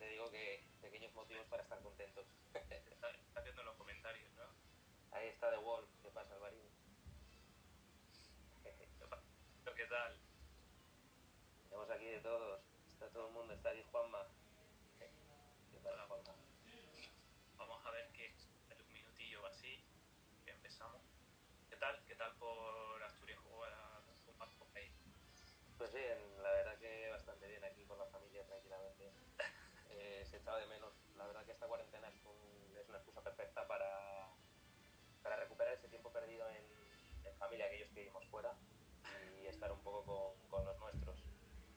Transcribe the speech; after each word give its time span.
te 0.00 0.08
digo 0.08 0.30
que 0.30 0.64
pequeños 0.80 1.12
motivos 1.12 1.46
para 1.48 1.62
estar 1.62 1.78
contentos. 1.82 2.26
Está, 2.54 3.10
está 3.10 3.40
viendo 3.42 3.62
los 3.62 3.76
comentarios, 3.76 4.32
¿no? 4.32 4.44
Ahí 5.12 5.28
está 5.28 5.50
The 5.50 5.58
Wolf. 5.58 5.86
¿Qué 6.02 6.08
pasa, 6.08 6.34
Alvarín? 6.34 6.64
¿Pero 9.62 9.76
qué 9.76 9.84
tal? 9.86 10.16
Tenemos 11.68 11.90
aquí 11.90 12.06
de 12.06 12.20
todos. 12.20 12.62
Está 12.88 13.10
todo 13.10 13.28
el 13.28 13.34
mundo. 13.34 13.52
Está 13.52 13.70
aquí 13.70 13.82
Juanma. 13.92 14.26
¿Qué 14.98 15.78
pasa, 15.84 16.06
Juanma? 16.08 16.34
Vamos 17.58 17.86
a 17.86 17.90
ver 17.90 18.10
que 18.12 18.34
en 18.70 18.80
un 18.80 18.92
minutillo 18.94 19.44
así 19.46 19.84
que 20.46 20.52
empezamos. 20.52 21.02
¿Qué 21.68 21.76
tal? 21.76 22.02
¿Qué 22.06 22.14
tal 22.14 22.34
por 22.36 23.02
Asturias 23.02 23.38
jugar 23.40 23.74
con 24.24 24.38
Marco 24.38 24.64
Pay? 24.72 24.90
Pues 25.76 25.92
bien, 25.92 26.42
la 26.42 26.52
verdad 26.52 26.78
que 26.78 27.10
bastante 27.10 27.48
bien 27.48 27.64
aquí 27.64 27.84
con 27.84 27.98
la 27.98 28.06
familia, 28.06 28.46
tranquilamente. 28.46 29.12
Eh, 29.92 30.19
se 30.30 30.36
echaba 30.38 30.58
de 30.58 30.66
menos. 30.66 30.92
La 31.16 31.26
verdad 31.26 31.44
que 31.44 31.52
esta 31.52 31.66
cuarentena 31.66 32.08
es, 32.08 32.24
un- 32.24 32.76
es 32.78 32.88
una 32.88 32.98
excusa 32.98 33.22
perfecta 33.22 33.66
para, 33.66 34.28
para 35.22 35.36
recuperar 35.36 35.74
ese 35.74 35.88
tiempo 35.88 36.12
perdido 36.12 36.48
en, 36.50 36.64
en 37.24 37.36
familia, 37.36 37.66
aquellos 37.66 37.88
que 37.88 38.00
vivimos 38.00 38.24
fuera, 38.28 38.54
y 39.42 39.46
estar 39.46 39.70
un 39.72 39.82
poco 39.82 40.04
con, 40.04 40.48
con 40.48 40.64
los 40.64 40.78
nuestros. 40.78 41.18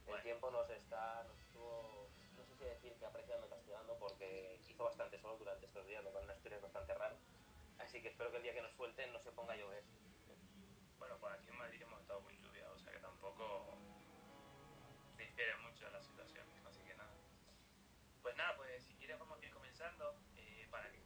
El 0.07 0.21
tiempo 0.21 0.51
nos 0.51 0.69
está, 0.69 1.23
nos 1.23 1.37
estuvo, 1.39 2.07
no 2.37 2.43
sé 2.45 2.55
si 2.57 2.63
decir 2.65 2.93
que 2.99 3.05
apreciando 3.05 3.49
castigando, 3.49 3.97
porque 3.99 4.59
hizo 4.67 4.83
bastante 4.83 5.17
sol 5.19 5.37
durante 5.39 5.65
estos 5.65 5.85
días, 5.87 6.03
lo 6.03 6.11
cual 6.11 6.29
Asturias 6.29 6.57
es 6.57 6.63
bastante 6.63 6.93
raro. 6.93 7.15
Así 7.79 8.01
que 8.01 8.09
espero 8.09 8.29
que 8.31 8.37
el 8.37 8.43
día 8.43 8.53
que 8.53 8.61
nos 8.61 8.71
suelten 8.75 9.11
no 9.11 9.19
se 9.19 9.31
ponga 9.31 9.53
a 9.53 9.57
llover. 9.57 9.83
Bueno, 10.99 11.17
pues 11.19 11.33
aquí 11.33 11.49
en 11.49 11.57
Madrid 11.57 11.81
hemos 11.81 12.01
estado 12.01 12.21
muy 12.21 12.37
lluvia, 12.37 12.69
o 12.71 12.77
sea 12.79 12.93
que 12.93 12.99
tampoco 12.99 13.77
difiere 15.17 15.55
mucho 15.57 15.89
la 15.89 15.99
nada. 15.99 16.12
Pues 18.23 18.35
nada, 18.37 18.55
pues 18.55 18.83
si 18.85 18.95
quieres 18.95 19.19
vamos 19.19 19.37
a 19.39 19.45
ir 19.45 19.51
comenzando. 19.51 20.15
eh, 20.35 20.67
para 20.71 20.89
que 20.89 20.99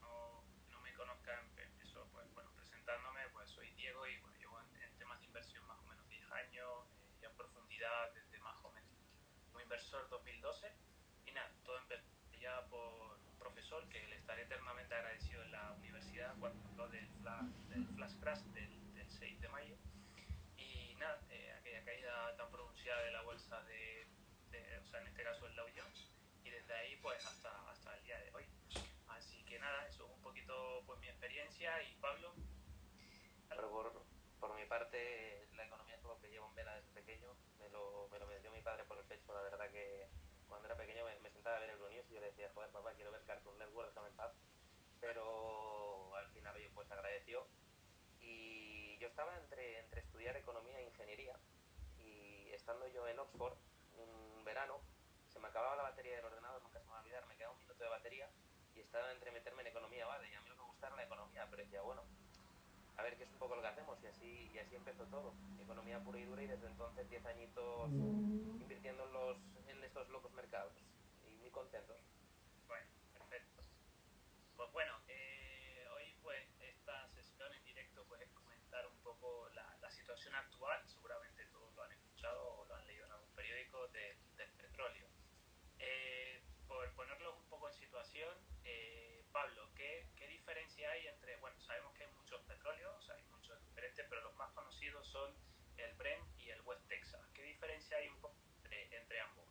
no, 0.00 0.44
me 0.80 0.94
conozcan, 0.94 1.38
empiezo 1.58 2.06
pues 2.12 2.32
bueno, 2.34 2.50
presentándome, 2.54 3.28
pues 3.32 3.50
soy 3.50 3.68
Diego 3.72 4.06
y 4.06 4.16
bueno, 4.20 4.36
llevo 4.38 4.60
en, 4.60 4.98
temas 4.98 5.18
de 5.20 5.26
inversión 5.26 5.66
más 5.66 5.78
o 5.80 5.82
menos 5.82 6.08
10 6.08 6.30
años, 6.30 6.86
eh, 7.02 7.18
y 7.20 7.24
en 7.26 7.34
profundidad 7.36 8.12
desde 8.14 8.38
más 8.38 8.56
o 8.64 8.70
menos 8.70 8.90
como 9.46 9.60
inversor 9.60 10.08
2012. 10.08 10.72
Y 11.26 11.32
nada, 11.32 11.50
todo 11.64 11.78
empezó 11.78 12.04
ya 12.40 12.64
por 12.68 13.18
un 13.18 13.38
profesor 13.38 13.88
que 13.88 14.06
le 14.08 14.16
estaré 14.16 14.42
eternamente 14.42 14.94
agradecido 14.94 15.42
en 15.42 15.52
la 15.52 15.72
universidad 15.72 16.34
cuando 16.38 16.64
habló 16.68 16.88
del 16.88 17.08
flash, 17.20 17.50
del 17.68 17.86
crash 18.20 18.42
del, 18.54 18.94
del 18.94 19.10
6 19.10 19.40
de 19.40 19.48
mayo. 19.48 19.76
Y 20.56 20.94
nada, 20.96 21.20
eh, 21.30 21.52
aquella 21.58 21.84
caída 21.84 22.36
tan 22.36 22.50
pronunciada 22.50 23.02
de 23.02 23.10
la 23.12 23.22
bolsa 23.22 23.62
de, 23.64 24.06
o 24.80 24.86
sea, 24.86 25.00
en 25.00 25.08
este 25.08 25.22
caso 25.22 25.46
el 25.46 25.54
Dow 25.56 25.66
Jones, 25.76 26.12
y 26.44 26.50
desde 26.50 26.74
ahí 26.74 26.96
pues 26.96 27.24
hasta, 27.24 27.50
hasta 27.70 27.96
el 27.96 28.04
día 28.04 28.18
de 28.18 28.30
hoy. 28.34 28.44
Así 29.08 29.42
que 29.44 29.58
nada, 29.58 29.86
eso 29.86 30.04
es 30.06 30.10
un 30.10 30.22
poquito 30.22 30.82
pues 30.86 30.98
mi 31.00 31.08
experiencia 31.32 31.82
y 31.84 31.94
Pablo, 31.94 32.34
Pero 33.48 33.70
por, 33.70 34.04
por 34.38 34.54
mi 34.54 34.66
parte, 34.66 35.48
la 35.56 35.64
economía 35.64 35.94
es 35.94 36.00
algo 36.04 36.20
que 36.20 36.28
llevo 36.28 36.46
en 36.48 36.54
vena 36.54 36.74
desde 36.74 36.90
pequeño. 36.92 37.34
Me 37.58 37.70
lo, 37.70 38.06
me 38.12 38.18
lo 38.18 38.26
metió 38.26 38.50
mi 38.52 38.60
padre 38.60 38.84
por 38.84 38.98
el 38.98 39.04
pecho. 39.06 39.32
La 39.32 39.40
verdad 39.40 39.70
que 39.70 40.08
cuando 40.46 40.68
era 40.68 40.76
pequeño 40.76 41.06
me, 41.06 41.18
me 41.20 41.30
sentaba 41.30 41.56
a 41.56 41.60
ver 41.60 41.70
Euronews 41.70 42.10
y 42.10 42.14
yo 42.14 42.20
le 42.20 42.26
decía, 42.26 42.50
joder, 42.52 42.70
papá, 42.70 42.92
quiero 42.92 43.12
ver 43.12 43.24
Cartoon 43.24 43.56
Network, 43.58 43.88
déjame 43.88 44.08
en 44.08 44.16
paz. 44.16 44.32
Pero 45.00 46.14
al 46.16 46.28
final, 46.32 46.54
oye, 46.54 46.70
pues 46.74 46.90
agradeció. 46.90 47.46
Y 48.20 48.98
yo 48.98 49.08
estaba 49.08 49.34
entre, 49.38 49.80
entre 49.80 50.02
estudiar 50.02 50.36
economía 50.36 50.80
e 50.80 50.84
ingeniería. 50.84 51.38
Y 51.96 52.50
estando 52.52 52.86
yo 52.88 53.08
en 53.08 53.18
Oxford, 53.18 53.56
un 53.96 54.44
verano, 54.44 54.82
se 55.28 55.40
me 55.40 55.48
acababa 55.48 55.76
la 55.76 55.84
batería 55.84 56.16
del 56.16 56.26
ordenador, 56.26 56.62
nunca 56.62 56.78
se 56.78 56.84
me 56.84 56.92
va 56.92 56.98
a 56.98 57.00
olvidar, 57.00 57.24
me 57.24 57.36
quedaba 57.36 57.54
un 57.54 57.60
minuto 57.60 57.82
de 57.82 57.88
batería. 57.88 58.28
Y 58.74 58.80
estaba 58.80 59.10
entre 59.12 59.30
meterme 59.30 59.62
en 59.62 59.68
economía, 59.68 60.06
vale, 60.06 60.30
y 60.30 60.34
a 60.34 60.40
mí 60.40 60.51
la 60.90 61.04
economía, 61.04 61.46
pero 61.50 61.62
decía, 61.62 61.82
bueno, 61.82 62.02
a 62.96 63.02
ver 63.02 63.16
qué 63.16 63.24
es 63.24 63.30
un 63.30 63.38
poco 63.38 63.56
lo 63.56 63.62
que 63.62 63.68
hacemos 63.68 63.98
y 64.02 64.06
así, 64.06 64.50
y 64.52 64.58
así 64.58 64.74
empezó 64.74 65.04
todo. 65.06 65.34
Economía 65.60 66.00
pura 66.00 66.18
y 66.18 66.24
dura 66.24 66.42
y 66.42 66.46
desde 66.46 66.66
entonces 66.66 67.08
10 67.08 67.24
añitos 67.26 67.90
invirtiendo 67.92 69.04
en, 69.06 69.12
los, 69.12 69.36
en 69.68 69.84
estos 69.84 70.08
locos 70.10 70.32
mercados 70.32 70.72
y 71.26 71.36
muy 71.36 71.50
contentos. 71.50 71.96
Bueno, 72.66 72.86
perfecto. 73.14 73.62
Pues 74.56 74.72
bueno, 74.72 74.92
eh, 75.08 75.86
hoy 75.94 76.14
pues 76.22 76.46
esta 76.60 77.08
sesión 77.10 77.52
en 77.54 77.64
directo 77.64 78.04
pues 78.08 78.20
es 78.20 78.30
comentar 78.30 78.86
un 78.86 78.98
poco 79.02 79.48
la, 79.54 79.76
la 79.80 79.90
situación 79.90 80.34
actual, 80.34 80.82
seguramente 80.88 81.46
todos 81.46 81.74
lo 81.74 81.82
han 81.84 81.92
escuchado 81.92 82.58
o 82.58 82.64
lo 82.66 82.74
han 82.74 82.86
leído 82.86 83.06
en 83.06 83.12
algún 83.12 83.34
periódico 83.34 83.86
del, 83.88 84.16
del 84.36 84.50
petróleo. 84.52 85.06
Eh, 85.78 86.42
por 86.68 86.90
ponerlos 86.94 87.34
un 87.36 87.48
poco 87.48 87.68
en 87.68 87.74
situación, 87.74 88.34
eh, 88.64 89.24
Pablo, 89.32 89.68
¿qué, 89.74 90.06
¿qué 90.16 90.26
diferencia 90.28 90.90
hay 90.90 91.06
entre, 91.08 91.36
bueno, 91.36 91.58
sabemos 91.60 91.92
que 91.94 92.04
hay 92.04 92.12
muchos 92.12 92.40
petróleos, 92.42 92.96
o 92.96 93.02
sea, 93.02 93.14
hay 93.16 93.24
muchos 93.24 93.60
diferentes, 93.64 94.01
pero 94.12 94.24
los 94.24 94.36
más 94.36 94.52
conocidos 94.52 95.06
son 95.08 95.32
el 95.78 95.94
Brent 95.94 96.22
y 96.38 96.50
el 96.50 96.60
West 96.66 96.86
Texas. 96.86 97.26
¿Qué 97.32 97.42
diferencia 97.44 97.96
hay 97.96 98.08
un 98.08 98.20
poco 98.20 98.36
entre, 98.56 98.94
entre 98.94 99.20
ambos? 99.20 99.46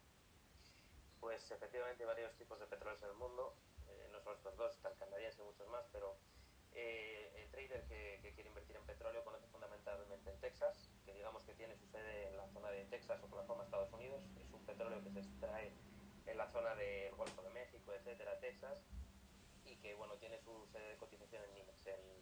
Pues 1.20 1.50
efectivamente 1.50 2.04
hay 2.04 2.08
varios 2.08 2.38
tipos 2.38 2.60
de 2.60 2.68
petróleos 2.68 3.02
en 3.02 3.10
el 3.10 3.16
mundo, 3.16 3.56
eh, 3.90 4.08
no 4.12 4.22
solo 4.22 4.36
estos 4.36 4.56
dos, 4.58 4.76
está 4.76 4.90
el 4.90 4.98
canadiense 4.98 5.42
y 5.42 5.46
muchos 5.46 5.68
más, 5.70 5.84
pero 5.92 6.16
eh, 6.74 7.34
el 7.38 7.50
trader 7.50 7.88
que, 7.88 8.20
que 8.22 8.34
quiere 8.36 8.50
invertir 8.50 8.76
en 8.76 8.86
petróleo 8.86 9.24
conoce 9.24 9.48
fundamentalmente 9.48 10.30
en 10.30 10.40
Texas, 10.40 10.92
que 11.06 11.14
digamos 11.16 11.44
que 11.44 11.56
tiene 11.56 11.76
su 11.76 11.88
sede 11.88 12.28
en 12.28 12.38
la 12.38 12.48
zona 12.50 12.70
de 12.70 12.86
Texas, 12.86 13.20
Oklahoma, 13.24 13.64
Estados 13.64 13.92
Unidos. 13.94 14.22
Es 14.40 14.52
un 14.54 14.64
petróleo 14.64 15.04
que 15.04 15.10
se 15.10 15.22
extrae 15.22 15.74
en 16.28 16.38
la 16.38 16.48
zona 16.52 16.76
del 16.76 17.16
Golfo 17.16 17.42
de 17.42 17.50
México, 17.50 17.94
etcétera, 17.94 18.40
Texas, 18.40 18.78
y 19.66 19.76
que 19.78 19.96
bueno 19.96 20.18
tiene 20.18 20.38
su 20.38 20.68
sede 20.72 20.88
de 20.90 20.98
cotización 20.98 21.44
en 21.46 21.62
en, 21.86 22.22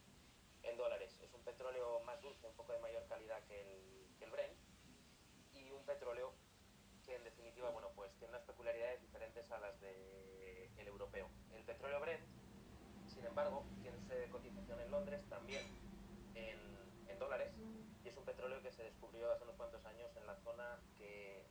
en 0.64 0.78
dólares. 0.78 1.20
Es 1.22 1.34
un 1.34 1.44
petróleo 1.44 1.99
un 2.28 2.54
poco 2.56 2.74
de 2.74 2.80
mayor 2.80 3.06
calidad 3.08 3.42
que 3.48 3.62
el, 3.62 4.16
que 4.20 4.26
Brent, 4.26 4.54
y 5.54 5.72
un 5.72 5.84
petróleo 5.86 6.34
que 7.06 7.16
en 7.16 7.24
definitiva, 7.24 7.70
bueno, 7.70 7.90
pues 7.96 8.12
tiene 8.18 8.34
unas 8.34 8.44
peculiaridades 8.44 9.02
diferentes 9.02 9.50
a 9.52 9.60
las 9.60 9.80
del 9.80 10.70
el 10.78 10.88
europeo. 10.88 11.30
El 11.56 11.64
petróleo 11.64 12.00
Brent, 12.02 12.22
sin 13.08 13.26
embargo, 13.26 13.66
tiene 13.82 14.00
sede 14.02 14.22
de 14.22 14.30
cotización 14.30 14.80
en 14.82 14.92
Londres, 14.92 15.22
también 15.30 15.64
en, 16.36 16.60
dólares, 17.20 17.52
y 18.02 18.08
es 18.08 18.16
un 18.16 18.24
petróleo 18.24 18.62
que 18.62 18.72
se 18.72 18.82
descubrió 18.82 19.30
hace 19.30 19.44
unos 19.44 19.58
cuantos 19.58 19.86
años 19.86 20.10
en 20.16 20.26
la 20.26 20.38
zona 20.38 20.80
que, 20.98 21.46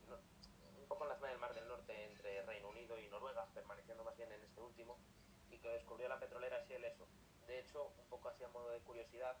un 0.81 0.87
poco 0.87 1.03
en 1.03 1.09
la 1.09 1.15
zona 1.15 1.29
del 1.29 1.37
Mar 1.37 1.53
del 1.53 1.67
Norte, 1.67 2.05
entre 2.05 2.41
Reino 2.41 2.69
Unido 2.69 2.97
y 2.97 3.07
Noruega, 3.07 3.45
permaneciendo 3.53 4.03
más 4.03 4.17
bien 4.17 4.31
en 4.31 4.41
este 4.41 4.59
último, 4.61 4.97
y 5.51 5.59
que 5.59 5.69
descubrió 5.69 6.09
la 6.09 6.19
petrolera 6.19 6.65
Shell 6.65 6.85
eso. 6.85 7.07
De 7.45 7.59
hecho, 7.59 7.93
un 7.99 8.09
poco 8.09 8.29
así 8.29 8.43
a 8.43 8.47
modo 8.47 8.69
de 8.71 8.79
curiosidad, 8.79 9.37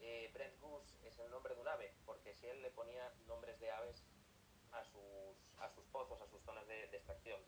eh, 0.00 0.30
Brent 0.32 0.58
Goose 0.60 0.96
es 1.06 1.18
el 1.18 1.30
nombre 1.30 1.54
de 1.54 1.60
un 1.60 1.68
ave, 1.68 1.94
porque 2.04 2.34
Shell 2.34 2.62
le 2.62 2.70
ponía 2.70 3.12
nombres 3.26 3.58
de 3.60 3.70
aves 3.70 4.04
a 4.72 4.82
sus, 4.84 5.36
a 5.58 5.68
sus 5.70 5.84
pozos, 5.86 6.20
a 6.20 6.26
sus 6.26 6.42
zonas 6.42 6.66
de, 6.66 6.88
de 6.88 6.96
extracción. 6.96 7.40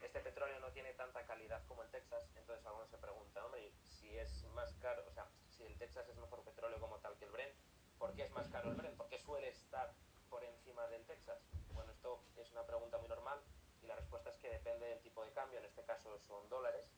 Este 0.00 0.20
petróleo 0.20 0.60
no 0.60 0.70
tiene 0.72 0.92
tanta 0.94 1.24
calidad 1.26 1.64
como 1.66 1.82
el 1.82 1.90
Texas, 1.90 2.30
entonces 2.36 2.64
algunos 2.66 2.90
se 2.90 2.98
preguntan, 2.98 3.44
hombre, 3.44 3.72
si 3.82 4.16
es 4.16 4.44
más 4.54 4.74
caro, 4.76 5.04
o 5.06 5.10
sea, 5.10 5.26
si 5.48 5.64
el 5.64 5.76
Texas 5.78 6.08
es 6.08 6.16
mejor 6.16 6.44
petróleo 6.44 6.78
como 6.80 6.98
tal 6.98 7.16
que 7.16 7.24
el 7.24 7.30
Brent, 7.32 7.54
¿por 7.98 8.14
qué 8.14 8.24
es 8.24 8.30
más 8.32 8.48
caro 8.48 8.70
el 8.70 8.76
Brent? 8.76 8.96
¿Por 8.96 9.08
qué 9.08 9.18
suele 9.18 9.48
estar 9.48 9.94
por 10.28 10.44
encima 10.44 10.86
del 10.88 11.04
Texas? 11.06 11.38
Bueno, 11.72 11.92
esto 11.92 12.22
es 12.36 12.50
una 12.52 12.66
pregunta 12.66 12.98
muy 12.98 13.08
normal 13.08 13.40
y 13.82 13.86
la 13.86 13.96
respuesta 13.96 14.30
es 14.30 14.36
que 14.36 14.50
depende 14.50 14.86
del 14.86 15.00
tipo 15.00 15.24
de 15.24 15.32
cambio, 15.32 15.58
en 15.58 15.64
este 15.64 15.82
caso 15.84 16.18
son 16.18 16.48
dólares, 16.48 16.90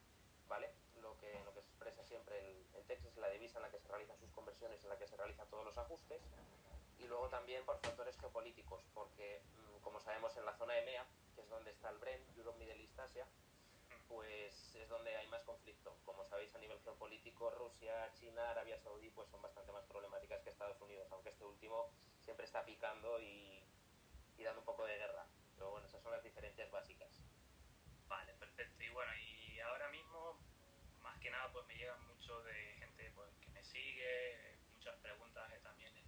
¿vale? 0.48 0.74
Que, 1.28 1.44
lo 1.44 1.52
que 1.52 1.60
se 1.60 1.68
expresa 1.68 2.02
siempre 2.04 2.38
el, 2.38 2.66
el 2.74 2.84
Texas 2.86 3.12
es 3.12 3.18
la 3.18 3.28
divisa 3.28 3.58
en 3.58 3.62
la 3.62 3.70
que 3.70 3.78
se 3.78 3.88
realizan 3.88 4.18
sus 4.18 4.30
conversiones, 4.30 4.82
en 4.82 4.88
la 4.88 4.98
que 4.98 5.06
se 5.06 5.16
realizan 5.16 5.46
todos 5.50 5.64
los 5.64 5.76
ajustes, 5.76 6.22
y 6.98 7.06
luego 7.06 7.28
también 7.28 7.64
por 7.66 7.78
factores 7.80 8.18
geopolíticos, 8.18 8.82
porque 8.94 9.42
mm, 9.54 9.80
como 9.82 10.00
sabemos 10.00 10.34
en 10.36 10.46
la 10.46 10.56
zona 10.56 10.78
EMEA, 10.78 11.06
que 11.34 11.42
es 11.42 11.48
donde 11.48 11.70
está 11.70 11.90
el 11.90 11.98
Brent, 11.98 12.36
Europe, 12.36 12.58
Middle 12.58 12.82
East, 12.82 12.98
Asia, 12.98 13.26
pues 14.08 14.74
es 14.74 14.88
donde 14.88 15.14
hay 15.16 15.26
más 15.28 15.42
conflicto. 15.42 15.96
Como 16.04 16.24
sabéis 16.24 16.54
a 16.54 16.58
nivel 16.58 16.80
geopolítico, 16.80 17.50
Rusia, 17.50 18.10
China, 18.14 18.50
Arabia 18.50 18.78
Saudí, 18.78 19.10
pues 19.10 19.28
son 19.28 19.42
bastante 19.42 19.70
más 19.70 19.84
problemáticas 19.84 20.42
que 20.42 20.50
Estados 20.50 20.80
Unidos, 20.80 21.06
aunque 21.10 21.28
este 21.28 21.44
último 21.44 21.90
siempre 22.22 22.46
está 22.46 22.64
picando 22.64 23.20
y, 23.20 23.62
y 24.38 24.44
dando 24.44 24.60
un 24.60 24.66
poco 24.66 24.86
de 24.86 24.96
guerra. 24.96 25.26
Pero 25.56 25.70
bueno, 25.70 25.86
esas 25.86 26.02
son 26.02 26.12
las 26.12 26.22
diferencias 26.22 26.70
básicas. 26.70 27.22
Vale, 28.08 28.32
perfecto. 28.34 28.82
Y 28.82 28.88
bueno, 28.88 29.12
que 31.20 31.30
nada 31.30 31.50
pues 31.52 31.66
me 31.66 31.74
llegan 31.74 32.00
mucho 32.06 32.42
de 32.42 32.54
gente 32.78 33.10
pues, 33.14 33.28
que 33.40 33.50
me 33.50 33.62
sigue, 33.62 34.58
muchas 34.74 34.96
preguntas 34.96 35.50
eh, 35.52 35.60
también 35.62 35.96
en, 35.96 36.06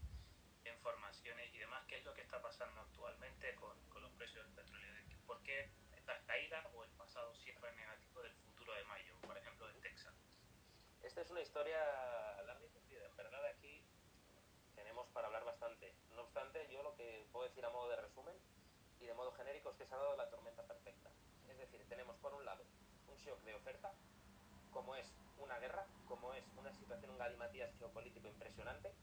en, 0.64 0.78
formaciones 0.80 1.52
y 1.54 1.58
demás, 1.58 1.84
qué 1.88 1.98
es 1.98 2.04
lo 2.04 2.14
que 2.14 2.22
está 2.22 2.40
pasando 2.40 2.80
actualmente 2.80 3.54
con, 3.56 3.76
con 3.88 4.02
los 4.02 4.12
precios 4.12 4.44
del 4.44 4.54
petróleo, 4.54 4.94
por 5.26 5.42
qué 5.42 5.70
estas 5.96 6.22
caídas 6.24 6.66
o 6.74 6.84
el 6.84 6.90
pasado 6.92 7.34
siempre 7.36 7.72
negativo 7.72 8.22
del 8.22 8.34
futuro 8.34 8.74
de 8.74 8.84
mayo, 8.84 9.14
por 9.22 9.36
ejemplo 9.36 9.66
de 9.68 9.74
Texas. 9.80 10.14
Esta 11.02 11.22
es 11.22 11.30
una 11.30 11.40
historia 11.40 11.78
larga 12.46 12.66
y 12.66 12.70
cumplida, 12.70 13.06
en 13.06 13.16
verdad 13.16 13.44
aquí 13.46 13.84
tenemos 14.74 15.06
para 15.08 15.26
hablar 15.26 15.44
bastante. 15.44 15.94
No 16.14 16.22
obstante, 16.22 16.68
yo 16.70 16.82
lo 16.82 16.94
que 16.94 17.26
puedo 17.32 17.48
decir 17.48 17.64
a 17.64 17.70
modo 17.70 17.88
de 17.90 17.96
resumen 17.96 18.36
y 19.00 19.06
de 19.06 19.14
modo 19.14 19.32
genérico 19.32 19.70
es 19.70 19.76
que 19.76 19.86
se 19.86 19.94
ha 19.94 19.98
dado 19.98 20.16
la 20.16 20.28
tormenta 20.30 20.62
perfecta. 20.66 21.10
Es 21.48 21.58
decir, 21.58 21.84
tenemos 21.88 22.16
por 22.18 22.34
un 22.34 22.44
lado 22.44 22.64
un 23.08 23.16
shock 23.16 23.40
de 23.42 23.54
oferta 23.54 23.92
como 24.70 24.94
es 24.94 25.12
una 25.38 25.58
guerra, 25.58 25.86
como 26.06 26.32
es 26.34 26.44
una 26.56 26.72
situación, 26.72 27.10
un 27.12 27.18
galimatías 27.18 27.74
geopolítico 27.78 28.28
impresionante, 28.28 28.94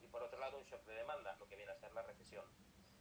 y 0.00 0.06
por 0.08 0.22
otro 0.22 0.38
lado 0.38 0.58
un 0.58 0.64
shock 0.64 0.84
de 0.84 0.94
demanda, 0.94 1.36
lo 1.36 1.48
que 1.48 1.56
viene 1.56 1.72
a 1.72 1.76
ser 1.76 1.92
la 1.92 2.02
recesión. 2.02 2.44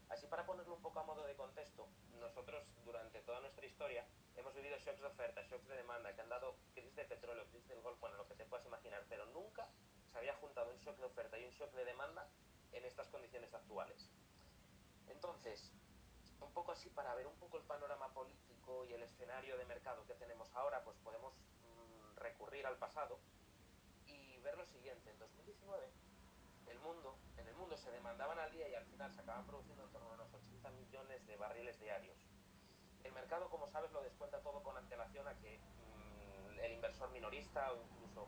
Así 0.09 0.27
para 0.27 0.45
ponerlo 0.45 0.75
un 0.75 0.81
poco 0.81 0.99
a 0.99 1.03
modo 1.03 1.25
de 1.25 1.35
contexto, 1.35 1.87
nosotros 2.19 2.63
durante 2.83 3.21
toda 3.21 3.39
nuestra 3.39 3.65
historia 3.65 4.05
hemos 4.35 4.53
vivido 4.53 4.77
shocks 4.77 5.01
de 5.01 5.07
oferta, 5.07 5.41
shocks 5.43 5.67
de 5.67 5.77
demanda, 5.77 6.13
que 6.13 6.21
han 6.21 6.29
dado 6.29 6.55
crisis 6.73 6.95
de 6.95 7.05
petróleo, 7.05 7.47
crisis 7.49 7.67
del 7.67 7.81
golfo, 7.81 8.01
bueno, 8.01 8.17
lo 8.17 8.27
que 8.27 8.35
te 8.35 8.45
puedas 8.45 8.65
imaginar, 8.65 9.03
pero 9.09 9.25
nunca 9.27 9.67
se 10.05 10.17
había 10.17 10.35
juntado 10.35 10.71
un 10.71 10.77
shock 10.77 10.97
de 10.97 11.05
oferta 11.05 11.39
y 11.39 11.45
un 11.45 11.51
shock 11.51 11.71
de 11.73 11.85
demanda 11.85 12.27
en 12.71 12.85
estas 12.85 13.07
condiciones 13.09 13.53
actuales. 13.53 14.11
Entonces, 15.07 15.71
un 16.39 16.51
poco 16.53 16.71
así 16.71 16.89
para 16.89 17.15
ver 17.15 17.27
un 17.27 17.35
poco 17.37 17.57
el 17.57 17.63
panorama 17.63 18.13
político 18.13 18.85
y 18.85 18.93
el 18.93 19.01
escenario 19.03 19.57
de 19.57 19.65
mercado 19.65 20.05
que 20.05 20.13
tenemos 20.15 20.53
ahora, 20.53 20.83
pues 20.83 20.97
podemos 20.97 21.33
recurrir 22.15 22.65
al 22.65 22.77
pasado 22.77 23.19
y 24.05 24.37
ver 24.39 24.57
lo 24.57 24.65
siguiente. 24.65 25.09
En 25.11 25.19
2019 25.19 25.89
el 26.67 26.79
mundo, 26.79 27.17
en 27.37 27.47
el 27.47 27.55
mundo 27.55 27.77
se 27.77 27.91
demandaban 27.91 28.39
al 28.39 28.51
día 28.51 28.67
y 28.67 28.75
al 28.75 28.85
final 28.85 29.11
se 29.11 29.21
acaban 29.21 29.45
produciendo 29.45 29.83
en 29.83 29.91
torno 29.91 30.09
a 30.09 30.13
unos 30.13 30.33
80 30.33 30.69
millones 30.71 31.25
de 31.27 31.37
barriles 31.37 31.79
diarios. 31.79 32.17
El 33.03 33.13
mercado, 33.13 33.49
como 33.49 33.67
sabes, 33.67 33.91
lo 33.91 34.01
descuenta 34.01 34.41
todo 34.41 34.63
con 34.63 34.75
antelación 34.77 35.27
a 35.27 35.37
que 35.37 35.59
mmm, 35.59 36.59
el 36.59 36.73
inversor 36.73 37.11
minorista 37.11 37.71
o 37.71 37.81
incluso 37.81 38.27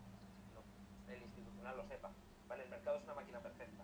el 1.07 1.23
institucional 1.23 1.77
lo 1.77 1.85
sepa. 1.85 2.11
¿vale? 2.47 2.63
El 2.63 2.69
mercado 2.69 2.97
es 2.97 3.03
una 3.03 3.15
máquina 3.15 3.41
perfecta. 3.41 3.83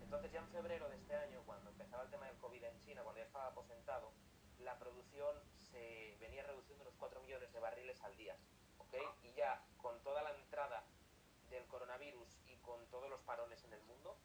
Entonces 0.00 0.32
ya 0.32 0.40
en 0.40 0.48
febrero 0.48 0.88
de 0.88 0.96
este 0.96 1.14
año, 1.14 1.42
cuando 1.46 1.70
empezaba 1.70 2.02
el 2.02 2.10
tema 2.10 2.26
del 2.26 2.36
COVID 2.36 2.64
en 2.64 2.80
China, 2.80 3.02
cuando 3.02 3.20
ya 3.20 3.26
estaba 3.26 3.46
aposentado, 3.46 4.12
la 4.58 4.78
producción 4.78 5.36
se 5.58 6.16
venía 6.20 6.42
reduciendo 6.42 6.82
unos 6.82 6.94
4 6.98 7.20
millones 7.22 7.52
de 7.52 7.60
barriles 7.60 8.02
al 8.02 8.16
día. 8.16 8.36
Y 9.22 9.32
ya 9.34 9.62
con 9.78 10.02
toda 10.02 10.22
la 10.22 10.30
entrada 10.32 10.84
del 11.50 11.66
coronavirus 11.66 12.28
y 12.46 12.56
con 12.56 12.86
todos 12.90 13.08
los 13.08 13.20
parones 13.22 13.62
en 13.64 13.72
el 13.72 13.82
mundo, 13.82 14.16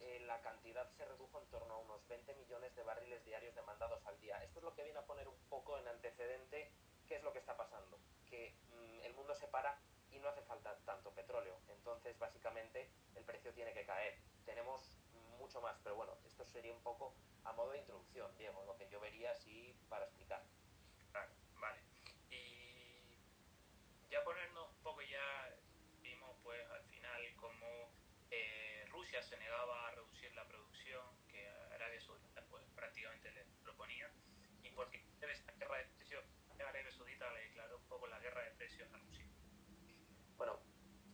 eh, 0.00 0.20
la 0.26 0.40
cantidad 0.40 0.88
se 0.90 1.04
redujo 1.04 1.40
en 1.40 1.46
torno 1.48 1.74
a 1.74 1.78
unos 1.78 2.06
20 2.08 2.34
millones 2.34 2.74
de 2.74 2.82
barriles 2.82 3.24
diarios 3.24 3.54
demandados 3.54 4.04
al 4.06 4.18
día. 4.20 4.42
Esto 4.42 4.58
es 4.60 4.64
lo 4.64 4.74
que 4.74 4.82
viene 4.82 4.98
a 4.98 5.06
poner 5.06 5.28
un 5.28 5.38
poco 5.48 5.78
en 5.78 5.86
antecedente 5.88 6.72
qué 7.06 7.16
es 7.16 7.22
lo 7.22 7.32
que 7.32 7.38
está 7.38 7.56
pasando. 7.56 7.98
Que 8.26 8.54
mmm, 8.70 9.00
el 9.04 9.14
mundo 9.14 9.34
se 9.34 9.46
para 9.48 9.78
y 10.10 10.18
no 10.18 10.28
hace 10.28 10.42
falta 10.42 10.76
tanto 10.84 11.12
petróleo. 11.12 11.60
Entonces, 11.68 12.18
básicamente, 12.18 12.90
el 13.14 13.24
precio 13.24 13.52
tiene 13.52 13.72
que 13.72 13.84
caer. 13.84 14.18
Tenemos 14.44 14.96
mucho 15.38 15.60
más, 15.60 15.78
pero 15.82 15.96
bueno, 15.96 16.16
esto 16.24 16.44
sería 16.44 16.72
un 16.72 16.82
poco 16.82 17.14
a 17.44 17.52
modo 17.52 17.72
de 17.72 17.78
introducción, 17.78 18.36
Diego, 18.36 18.64
lo 18.66 18.76
que 18.76 18.88
yo 18.88 19.00
vería 19.00 19.32
así 19.32 19.74
para 19.88 20.04
explicar. 20.04 20.44
Vale, 21.12 21.32
vale. 21.58 21.80
Y 22.30 23.18
ya 24.10 24.22
ponernos 24.22 24.68
un 24.70 24.82
poco, 24.82 25.00
ya 25.02 25.56
vimos 26.02 26.36
pues 26.42 26.60
al 26.70 26.84
final 26.84 27.22
cómo 27.36 27.90
eh, 28.30 28.84
Rusia 28.90 29.22
se 29.22 29.36
negaba 29.38 29.88
a 29.88 29.90
reducir 29.92 30.32
la 30.34 30.46
producción 30.46 31.02
que 31.28 31.48
Arabia 31.74 32.00
Saudita 32.00 32.44
pues 32.50 32.64
prácticamente 32.74 33.30
le 33.32 33.44
proponía 33.62 34.10
y 34.62 34.70
porque 34.70 35.04
debe 35.18 35.32
esta 35.32 35.52
guerra 35.52 35.78
de 35.78 35.84
precios, 35.96 36.24
Arabia 36.54 36.92
Saudita 36.92 37.32
le 37.32 37.40
declaró 37.40 37.78
un 37.78 37.88
poco 37.88 38.06
la 38.06 38.18
guerra 38.20 38.42
de 38.42 38.50
precios 38.52 38.92
a 38.92 38.98
Rusia. 38.98 39.26
Bueno, 40.36 40.60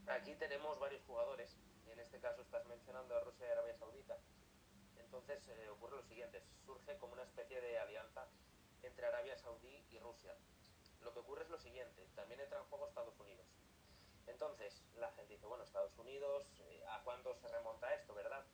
aquí 0.08 0.34
tenemos 0.36 0.78
varios 0.78 1.02
jugadores 1.04 1.56
y 1.86 1.90
en 1.90 1.98
este 1.98 2.18
caso 2.20 2.42
estás 2.42 2.64
mencionando 2.66 3.16
a 3.16 3.20
Rusia 3.20 3.46
y 3.48 3.50
Arabia 3.50 3.76
Saudita. 3.76 4.18
Entonces 4.98 5.46
eh, 5.48 5.68
ocurre 5.70 5.96
lo 5.96 6.02
siguiente, 6.02 6.42
surge 6.64 6.96
como 6.98 7.14
una 7.14 7.22
especie 7.22 7.60
de 7.60 7.78
alianza 7.78 8.26
entre 8.82 9.06
Arabia 9.06 9.36
Saudí 9.36 9.84
y 9.90 9.98
Rusia. 9.98 10.34
Lo 11.02 11.12
que 11.12 11.20
ocurre 11.20 11.44
es 11.44 11.50
lo 11.50 11.58
siguiente, 11.58 12.06
también 12.14 12.40
entra 12.40 12.58
en 12.58 12.64
juego 12.66 12.86
Estados 12.86 13.18
Unidos. 13.18 13.46
Entonces 14.26 14.82
la 14.96 15.10
gente 15.12 15.34
dice, 15.34 15.46
bueno, 15.46 15.64
Estados 15.64 15.96
Unidos, 15.98 16.46
eh, 16.60 16.84
¿a 16.90 17.02
cuándo 17.02 17.34
se 17.36 17.48
remonta 17.48 17.92
esto, 17.94 18.14
verdad? 18.14 18.44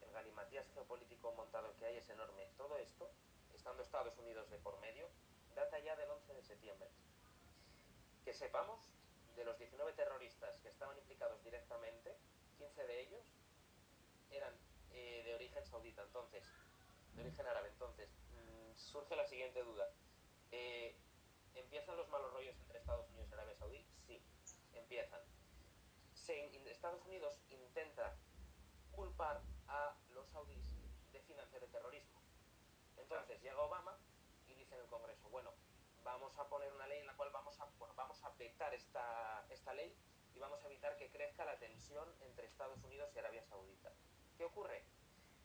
El 0.00 0.12
galimatías 0.12 0.66
geopolítico 0.74 1.32
montado 1.32 1.74
que 1.76 1.86
hay 1.86 1.96
es 1.96 2.08
enorme. 2.08 2.48
Todo 2.56 2.78
esto, 2.78 3.10
estando 3.54 3.82
Estados 3.82 4.16
Unidos 4.18 4.48
de 4.50 4.58
por 4.58 4.78
medio, 4.80 5.08
data 5.54 5.78
ya 5.80 5.96
del 5.96 6.10
11 6.10 6.34
de 6.34 6.42
septiembre. 6.42 6.88
Que 8.24 8.32
sepamos, 8.32 8.80
de 9.38 9.44
los 9.44 9.58
19 9.58 9.92
terroristas 9.94 10.58
que 10.60 10.68
estaban 10.68 10.98
implicados 10.98 11.42
directamente, 11.44 12.16
15 12.58 12.86
de 12.86 13.00
ellos 13.00 13.24
eran 14.30 14.52
eh, 14.90 15.22
de 15.24 15.34
origen 15.34 15.64
saudita, 15.64 16.02
entonces, 16.02 16.44
de 17.14 17.22
origen 17.22 17.46
árabe. 17.46 17.68
Entonces, 17.68 18.10
mmm, 18.32 18.76
surge 18.76 19.16
la 19.16 19.26
siguiente 19.26 19.62
duda. 19.62 19.90
Eh, 20.50 20.96
¿Empiezan 21.54 21.96
los 21.96 22.08
malos 22.10 22.32
rollos 22.32 22.56
entre 22.60 22.78
Estados 22.78 23.08
Unidos 23.10 23.28
y 23.30 23.34
Arabia 23.34 23.56
Saudí? 23.56 23.86
Sí, 24.06 24.22
empiezan. 24.74 25.20
Estados 26.78 27.04
Unidos 27.06 27.40
intenta 27.50 28.16
culpar 28.92 29.42
a 29.66 29.96
los 30.14 30.28
saudíes 30.30 30.64
de 31.10 31.20
financiar 31.22 31.60
el 31.64 31.70
terrorismo. 31.72 32.22
Entonces 32.96 33.42
llega 33.42 33.60
Obama 33.60 33.98
y 34.46 34.54
dice 34.54 34.76
en 34.76 34.82
el 34.82 34.86
Congreso, 34.86 35.28
bueno, 35.28 35.52
vamos 36.08 36.38
a 36.38 36.48
poner 36.48 36.72
una 36.72 36.86
ley 36.86 37.00
en 37.00 37.06
la 37.06 37.14
cual 37.16 37.30
vamos 37.30 37.60
a, 37.60 37.68
vamos 37.94 38.24
a 38.24 38.30
vetar 38.30 38.72
esta, 38.74 39.44
esta 39.50 39.74
ley 39.74 39.94
y 40.34 40.38
vamos 40.38 40.62
a 40.64 40.66
evitar 40.66 40.96
que 40.96 41.10
crezca 41.10 41.44
la 41.44 41.58
tensión 41.58 42.08
entre 42.20 42.46
Estados 42.46 42.82
Unidos 42.82 43.10
y 43.14 43.18
Arabia 43.18 43.42
Saudita. 43.42 43.92
¿Qué 44.36 44.44
ocurre? 44.44 44.84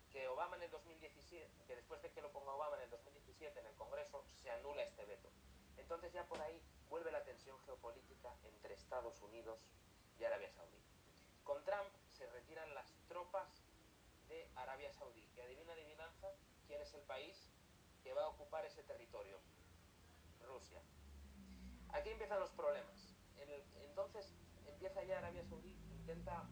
Que 0.10 0.28
Obama 0.30 0.56
en 0.56 0.64
el 0.64 0.72
2017, 0.72 1.66
que 1.66 1.76
después 1.76 2.02
de 2.02 2.12
que 2.12 2.22
lo 2.22 2.32
ponga 2.32 2.54
Obama 2.54 2.78
en 2.78 2.84
el 2.84 2.90
2017 2.92 3.60
en 3.60 3.66
el 3.66 3.76
Congreso, 3.76 4.24
se 4.42 4.52
anula 4.52 4.84
este 4.84 5.04
veto. 5.06 5.30
Entonces 5.78 6.14
ya 6.14 6.26
por 6.28 6.40
ahí 6.42 6.62
vuelve 6.88 7.12
la 7.12 7.24
tensión 7.24 7.60
geopolítica 7.66 8.34
entre 8.44 8.76
Estados 8.76 9.22
Unidos 9.22 9.68
y 10.18 10.24
Arabia 10.24 10.52
Saudí. 10.52 10.80
Con 11.44 11.62
Trump 11.66 11.90
se 12.08 12.26
retiran 12.28 12.74
las 12.74 12.94
tropas 13.10 13.66
de 14.30 14.50
Arabia 14.56 14.94
Saudí. 14.94 15.28
Y 15.36 15.42
adivina, 15.42 15.74
adivinanza, 15.74 16.32
¿quién 16.68 16.80
es 16.82 16.94
el 16.94 17.02
país 17.02 17.52
que 18.02 18.14
va 18.14 18.24
a 18.24 18.30
ocupar 18.30 18.66
ese 18.66 18.84
territorio? 18.84 19.40
Aquí 21.90 22.10
empiezan 22.10 22.40
los 22.40 22.52
problemas. 22.52 23.16
Entonces 23.82 24.36
empieza 24.68 25.04
ya 25.04 25.18
Arabia 25.18 25.44
Saudí, 25.44 25.76
intenta 25.92 26.44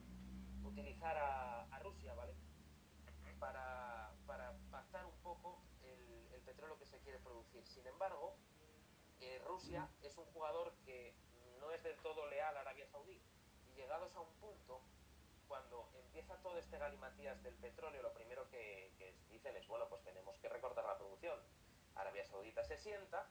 utilizar 0.63 1.17
a, 1.17 1.79
Rusia, 1.79 2.13
¿vale? 2.13 2.33
Para, 3.39 4.13
para, 4.27 4.53
pactar 4.69 5.05
un 5.05 5.17
poco 5.23 5.61
el, 5.83 6.29
el, 6.31 6.41
petróleo 6.41 6.77
que 6.77 6.85
se 6.85 6.99
quiere 6.99 7.19
producir. 7.19 7.65
Sin 7.65 7.85
embargo, 7.87 8.35
eh, 9.19 9.39
Rusia 9.45 9.89
es 10.03 10.17
un 10.17 10.25
jugador 10.25 10.73
que 10.85 11.15
no 11.59 11.71
es 11.71 11.83
del 11.83 11.97
todo 11.97 12.27
leal 12.27 12.55
a 12.57 12.61
Arabia 12.61 12.87
Saudí. 12.87 13.19
Y 13.67 13.73
llegados 13.75 14.15
a 14.15 14.21
un 14.21 14.33
punto, 14.35 14.81
cuando 15.47 15.89
empieza 15.95 16.35
todo 16.41 16.57
este 16.57 16.77
galimatías 16.77 17.41
del 17.43 17.55
petróleo, 17.55 18.01
lo 18.03 18.13
primero 18.13 18.47
que, 18.49 18.93
que 18.97 19.15
dicen 19.29 19.55
es, 19.57 19.67
bueno, 19.67 19.89
pues 19.89 20.03
tenemos 20.03 20.37
que 20.39 20.49
recortar 20.49 20.85
la 20.85 20.97
producción. 20.97 21.39
Arabia 21.95 22.25
Saudita 22.25 22.63
se 22.63 22.77
sienta 22.77 23.27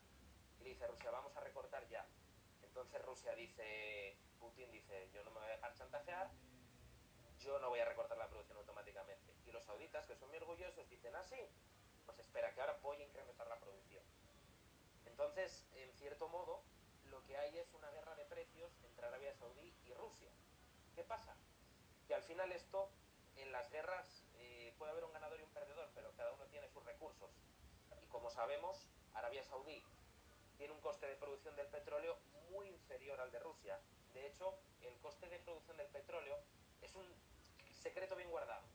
y 0.60 0.64
le 0.64 0.70
dice 0.70 0.86
Rusia, 0.86 1.10
vamos 1.10 1.36
a 1.36 1.40
recortar 1.40 1.86
ya. 1.88 2.06
Entonces 2.62 3.02
Rusia 3.02 3.34
dice, 3.34 4.16
Putin 4.38 4.70
dice, 4.70 5.10
yo 5.12 5.24
no 5.24 5.30
me 5.30 5.40
voy 5.40 5.48
a 5.48 5.52
dejar 5.52 5.74
chantajear, 5.74 6.30
yo 7.38 7.58
no 7.58 7.70
voy 7.70 7.80
a 7.80 7.84
recortar 7.84 8.18
la 8.18 8.28
producción 8.28 8.58
automáticamente. 8.58 9.34
Y 9.46 9.52
los 9.52 9.64
sauditas, 9.64 10.06
que 10.06 10.14
son 10.16 10.28
muy 10.28 10.38
orgullosos, 10.38 10.88
dicen, 10.88 11.14
ah, 11.16 11.24
sí, 11.24 11.40
pues 12.04 12.18
espera, 12.18 12.52
que 12.54 12.60
ahora 12.60 12.78
voy 12.82 13.00
a 13.00 13.06
incrementar 13.06 13.46
la 13.48 13.58
producción. 13.58 14.04
Entonces, 15.06 15.66
en 15.74 15.92
cierto 15.94 16.28
modo, 16.28 16.62
lo 17.04 17.24
que 17.24 17.36
hay 17.36 17.58
es 17.58 17.72
una 17.74 17.90
guerra 17.90 18.14
de 18.14 18.24
precios 18.26 18.72
entre 18.84 19.06
Arabia 19.06 19.34
Saudí 19.34 19.74
y 19.84 19.94
Rusia. 19.94 20.30
¿Qué 20.94 21.02
pasa? 21.04 21.34
Que 22.06 22.14
al 22.14 22.22
final 22.22 22.52
esto, 22.52 22.90
en 23.36 23.50
las 23.52 23.70
guerras, 23.70 24.24
eh, 24.34 24.74
puede 24.78 24.92
haber 24.92 25.04
un 25.04 25.12
ganador 25.12 25.40
y 25.40 25.42
un 25.42 25.50
perdedor, 25.52 25.90
pero 25.94 26.12
cada 26.16 26.32
uno 26.32 26.44
tiene 26.46 26.68
sus 26.68 26.84
recursos. 26.84 27.30
Y 28.02 28.06
como 28.06 28.30
sabemos, 28.30 28.86
Arabia 29.14 29.42
Saudí 29.44 29.84
tiene 30.60 30.74
un 30.74 30.80
coste 30.82 31.06
de 31.06 31.16
producción 31.16 31.56
del 31.56 31.68
petróleo 31.68 32.18
muy 32.50 32.68
inferior 32.68 33.18
al 33.18 33.32
de 33.32 33.38
Rusia. 33.38 33.80
De 34.12 34.26
hecho, 34.26 34.58
el 34.82 34.94
coste 34.98 35.26
de 35.30 35.38
producción 35.38 35.74
del 35.78 35.86
petróleo 35.86 36.36
es 36.82 36.94
un 36.96 37.06
secreto 37.72 38.14
bien 38.14 38.28
guardado. 38.28 38.66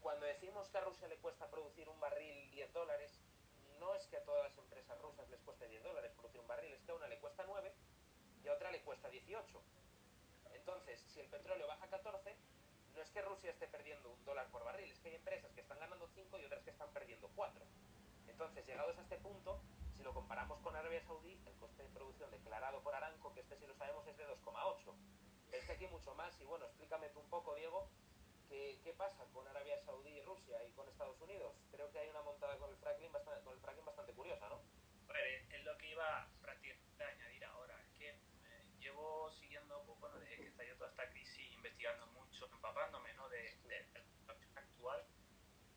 Cuando 0.00 0.26
decimos 0.26 0.68
que 0.68 0.78
a 0.78 0.82
Rusia 0.82 1.08
le 1.08 1.16
cuesta 1.16 1.50
producir 1.50 1.88
un 1.88 1.98
barril 1.98 2.48
10 2.52 2.72
dólares, 2.72 3.18
no 3.80 3.92
es 3.96 4.06
que 4.06 4.18
a 4.18 4.22
todas 4.22 4.44
las 4.44 4.56
empresas 4.56 4.96
rusas 5.00 5.28
les 5.28 5.40
cueste 5.40 5.66
10 5.66 5.82
dólares 5.82 6.12
producir 6.12 6.40
un 6.40 6.46
barril, 6.46 6.72
es 6.72 6.82
que 6.84 6.92
a 6.92 6.94
una 6.94 7.08
le 7.08 7.18
cuesta 7.18 7.42
9 7.48 7.74
y 8.44 8.46
a 8.46 8.52
otra 8.52 8.70
le 8.70 8.80
cuesta 8.82 9.08
18. 9.08 9.60
Entonces, 10.52 11.00
si 11.12 11.18
el 11.18 11.26
petróleo 11.26 11.66
baja 11.66 11.86
a 11.86 11.90
14, 11.90 12.36
no 12.94 13.02
es 13.02 13.10
que 13.10 13.22
Rusia 13.22 13.50
esté 13.50 13.66
perdiendo 13.66 14.08
un 14.08 14.24
dólar 14.24 14.48
por 14.52 14.62
barril, 14.62 14.88
es 14.92 15.00
que 15.00 15.08
hay 15.08 15.16
empresas 15.16 15.50
que 15.52 15.62
están 15.62 15.80
ganando 15.80 16.06
5 16.06 16.38
y 16.38 16.44
otras 16.44 16.62
que 16.62 16.70
están 16.70 16.92
perdiendo 16.92 17.28
4. 17.34 17.64
Entonces, 18.28 18.64
llegados 18.64 18.96
a 18.98 19.02
este 19.02 19.16
punto, 19.16 19.60
si 20.02 20.06
lo 20.06 20.14
comparamos 20.14 20.58
con 20.62 20.74
Arabia 20.74 21.00
Saudí, 21.04 21.40
el 21.46 21.54
coste 21.60 21.84
de 21.84 21.88
producción 21.90 22.28
declarado 22.32 22.82
por 22.82 22.92
Aramco, 22.92 23.32
que 23.34 23.38
este 23.38 23.56
sí 23.56 23.68
lo 23.68 23.74
sabemos, 23.76 24.04
es 24.08 24.16
de 24.16 24.26
2,8. 24.26 24.96
Es 25.52 25.64
que 25.64 25.72
aquí 25.74 25.86
mucho 25.86 26.10
demás. 26.10 26.34
Y 26.40 26.44
bueno, 26.44 26.66
explícame 26.66 27.08
tú 27.10 27.20
un 27.20 27.30
poco, 27.30 27.54
Diego, 27.54 27.88
qué, 28.48 28.80
qué 28.82 28.92
pasa 28.94 29.24
con 29.32 29.46
Arabia 29.46 29.78
Saudí 29.84 30.10
y 30.10 30.20
Rusia 30.22 30.58
y 30.68 30.72
con 30.72 30.88
Estados 30.88 31.20
Unidos. 31.20 31.54
Creo 31.70 31.88
que 31.92 32.00
hay 32.00 32.08
una 32.08 32.20
montada 32.22 32.58
con 32.58 32.70
el 32.70 32.76
fracking 32.78 33.12
bastante, 33.12 34.12
curiosa, 34.12 34.48
¿no? 34.48 34.60
Es 35.52 35.64
lo 35.64 35.78
que 35.78 35.90
iba 35.90 36.18
a 36.18 36.28
añadir 37.08 37.44
ahora. 37.44 37.80
Es 37.84 37.92
que 37.96 38.08
eh, 38.10 38.66
llevo 38.80 39.30
siguiendo, 39.30 39.84
pues, 39.86 40.00
bueno, 40.00 40.18
desde 40.18 40.34
que 40.36 40.48
estalló 40.48 40.76
toda 40.78 40.90
esta 40.90 41.08
crisis, 41.10 41.52
investigando 41.54 42.08
mucho, 42.08 42.46
empapándome, 42.50 43.14
¿no? 43.14 43.28
De, 43.28 43.38
de, 43.38 43.84
de 43.84 44.00
la 44.00 44.04
situación 44.04 44.58
actual 44.58 45.04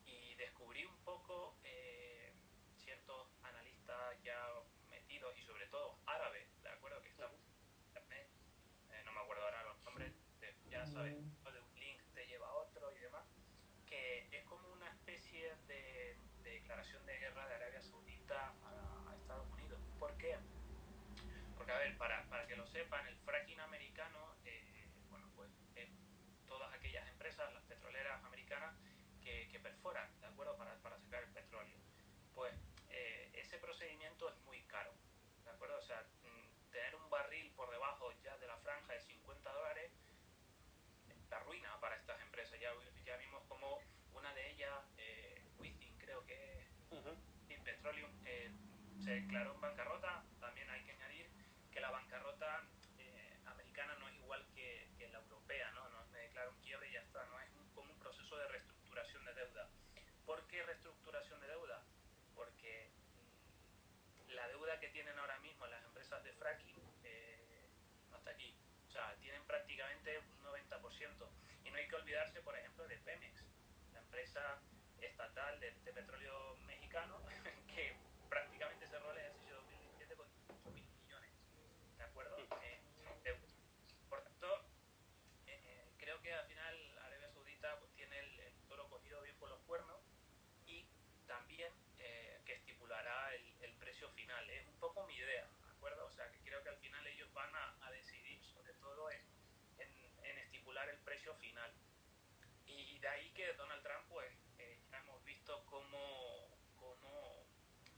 y 0.04 0.34
descubrí 0.34 0.84
un 0.84 0.98
poco 1.04 1.56
eh, 1.62 2.32
ciertos 2.78 3.28
analistas 3.42 4.22
ya 4.22 4.38
metidos 4.88 5.36
y 5.36 5.42
sobre 5.42 5.66
todo 5.66 5.98
árabes, 6.06 6.46
¿de 6.62 6.68
acuerdo? 6.68 7.00
Que 7.02 7.08
están 7.08 7.32
en 7.34 7.40
internet, 7.88 8.28
eh, 8.92 9.02
no 9.04 9.12
me 9.12 9.20
acuerdo 9.20 9.42
ahora 9.44 9.62
los 9.64 9.82
nombres, 9.84 10.12
de- 10.40 10.54
ya 10.70 10.86
sabes, 10.86 11.14
de 11.16 11.60
un 11.60 11.78
link 11.80 12.00
te 12.14 12.26
lleva 12.26 12.46
a 12.48 12.54
otro 12.54 12.94
y 12.96 13.00
demás, 13.00 13.26
que 13.86 14.28
es 14.30 14.44
como 14.44 14.68
una 14.72 14.88
especie 14.90 15.54
de, 15.66 16.16
de 16.42 16.50
declaración 16.50 17.04
de 17.06 17.18
guerra 17.18 17.46
de 17.48 17.54
Arabia 17.56 17.82
Saudita 17.82 18.54
a, 18.62 19.10
a 19.10 19.16
Estados 19.16 19.50
Unidos. 19.52 19.80
¿Por 19.98 20.16
qué? 20.18 20.36
Porque, 21.66 21.82
a 21.82 21.82
ver, 21.82 21.98
para, 21.98 22.22
para 22.28 22.46
que 22.46 22.54
lo 22.54 22.64
sepan, 22.68 23.04
el 23.08 23.16
fracking 23.24 23.58
americano, 23.58 24.36
eh, 24.44 24.86
bueno, 25.10 25.28
pues 25.34 25.50
es 25.74 25.88
todas 26.46 26.72
aquellas 26.72 27.04
empresas, 27.08 27.52
las 27.54 27.64
petroleras 27.64 28.22
americanas, 28.22 28.72
que, 29.20 29.48
que 29.48 29.58
perforan, 29.58 30.08
¿de 30.20 30.28
acuerdo? 30.28 30.56
Para, 30.56 30.76
para 30.76 30.96
sacar 31.00 31.24
el 31.24 31.30
petróleo. 31.30 31.76
Pues 32.36 32.54
eh, 32.90 33.32
ese 33.34 33.58
procedimiento 33.58 34.28
es 34.28 34.36
muy 34.44 34.62
caro, 34.68 34.94
¿de 35.42 35.50
acuerdo? 35.50 35.76
O 35.78 35.82
sea, 35.82 36.06
mm, 36.22 36.70
tener 36.70 36.94
un 36.94 37.10
barril 37.10 37.50
por 37.56 37.68
debajo 37.68 38.12
ya 38.22 38.38
de 38.38 38.46
la 38.46 38.58
franja 38.58 38.92
de 38.92 39.00
50 39.00 39.50
dólares 39.52 39.90
la 41.30 41.40
ruina 41.40 41.80
para 41.80 41.96
estas 41.96 42.20
empresas. 42.22 42.60
Ya, 42.60 42.70
ya 43.04 43.16
vimos 43.16 43.42
como 43.48 43.80
una 44.12 44.32
de 44.34 44.52
ellas, 44.52 44.84
eh, 44.98 45.42
Within 45.58 45.98
creo 45.98 46.24
que 46.26 46.60
es, 46.60 46.70
y 47.48 47.56
Petroleum, 47.56 48.12
eh, 48.24 48.52
se 49.02 49.10
declaró 49.10 49.52
en 49.56 49.60
bancarrota. 49.60 50.24
También 50.38 50.70
hay 50.70 50.84
que 50.84 50.92
añadir 50.92 51.28
que 51.72 51.80
la 51.80 51.90
bancarrota 51.90 52.66
eh, 52.96 53.38
americana 53.44 53.94
no 53.96 54.08
es 54.08 54.14
igual 54.14 54.46
que, 54.54 54.88
que 54.96 55.08
la 55.08 55.18
europea, 55.18 55.70
¿no? 55.72 55.86
No 55.90 56.06
me 56.06 56.20
declaro 56.20 56.52
un 56.52 56.60
quiebre 56.62 56.88
y 56.88 56.92
ya 56.92 57.00
está, 57.00 57.22
no 57.26 57.38
es 57.38 57.50
un- 57.52 57.68
como 57.74 57.92
un 57.92 57.98
proceso 57.98 58.34
de 58.38 58.48
reestructuración 58.48 59.24
de 59.26 59.34
deuda. 59.34 59.68
¿Por 60.24 60.46
qué 60.46 60.62
reestructuración 60.62 61.38
de 61.40 61.48
deuda? 61.48 61.84
Porque 62.34 62.90
mm, 64.24 64.30
la 64.30 64.48
deuda 64.48 64.80
que 64.80 64.85
tienen 64.96 65.18
ahora 65.18 65.38
mismo 65.40 65.66
las 65.66 65.84
empresas 65.84 66.24
de 66.24 66.32
fracking 66.32 66.74
eh, 67.04 67.68
no 68.10 68.16
aquí. 68.16 68.56
O 68.88 68.90
sea, 68.90 69.14
tienen 69.20 69.44
prácticamente 69.44 70.18
un 70.18 70.42
90%. 70.42 71.28
Y 71.64 71.70
no 71.70 71.76
hay 71.76 71.86
que 71.86 71.96
olvidarse, 71.96 72.40
por 72.40 72.56
ejemplo, 72.56 72.88
de 72.88 72.96
Pemex, 73.00 73.44
la 73.92 74.00
empresa 74.00 74.58
estatal 75.02 75.60
de, 75.60 75.70
de 75.84 75.92
petróleo 75.92 76.56
mexicano, 76.64 77.20
que 77.74 77.94
prácticamente 78.30 78.86
cerró 78.86 79.10
el 79.12 79.18
ejercicio 79.18 79.56
2017 79.56 80.16
con 80.16 80.26
8 80.48 80.70
mil 80.70 80.88
millones. 81.04 81.30
¿De 81.98 82.04
acuerdo? 82.04 82.38
Eh, 82.62 82.80
de- 83.22 83.36
por 84.08 84.22
tanto, 84.22 84.48
eh, 85.46 85.60
eh, 85.62 85.92
creo 85.98 86.22
que 86.22 86.32
al 86.32 86.46
final 86.46 86.98
Arabia 87.04 87.28
Saudita 87.34 87.78
pues, 87.80 87.92
tiene 87.92 88.18
el, 88.18 88.40
el 88.40 88.54
toro 88.66 88.88
cogido 88.88 89.20
bien 89.20 89.36
por 89.36 89.50
los 89.50 89.60
cuernos 89.64 90.00
y 90.64 90.88
también 91.26 91.70
eh, 91.98 92.40
que 92.46 92.54
estipulará 92.54 93.34
el, 93.34 93.62
el 93.62 93.74
precio 93.74 94.08
final. 94.10 94.48
Es 94.50 94.66
un 94.68 94.78
poco 94.78 95.04
mi 95.06 95.16
idea, 95.16 95.44
¿de 95.66 95.70
acuerdo? 95.72 96.06
O 96.06 96.10
sea, 96.12 96.30
que 96.30 96.38
creo 96.40 96.62
que 96.62 96.68
al 96.68 96.76
final 96.78 97.04
ellos 97.08 97.32
van 97.32 97.52
a, 97.54 97.86
a 97.86 97.90
decidir 97.90 98.40
sobre 98.44 98.72
todo 98.74 99.10
en, 99.10 99.20
en- 99.78 100.24
en 100.24 100.38
estipular 100.38 100.88
el 100.88 100.98
precio 101.00 101.34
final. 101.36 101.72
Y 102.96 102.98
de 102.98 103.08
ahí 103.08 103.30
que 103.32 103.52
Donald 103.54 103.82
Trump, 103.82 104.08
pues, 104.08 104.32
eh, 104.58 104.78
ya 104.90 104.98
hemos 105.00 105.22
visto 105.24 105.62
cómo, 105.66 106.48
cómo 106.76 107.44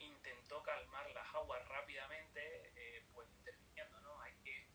intentó 0.01 0.61
calmar 0.65 1.09
las 1.11 1.33
aguas 1.35 1.65
rápidamente, 1.69 2.41
eh, 2.75 3.05
pues 3.15 3.29
interviniendo, 3.31 4.01
¿no? 4.01 4.21
Hay 4.23 4.33
que 4.43 4.67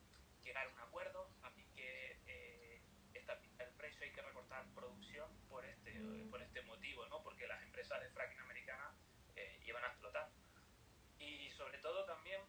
llegar 0.44 0.66
a 0.66 0.70
un 0.70 0.80
acuerdo, 0.80 1.30
hay 1.44 1.66
que 1.76 2.18
eh, 2.28 2.82
estabilizar 3.14 3.68
el 3.68 3.74
precio, 3.76 4.02
hay 4.04 4.12
que 4.14 4.22
recortar 4.22 4.66
producción 4.74 5.30
por 5.50 5.66
este, 5.66 5.92
por 6.30 6.42
este 6.42 6.62
motivo, 6.62 7.06
¿no? 7.08 7.22
Porque 7.22 7.46
las 7.48 7.62
empresas 7.64 8.02
de 8.02 8.10
fracking 8.12 8.40
americanas 8.40 8.96
eh, 9.36 9.60
iban 9.66 9.84
a 9.84 9.88
explotar. 9.88 10.30
Y 11.20 11.50
sobre 11.52 11.80
todo 11.80 12.06
también 12.06 12.42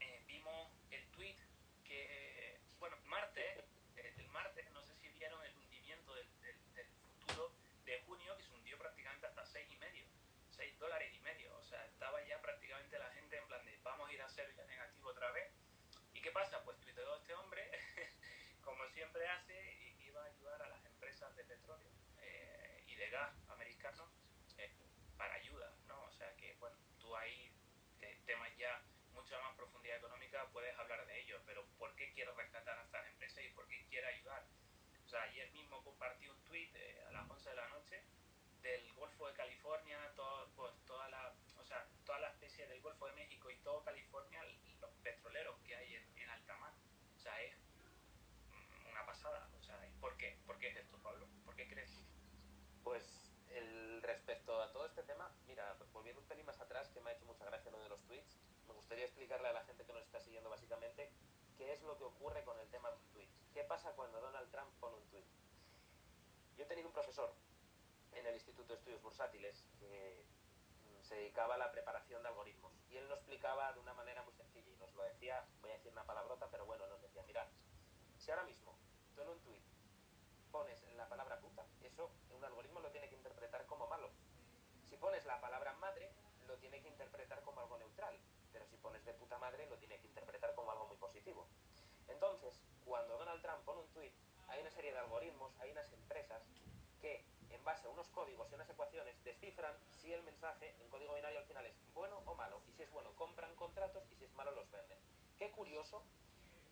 eh, 0.00 0.22
vimos 0.26 0.70
el 0.90 1.06
tweet 1.12 1.36
que, 1.84 2.60
bueno, 2.78 2.96
martes, 3.06 3.64
eh, 3.96 4.14
el 4.18 4.28
martes, 4.28 4.70
no 4.72 4.82
sé 4.82 4.94
si 4.96 5.08
vieron 5.10 5.42
el 5.44 5.56
hundimiento 5.56 6.14
del, 6.14 6.40
del- 6.40 6.74
del 6.74 6.86
futuro 7.20 7.52
de 7.84 8.00
junio, 8.02 8.36
que 8.36 8.44
se 8.44 8.52
hundió 8.54 8.78
prácticamente 8.78 9.26
hasta 9.26 9.44
6 9.46 9.68
y 9.70 9.76
medio, 9.76 10.06
6 10.50 10.78
dólares 10.78 11.12
y 11.14 11.20
medio. 11.20 11.54
O 11.58 11.62
sea, 11.64 11.84
estaba 11.86 12.22
ya 12.26 12.40
prácticamente 12.40 12.98
la 12.98 13.10
gente 13.12 13.36
en 13.36 13.46
plan 13.48 13.64
de 13.66 13.76
vamos 13.82 14.08
a 14.08 14.12
ir 14.12 14.22
a 14.22 14.28
ser 14.28 14.54
ya 14.54 14.64
negativo 14.66 15.08
otra 15.10 15.30
vez. 15.32 15.50
¿Y 16.14 16.20
qué 16.22 16.30
pasa? 16.30 16.62
Pues 16.64 16.78
tuiteó 16.80 17.16
este 17.16 17.34
hombre, 17.34 17.70
como 18.62 18.86
siempre 18.88 19.26
hace, 19.28 19.54
y 19.82 19.94
que 19.96 20.06
iba 20.06 20.22
a 20.22 20.26
ayudar 20.26 20.62
a 20.62 20.68
las 20.68 20.84
empresas 20.86 21.34
de 21.36 21.37
petróleo 21.48 21.90
eh, 22.20 22.84
y 22.86 22.94
de 22.94 23.10
gas 23.10 23.34
americanos 23.48 24.08
eh, 24.58 24.70
para 25.16 25.34
ayuda, 25.34 25.74
¿no? 25.86 26.04
O 26.04 26.12
sea 26.12 26.34
que, 26.36 26.54
bueno, 26.60 26.76
tú 27.00 27.16
ahí, 27.16 27.50
de 28.00 28.14
temas 28.26 28.54
ya 28.56 28.82
mucha 29.12 29.40
más 29.40 29.56
profundidad 29.56 29.96
económica, 29.96 30.46
puedes 30.52 30.76
hablar 30.78 31.04
de 31.06 31.20
ello, 31.20 31.40
pero 31.46 31.66
¿por 31.78 31.94
qué 31.96 32.12
quiere 32.12 32.32
rescatar 32.34 32.78
a 32.78 32.82
estas 32.84 33.06
empresas 33.08 33.44
y 33.44 33.48
por 33.50 33.66
qué 33.68 33.84
quiere 33.88 34.06
ayudar? 34.06 34.46
O 35.04 35.08
sea, 35.08 35.22
ayer 35.22 35.50
mismo 35.52 35.82
compartí 35.82 36.28
un 36.28 36.44
tweet 36.44 36.70
eh, 36.74 37.02
a 37.08 37.12
las 37.12 37.30
11 37.30 37.50
de 37.50 37.56
la 37.56 37.68
noche 37.68 38.02
del 38.62 38.92
Golfo 38.94 39.26
de 39.26 39.34
California, 39.34 39.98
todo, 40.14 40.50
pues, 40.54 40.74
toda 40.84 41.08
la, 41.08 41.34
o 41.56 41.64
sea, 41.64 41.88
toda 42.04 42.18
la 42.20 42.28
especie 42.28 42.66
del 42.66 42.80
Golfo 42.82 43.06
de 43.06 43.14
México 43.14 43.50
y 43.50 43.56
todo 43.58 43.82
California, 43.84 44.42
los 44.80 44.90
petroleros 45.02 45.58
que 45.60 45.74
hay 45.74 45.94
en, 45.94 46.18
en 46.18 46.30
alta 46.30 46.56
mar. 46.56 46.74
O 47.16 47.20
sea, 47.20 47.40
es 47.42 47.56
mm, 48.50 48.90
una 48.90 49.06
pasada. 49.06 49.48
O 49.58 49.62
sea, 49.62 49.78
¿por 50.00 50.16
qué? 50.16 50.38
¿Por 50.46 50.58
qué 50.58 50.68
es 50.68 50.76
esto, 50.76 50.98
Pablo? 51.02 51.26
¿Por 51.44 51.56
qué 51.56 51.68
crees 51.68 51.92
tú? 51.92 52.02
Pues 52.82 53.32
el, 53.50 54.02
respecto 54.28 54.60
a 54.60 54.70
todo 54.72 54.84
este 54.84 55.02
tema, 55.04 55.32
mira, 55.46 55.74
volviendo 55.90 56.20
un 56.20 56.28
pelín 56.28 56.44
más 56.44 56.60
atrás, 56.60 56.90
que 56.90 57.00
me 57.00 57.08
ha 57.08 57.12
hecho 57.14 57.24
mucha 57.24 57.46
gracia 57.46 57.70
lo 57.70 57.80
de 57.80 57.88
los 57.88 58.02
tweets, 58.02 58.36
me 58.66 58.74
gustaría 58.74 59.06
explicarle 59.06 59.48
a 59.48 59.54
la 59.54 59.64
gente 59.64 59.86
que 59.86 59.92
nos 59.94 60.02
está 60.02 60.20
siguiendo 60.20 60.50
básicamente 60.50 61.10
qué 61.56 61.72
es 61.72 61.82
lo 61.82 61.96
que 61.96 62.04
ocurre 62.04 62.44
con 62.44 62.60
el 62.60 62.68
tema 62.68 62.90
de 62.90 62.96
un 62.96 63.08
tweet. 63.12 63.30
¿Qué 63.54 63.64
pasa 63.64 63.92
cuando 63.92 64.20
Donald 64.20 64.50
Trump 64.50 64.68
pone 64.80 64.96
un 64.96 65.08
tweet? 65.08 65.24
Yo 66.58 66.64
he 66.64 66.66
tenido 66.66 66.88
un 66.88 66.92
profesor 66.92 67.32
en 68.12 68.26
el 68.26 68.34
Instituto 68.34 68.74
de 68.74 68.78
Estudios 68.78 69.00
Bursátiles 69.00 69.64
que 69.80 70.26
mm, 70.84 71.04
se 71.04 71.14
dedicaba 71.14 71.54
a 71.54 71.58
la 71.58 71.72
preparación 71.72 72.22
de 72.22 72.28
algoritmos 72.28 72.74
y 72.90 72.98
él 72.98 73.08
nos 73.08 73.20
explicaba 73.20 73.72
de 73.72 73.80
una 73.80 73.94
manera 73.94 74.22
muy 74.24 74.34
sencilla 74.34 74.70
y 74.70 74.76
nos 74.76 74.92
lo 74.94 75.04
decía, 75.04 75.42
voy 75.62 75.70
a 75.70 75.74
decir 75.74 75.90
una 75.90 76.04
palabrota, 76.04 76.50
pero 76.50 76.66
bueno, 76.66 76.86
nos 76.88 77.00
decía, 77.00 77.22
mirad, 77.22 77.46
si 78.18 78.30
ahora 78.30 78.44
mismo 78.44 78.76
tú 79.14 79.22
en 79.22 79.28
un 79.30 79.40
tweet 79.40 79.62
pones 80.50 80.82
la 80.96 81.08
palabra 81.08 81.40
puta, 81.40 81.64
eso 81.80 82.10
un 82.30 82.44
algoritmo 82.44 82.80
lo 82.80 82.90
tiene 82.90 83.08
que 83.08 83.16
interpretar 83.16 83.66
como 83.66 83.86
malo. 83.86 84.10
Si 84.87 84.87
pones 84.98 85.24
la 85.26 85.40
palabra 85.40 85.72
madre, 85.74 86.10
lo 86.46 86.56
tiene 86.58 86.80
que 86.82 86.88
interpretar 86.88 87.42
como 87.42 87.60
algo 87.60 87.78
neutral, 87.78 88.18
pero 88.52 88.66
si 88.66 88.76
pones 88.76 89.04
de 89.04 89.14
puta 89.14 89.38
madre, 89.38 89.66
lo 89.68 89.78
tiene 89.78 89.98
que 90.00 90.06
interpretar 90.06 90.54
como 90.54 90.70
algo 90.70 90.86
muy 90.86 90.96
positivo. 90.96 91.46
Entonces, 92.08 92.60
cuando 92.84 93.18
Donald 93.18 93.42
Trump 93.42 93.64
pone 93.64 93.80
un 93.80 93.88
tweet, 93.92 94.12
hay 94.48 94.60
una 94.60 94.70
serie 94.70 94.92
de 94.92 94.98
algoritmos, 94.98 95.52
hay 95.60 95.70
unas 95.70 95.92
empresas 95.92 96.42
que, 97.00 97.24
en 97.50 97.64
base 97.64 97.86
a 97.86 97.90
unos 97.90 98.08
códigos 98.08 98.50
y 98.50 98.54
unas 98.54 98.68
ecuaciones, 98.70 99.22
descifran 99.24 99.74
si 99.90 100.12
el 100.12 100.22
mensaje 100.22 100.74
en 100.80 100.88
código 100.88 101.14
binario 101.14 101.38
al 101.38 101.46
final 101.46 101.66
es 101.66 101.74
bueno 101.94 102.22
o 102.24 102.34
malo, 102.34 102.60
y 102.66 102.72
si 102.72 102.82
es 102.82 102.90
bueno, 102.90 103.12
compran 103.16 103.54
contratos, 103.56 104.04
y 104.10 104.16
si 104.16 104.24
es 104.24 104.34
malo, 104.34 104.50
los 104.52 104.70
venden. 104.70 104.98
Qué 105.38 105.50
curioso 105.52 106.02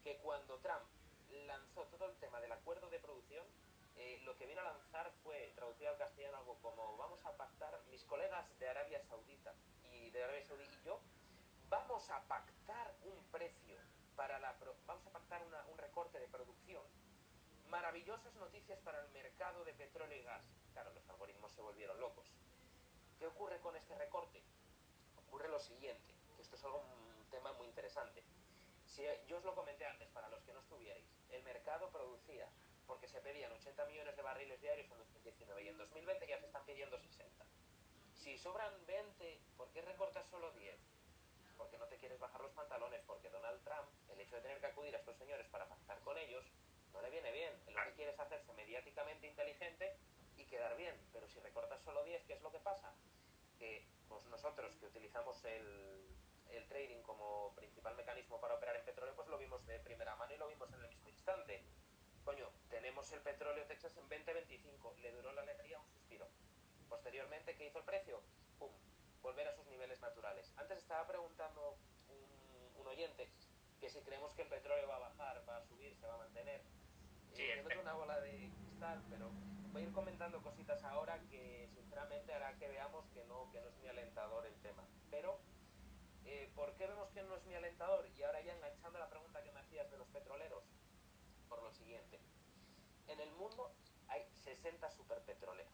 que 0.02 0.16
cuando 0.18 0.58
Trump 0.58 0.84
lanzó 1.46 1.84
todo 1.86 2.06
el 2.06 2.16
tema 2.16 2.40
del 2.40 2.52
acuerdo 2.52 2.88
de 2.90 2.98
producción, 2.98 3.46
lo 4.24 4.36
que 4.36 4.46
vino 4.46 4.60
a 4.60 4.64
lanzar 4.64 5.10
fue, 5.22 5.52
traducido 5.54 5.90
al 5.90 5.98
castellano, 5.98 6.36
algo 6.38 6.58
como 6.62 6.96
vamos 6.96 7.24
a 7.24 7.36
pactar, 7.36 7.80
mis 7.90 8.04
colegas 8.04 8.46
de 8.58 8.68
Arabia 8.68 9.02
Saudita 9.02 9.54
y 9.90 10.10
de 10.10 10.22
Arabia 10.22 10.44
Saudí 10.44 10.64
y 10.64 10.84
yo, 10.84 11.00
vamos 11.68 12.08
a 12.10 12.22
pactar 12.28 12.94
un 13.02 13.24
precio 13.32 13.78
para 14.14 14.38
la 14.38 14.54
vamos 14.86 15.06
a 15.06 15.10
pactar 15.10 15.42
un 15.70 15.78
recorte 15.78 16.18
de 16.18 16.28
producción 16.28 16.82
maravillosas 17.68 18.34
noticias 18.36 18.78
para 18.80 19.02
el 19.02 19.10
mercado 19.10 19.64
de 19.64 19.74
petróleo 19.74 20.16
y 20.16 20.22
gas 20.22 20.42
claro 20.72 20.92
los 20.94 21.08
algoritmos 21.10 21.52
se 21.52 21.60
volvieron 21.60 21.98
locos. 22.00 22.26
¿qué 23.18 23.26
ocurre 23.26 23.60
con 23.60 23.76
este 23.76 23.94
recorte? 23.96 24.42
ocurre 25.26 25.48
lo 25.48 25.58
siguiente 25.58 26.14
que 26.36 26.42
esto 26.42 26.56
es 26.56 26.64
algo 26.64 26.78
un 26.78 27.30
tema 27.30 27.52
muy 27.54 27.66
interesante. 27.66 28.22
Si 28.86 29.02
yo 29.26 29.38
os 29.38 29.44
lo 29.44 29.54
comenté 29.54 29.84
antes 29.84 30.08
para 30.10 30.28
los 30.28 30.42
que 30.44 30.52
no 30.52 30.60
estuvierais 30.60 31.04
el 31.30 31.42
mercado 31.42 31.90
producía 31.90 32.48
porque 32.86 33.08
se 33.08 33.20
pedían 33.20 33.52
80 33.52 33.84
millones 33.86 34.16
de 34.16 34.22
barriles 34.22 34.60
diarios 34.60 34.90
en 34.90 34.98
2019 34.98 35.62
y 35.62 35.68
en 35.68 35.78
2020 35.78 36.26
ya 36.26 36.38
se 36.38 36.46
están 36.46 36.64
pidiendo 36.64 36.98
60 36.98 37.44
si 38.14 38.38
sobran 38.38 38.72
20 38.86 39.40
¿por 39.56 39.70
qué 39.70 39.82
recortas 39.82 40.26
solo 40.28 40.52
10? 40.52 40.96
porque 41.56 41.78
no 41.78 41.86
te 41.86 41.96
quieres 41.96 42.18
bajar 42.18 42.40
los 42.40 42.52
pantalones, 42.52 43.00
porque 43.06 43.30
Donald 43.30 43.62
Trump, 43.64 43.88
el 44.10 44.20
hecho 44.20 44.36
de 44.36 44.42
tener 44.42 44.60
que 44.60 44.66
acudir 44.66 44.94
a 44.94 44.98
estos 44.98 45.16
señores 45.16 45.46
para 45.48 45.68
pactar 45.68 46.00
con 46.00 46.16
ellos, 46.18 46.44
no 46.92 47.00
le 47.00 47.10
viene 47.10 47.32
bien. 47.32 47.52
Lo 47.68 47.82
que 47.84 47.92
quiere 47.94 48.12
es 48.12 48.20
hacerse 48.20 48.52
mediáticamente 48.54 49.26
inteligente 49.26 49.98
y 50.36 50.44
quedar 50.44 50.76
bien. 50.76 50.94
Pero 51.12 51.28
si 51.28 51.40
recortas 51.40 51.82
solo 51.82 52.04
10, 52.04 52.24
¿qué 52.24 52.34
es 52.34 52.42
lo 52.42 52.52
que 52.52 52.60
pasa? 52.60 52.94
Que 53.58 53.86
pues 54.08 54.24
nosotros 54.26 54.74
que 54.78 54.86
utilizamos 54.86 55.44
el, 55.44 56.08
el 56.50 56.68
trading 56.68 57.02
como 57.02 57.54
principal 57.54 57.96
mecanismo 57.96 58.40
para 58.40 58.54
operar 58.54 58.76
en 58.76 58.84
petróleo, 58.84 59.14
pues 59.16 59.28
lo 59.28 59.38
vimos 59.38 59.66
de 59.66 59.80
primera 59.80 60.14
mano 60.16 60.32
y 60.34 60.38
lo 60.38 60.48
vimos 60.48 60.72
en 60.72 60.82
el 60.82 60.88
mismo 60.88 61.08
instante. 61.08 61.64
Coño, 62.26 62.50
tenemos 62.70 63.12
el 63.12 63.20
petróleo 63.20 63.64
Texas 63.66 63.96
en 63.96 64.08
2025, 64.08 64.96
le 65.00 65.12
duró 65.12 65.30
la 65.30 65.42
alegría 65.42 65.78
un 65.78 65.86
suspiro. 65.86 66.26
Posteriormente, 66.88 67.54
¿qué 67.54 67.68
hizo 67.68 67.78
el 67.78 67.84
precio? 67.84 68.20
¡Pum! 68.58 68.72
Volver 69.22 69.46
a 69.46 69.54
sus 69.54 69.64
niveles 69.68 70.00
naturales. 70.00 70.52
Antes 70.56 70.78
estaba 70.78 71.06
preguntando 71.06 71.78
un, 72.08 72.80
un 72.80 72.86
oyente 72.88 73.30
que 73.78 73.88
si 73.90 74.00
creemos 74.00 74.34
que 74.34 74.42
el 74.42 74.48
petróleo 74.48 74.88
va 74.88 74.96
a 74.96 74.98
bajar, 74.98 75.48
va 75.48 75.58
a 75.58 75.62
subir, 75.62 75.94
se 75.94 76.08
va 76.08 76.14
a 76.14 76.18
mantener. 76.18 76.62
Sí, 77.32 77.42
eh, 77.42 77.58
yo 77.58 77.68
tengo 77.68 77.82
una 77.82 77.94
bola 77.94 78.18
de 78.18 78.50
cristal, 78.58 79.00
pero 79.08 79.30
voy 79.70 79.82
a 79.82 79.84
ir 79.84 79.92
comentando 79.92 80.42
cositas 80.42 80.82
ahora 80.82 81.20
que 81.30 81.68
sinceramente 81.74 82.34
hará 82.34 82.58
que 82.58 82.66
veamos 82.66 83.06
que 83.14 83.22
no, 83.26 83.48
que 83.52 83.60
no 83.60 83.68
es 83.68 83.76
muy 83.76 83.86
alentador 83.86 84.44
el 84.46 84.54
tema. 84.62 84.82
Pero, 85.12 85.38
eh, 86.24 86.50
¿por 86.56 86.74
qué 86.74 86.88
vemos 86.88 87.08
que 87.10 87.22
no 87.22 87.36
es 87.36 87.44
muy 87.44 87.54
alentador? 87.54 88.04
Y 88.16 88.24
ahora 88.24 88.40
ya 88.40 88.52
enganchando 88.52 88.98
la 88.98 89.08
pregunta 89.08 89.44
que 89.44 89.52
me 89.52 89.60
hacías 89.60 89.88
de 89.92 89.98
los 89.98 90.08
petroleros. 90.08 90.64
En 93.08 93.20
el 93.20 93.30
mundo 93.32 93.72
hay 94.08 94.24
60 94.44 94.90
superpetroleros. 94.90 95.72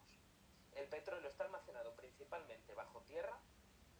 El 0.74 0.88
petróleo 0.88 1.28
está 1.28 1.44
almacenado 1.44 1.94
principalmente 1.96 2.74
bajo 2.74 3.00
tierra, 3.02 3.38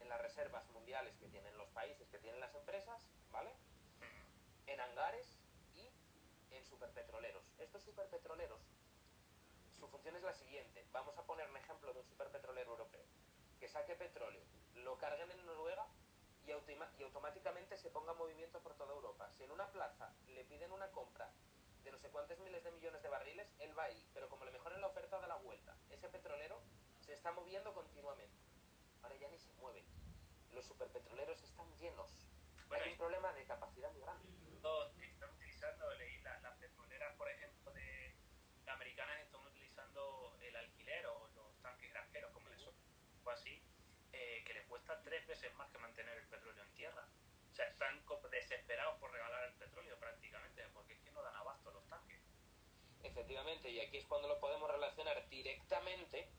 en 0.00 0.08
las 0.08 0.20
reservas 0.20 0.68
mundiales 0.70 1.16
que 1.18 1.28
tienen 1.28 1.56
los 1.56 1.68
países, 1.68 2.08
que 2.08 2.18
tienen 2.18 2.40
las 2.40 2.54
empresas, 2.54 3.00
¿vale? 3.30 3.50
En 4.66 4.80
hangares 4.80 5.38
y 5.74 5.88
en 6.50 6.64
superpetroleros. 6.64 7.44
Estos 7.58 7.82
superpetroleros, 7.82 8.60
su 9.78 9.88
función 9.88 10.16
es 10.16 10.22
la 10.22 10.32
siguiente. 10.34 10.84
Vamos 10.92 11.16
a 11.16 11.24
poner 11.24 11.48
un 11.48 11.56
ejemplo 11.56 11.92
de 11.92 12.00
un 12.00 12.06
superpetrolero 12.06 12.72
europeo. 12.72 13.04
Que 13.60 13.68
saque 13.68 13.94
petróleo, 13.94 14.42
lo 14.74 14.98
carguen 14.98 15.30
en 15.30 15.46
Noruega 15.46 15.86
y, 16.44 16.50
y 16.50 17.02
automáticamente 17.04 17.78
se 17.78 17.90
ponga 17.90 18.12
en 18.12 18.18
movimiento 18.18 18.60
por 18.60 18.74
toda 18.74 18.92
Europa. 18.92 19.30
Si 19.30 19.44
en 19.44 19.52
una 19.52 19.70
plaza 19.70 20.12
le 20.26 20.44
piden 20.44 20.72
una 20.72 20.90
compra 20.90 21.30
sé 22.02 22.10
cuántos 22.10 22.38
miles 22.40 22.62
de 22.64 22.72
millones 22.72 23.00
de 23.02 23.08
barriles, 23.08 23.46
él 23.60 23.78
va 23.78 23.84
ahí, 23.84 24.10
pero 24.12 24.28
como 24.28 24.44
le 24.44 24.50
mejoren 24.50 24.80
la 24.80 24.88
oferta 24.88 25.18
da 25.20 25.26
la 25.28 25.36
vuelta. 25.36 25.76
Ese 25.88 26.08
petrolero 26.08 26.60
se 27.00 27.14
está 27.14 27.30
moviendo 27.30 27.72
continuamente. 27.72 28.36
Ahora 29.02 29.14
ya 29.16 29.28
ni 29.28 29.38
se 29.38 29.52
mueve. 29.54 29.84
Los 30.50 30.66
superpetroleros 30.66 31.40
están 31.42 31.72
llenos. 31.78 32.10
Bueno, 32.68 32.84
Hay 32.84 32.92
un 32.92 32.98
problema 32.98 33.32
de 33.32 33.44
capacidad 33.44 33.90
muy 33.92 34.02
grande. 34.02 34.28
están 35.00 35.30
utilizando, 35.30 35.94
leí 35.94 36.20
la- 36.22 36.40
las 36.40 36.56
petroleras, 36.58 37.14
por 37.16 37.28
ejemplo, 37.28 37.72
de 37.72 38.16
americanas 38.66 39.20
están 39.20 39.40
utilizando 39.46 40.36
el 40.40 40.56
alquiler 40.56 41.06
o 41.06 41.28
los 41.36 41.60
tanques 41.62 41.90
granjeros, 41.90 42.32
como 42.32 42.48
les 42.48 42.66
o 43.24 43.30
así, 43.30 43.62
eh, 44.12 44.42
que 44.44 44.54
les 44.54 44.66
cuesta 44.66 45.00
tres 45.02 45.24
veces 45.26 45.54
más 45.54 45.70
que 45.70 45.78
mantener 45.78 46.18
el 46.18 46.26
petróleo 46.28 46.62
en 46.64 46.72
tierra. 46.74 47.06
O 47.50 47.54
sea, 47.54 47.66
están 47.68 48.02
desesperados 48.30 48.98
por 48.98 49.12
regalar 49.12 49.44
el 49.44 49.54
petróleo 49.54 49.98
prácticamente, 49.98 50.66
porque 50.72 50.94
es 50.94 51.00
que 51.00 51.10
no 51.12 51.22
dan 51.22 51.36
abasto 51.36 51.70
los 51.70 51.86
tanques. 51.88 52.20
Efectivamente, 53.12 53.70
y 53.70 53.78
aquí 53.78 53.98
es 53.98 54.06
cuando 54.06 54.26
lo 54.26 54.40
podemos 54.40 54.70
relacionar 54.70 55.28
directamente 55.28 56.30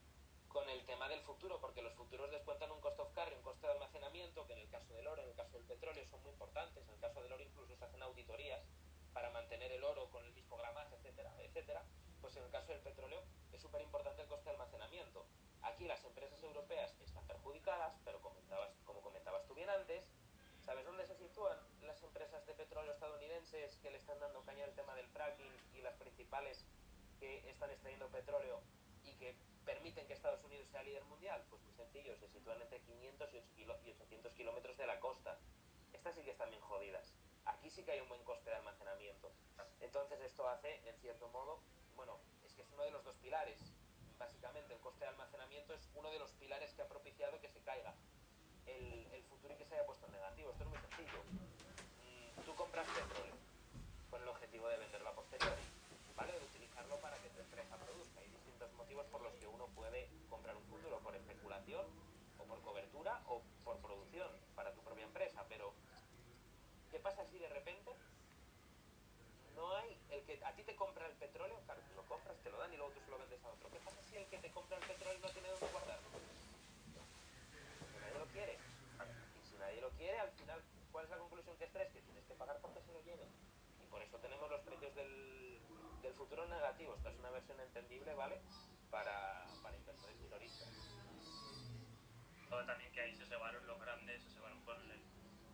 con 0.48 0.68
el 0.72 0.84
tema 0.88 1.08
del 1.08 1.22
futuro, 1.22 1.62
porque 1.62 1.84
los 1.84 1.94
futuros 1.94 2.32
descuentan 2.32 2.72
un 2.72 2.82
cost 2.82 3.00
of 3.00 3.14
carry, 3.14 3.36
un 3.36 3.44
coste 3.44 3.68
de 3.68 3.74
almacenamiento, 3.74 4.48
que 4.48 4.54
en 4.54 4.60
el 4.60 4.70
caso 4.70 4.92
del 4.96 5.06
oro, 5.06 5.22
en 5.22 5.30
el 5.30 5.36
caso 5.36 5.56
del 5.56 5.68
petróleo 5.68 6.04
son 6.08 6.24
muy 6.24 6.32
importantes, 6.32 6.84
en 6.84 6.96
el 6.96 7.00
caso 7.00 7.22
del 7.22 7.32
oro 7.32 7.44
incluso 7.44 7.76
se 7.76 7.86
hacen 7.86 8.02
auditorías 8.02 8.66
para 9.14 9.30
mantener 9.30 9.72
el 9.72 9.84
oro 9.84 10.10
con 10.10 10.26
el 10.26 10.34
mismo 10.34 10.58
gramaje, 10.58 10.96
etcétera, 10.96 11.32
etcétera, 11.42 11.86
pues 12.20 12.36
en 12.38 12.44
el 12.44 12.50
caso 12.50 12.72
del 12.72 12.82
petróleo 12.82 13.22
es 13.52 13.62
súper 13.62 13.84
importante 13.84 14.24
el 14.24 14.28
coste 14.28 14.46
de 14.46 14.56
almacenamiento. 14.56 15.28
Aquí 15.62 15.86
las 15.86 16.04
empresas 16.06 16.42
europeas 16.42 17.00
están 17.02 17.28
perjudicadas, 17.28 18.00
pero 18.04 18.20
comentabas, 18.20 18.72
como 18.84 19.00
comentabas 19.02 19.46
tú 19.46 19.54
bien 19.54 19.70
antes, 19.70 20.04
¿sabes 20.66 20.86
dónde 20.86 21.06
se 21.06 21.16
sitúan 21.16 21.58
las 21.82 22.02
empresas 22.02 22.46
de 22.48 22.54
petróleo 22.54 22.94
estadounidenses 22.94 23.78
que 23.78 23.92
le 23.92 23.98
están 23.98 24.20
dando 24.20 24.44
caña 24.44 24.64
al 24.64 24.74
tema 24.74 24.96
del 24.96 25.08
fracking 25.10 25.54
y 25.74 25.82
las 25.82 25.93
principales 26.24 26.66
que 27.20 27.50
están 27.50 27.70
extrayendo 27.70 28.08
petróleo 28.10 28.62
y 29.04 29.12
que 29.16 29.36
permiten 29.66 30.08
que 30.08 30.14
Estados 30.14 30.42
Unidos 30.46 30.68
sea 30.70 30.82
líder 30.84 31.04
mundial? 31.06 31.44
Pues 31.50 31.62
muy 31.64 31.74
sencillo, 31.74 32.16
se 32.18 32.30
sitúan 32.30 32.62
entre 32.62 32.80
500 32.82 33.34
y 33.34 33.38
8 33.38 33.48
kilo- 33.56 33.80
y 33.84 33.92
800 33.92 34.32
kilómetros 34.34 34.78
de 34.78 34.88
la 34.88 35.00
costa. 35.02 35.38
Estas 35.92 36.16
sí 36.16 36.24
que 36.24 36.32
están 36.32 36.50
bien 36.50 36.62
jodidas. 36.62 37.14
Aquí 37.46 37.70
sí 37.70 37.84
que 37.84 37.92
hay 37.92 38.00
un 38.00 38.08
buen 38.08 38.24
coste 38.24 38.50
de 38.50 38.56
almacenamiento. 38.56 39.34
Entonces 39.82 40.22
esto 40.22 40.48
hace, 40.48 40.88
en 40.88 40.98
cierto 41.00 41.28
modo, 41.30 41.60
bueno, 41.98 42.18
es 42.46 42.54
que 42.54 42.62
es 42.62 42.72
uno 42.72 42.84
de 42.84 42.92
los 42.92 43.04
dos 43.04 43.16
pilares. 43.18 43.60
Básicamente 44.18 44.74
el 44.74 44.80
coste 44.80 45.04
de 45.04 45.10
almacenamiento 45.12 45.74
es 45.74 45.90
uno 45.96 46.10
de 46.10 46.20
los 46.20 46.32
pilares 46.40 46.72
que 46.74 46.84
ha 46.84 46.88
propiciado 46.88 47.40
que 47.42 47.50
se 47.50 47.60
caiga 47.64 47.94
el, 48.66 49.08
el 49.12 49.24
futuro 49.24 49.54
y 49.54 49.58
que 49.58 49.66
se 49.66 49.76
haya 49.76 49.86
puesto 49.86 50.06
en 50.06 50.14
negativo. 50.14 50.52
Esto 50.52 50.64
es 50.64 50.70
muy 50.70 50.80
sencillo. 50.80 51.20
Mm, 52.00 52.46
Tú 52.46 52.56
compras 52.56 52.88
petróleo 52.88 53.36
con 54.10 54.22
el 54.22 54.28
objetivo 54.30 54.68
de 54.70 54.78
venderlo 54.78 55.10
a 55.10 55.16
posteriori, 55.16 55.64
¿vale? 56.16 56.34
Utilizarlo 56.50 56.98
para 57.02 57.18
que 57.18 57.30
tu 57.30 57.40
empresa 57.40 57.78
produzca. 57.78 58.20
Hay 58.20 58.28
distintos 58.28 58.72
motivos 58.74 59.06
por 59.08 59.22
los 59.22 59.34
que 59.36 59.48
uno 59.48 59.68
puede 59.76 60.10
comprar 60.30 60.56
un 60.56 60.64
futuro, 60.66 61.00
por 61.00 61.16
especulación, 61.16 61.86
o 62.38 62.44
por 62.46 62.62
cobertura, 62.62 63.22
o 63.28 63.42
por 63.64 63.78
producción 63.80 64.30
para 64.56 64.74
tu 64.74 64.82
propia 64.82 65.06
empresa. 65.06 65.46
Pero, 65.50 65.74
¿qué 66.92 67.00
pasa 67.00 67.26
si 67.26 67.40
de 67.40 67.50
repente 67.50 67.92
no 69.56 69.76
hay 69.76 69.98
el 70.12 70.24
que 70.24 70.40
a 70.44 70.54
ti 70.56 70.64
te 70.64 70.76
compra 70.76 71.08
el 71.08 71.14
petróleo? 71.14 71.60
Claro, 71.66 71.82
tú 71.88 71.96
lo 71.96 72.04
compras, 72.06 72.38
te 72.44 72.50
lo 72.50 72.58
dan 72.58 72.74
y 72.74 72.78
luego 72.78 72.92
tú 72.92 73.00
se 73.02 73.12
lo 73.12 73.18
vendes 73.18 73.44
a 73.44 73.50
otro. 73.50 73.70
¿Qué 73.70 73.80
pasa 73.80 73.98
si 74.10 74.18
el 74.18 74.26
que 74.28 74.38
te 74.38 74.52
compra 74.52 74.78
el 74.78 74.84
petróleo 74.84 75.20
no 75.20 75.30
tiene 75.30 75.50
dónde 75.50 75.68
guardarlo? 75.72 76.10
Que 77.94 78.00
nadie 78.00 78.20
lo 78.20 78.26
quiere. 78.28 78.54
Y 78.54 79.48
si 79.48 79.56
nadie 79.58 79.82
lo 79.82 79.90
quiere, 79.92 80.20
al 80.20 80.32
final, 80.32 80.62
¿cuál 80.92 81.06
es 81.06 81.12
la 81.12 81.18
conclusión 81.18 81.58
que 81.58 81.64
extraes? 81.66 81.92
Que 81.92 82.02
tienes 82.02 82.26
que 82.26 82.34
pagar 82.36 82.60
porque 82.62 82.82
se 82.82 82.94
lo 82.94 83.02
lleven. 83.02 83.30
Y 83.82 83.86
por 83.90 84.02
eso 84.02 84.18
tenemos 84.20 84.50
los 84.50 84.62
precios 84.62 84.94
del, 84.96 85.63
del 86.04 86.14
futuro 86.14 86.46
negativos. 86.48 86.98
Esta 86.98 87.10
es 87.10 87.20
una 87.20 87.30
versión 87.32 87.60
entendible, 87.62 88.14
¿vale? 88.14 88.42
Para, 88.92 89.46
para 89.64 89.78
inversores 89.78 90.20
minoristas. 90.20 90.70
Todo 92.50 92.66
también 92.66 92.92
que 92.92 93.02
ahí 93.02 93.16
se 93.16 93.26
cebaron 93.26 93.66
los 93.66 93.80
grandes, 93.80 94.22
se 94.22 94.30
cebaron 94.32 94.62
con 94.66 94.78
el, 94.92 95.02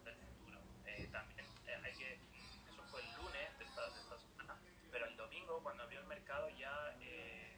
el 0.07 0.15
futuro. 0.15 0.59
Eh, 0.87 1.07
también 1.11 1.45
eh, 1.67 1.75
hay 1.83 1.93
que, 1.93 2.13
eso 2.67 2.83
fue 2.91 3.01
el 3.01 3.15
lunes 3.15 3.59
de 3.59 3.63
esta, 3.65 3.89
de 3.89 4.01
esta 4.01 4.17
semana, 4.17 4.59
pero 4.91 5.05
el 5.05 5.15
domingo 5.15 5.61
cuando 5.61 5.83
abrió 5.83 5.99
el 6.01 6.07
mercado 6.07 6.49
ya 6.49 6.97
eh, 6.99 7.55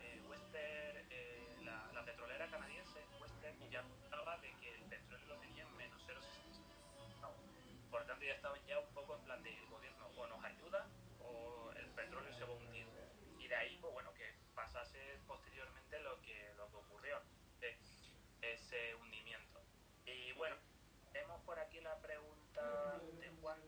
eh, 0.00 0.22
Western, 0.26 1.06
eh, 1.10 1.56
la, 1.62 1.90
la 1.92 2.04
petrolera 2.04 2.48
canadiense, 2.50 3.00
Western, 3.20 3.70
ya 3.70 3.84
hablaba 4.10 4.38
de 4.38 4.50
que 4.56 4.74
el 4.74 4.82
petróleo 4.84 5.26
lo 5.28 5.36
tenía 5.40 5.62
en 5.62 5.76
menos 5.76 6.02
0,65. 6.08 7.90
Por 7.90 8.04
tanto 8.06 8.24
ya 8.24 8.32
estaban 8.34 8.64
ya 8.66 8.80
un 8.80 8.92
poco 8.94 9.14
en 9.14 9.24
plan 9.24 9.42
de 9.42 9.56
el 9.56 9.66
gobierno 9.66 10.06
o 10.16 10.26
nos 10.26 10.42
ayuda 10.44 10.88
o 11.20 11.70
el 11.76 11.86
petróleo 11.90 12.32
se 12.34 12.44
va 12.44 12.50
a 12.50 12.56
hundir. 12.56 12.86
Y 13.38 13.46
de 13.46 13.54
ahí, 13.54 13.78
pues 13.80 13.92
bueno, 13.92 14.12
que 14.14 14.34
pasase 14.54 14.98
posteriormente 15.26 15.98
lo 16.00 16.20
que, 16.22 16.52
lo 16.56 16.68
que 16.70 16.76
ocurrió. 16.76 17.20
Eh, 17.60 17.76
ese 18.42 18.94
hundimiento. 18.96 19.60
Y 20.06 20.32
bueno, 20.32 20.56
vemos 21.12 21.40
por 21.44 21.58
aquí 21.58 21.80
la 21.80 21.96
pregunta 21.98 22.53
de 23.20 23.30
Juan, 23.40 23.60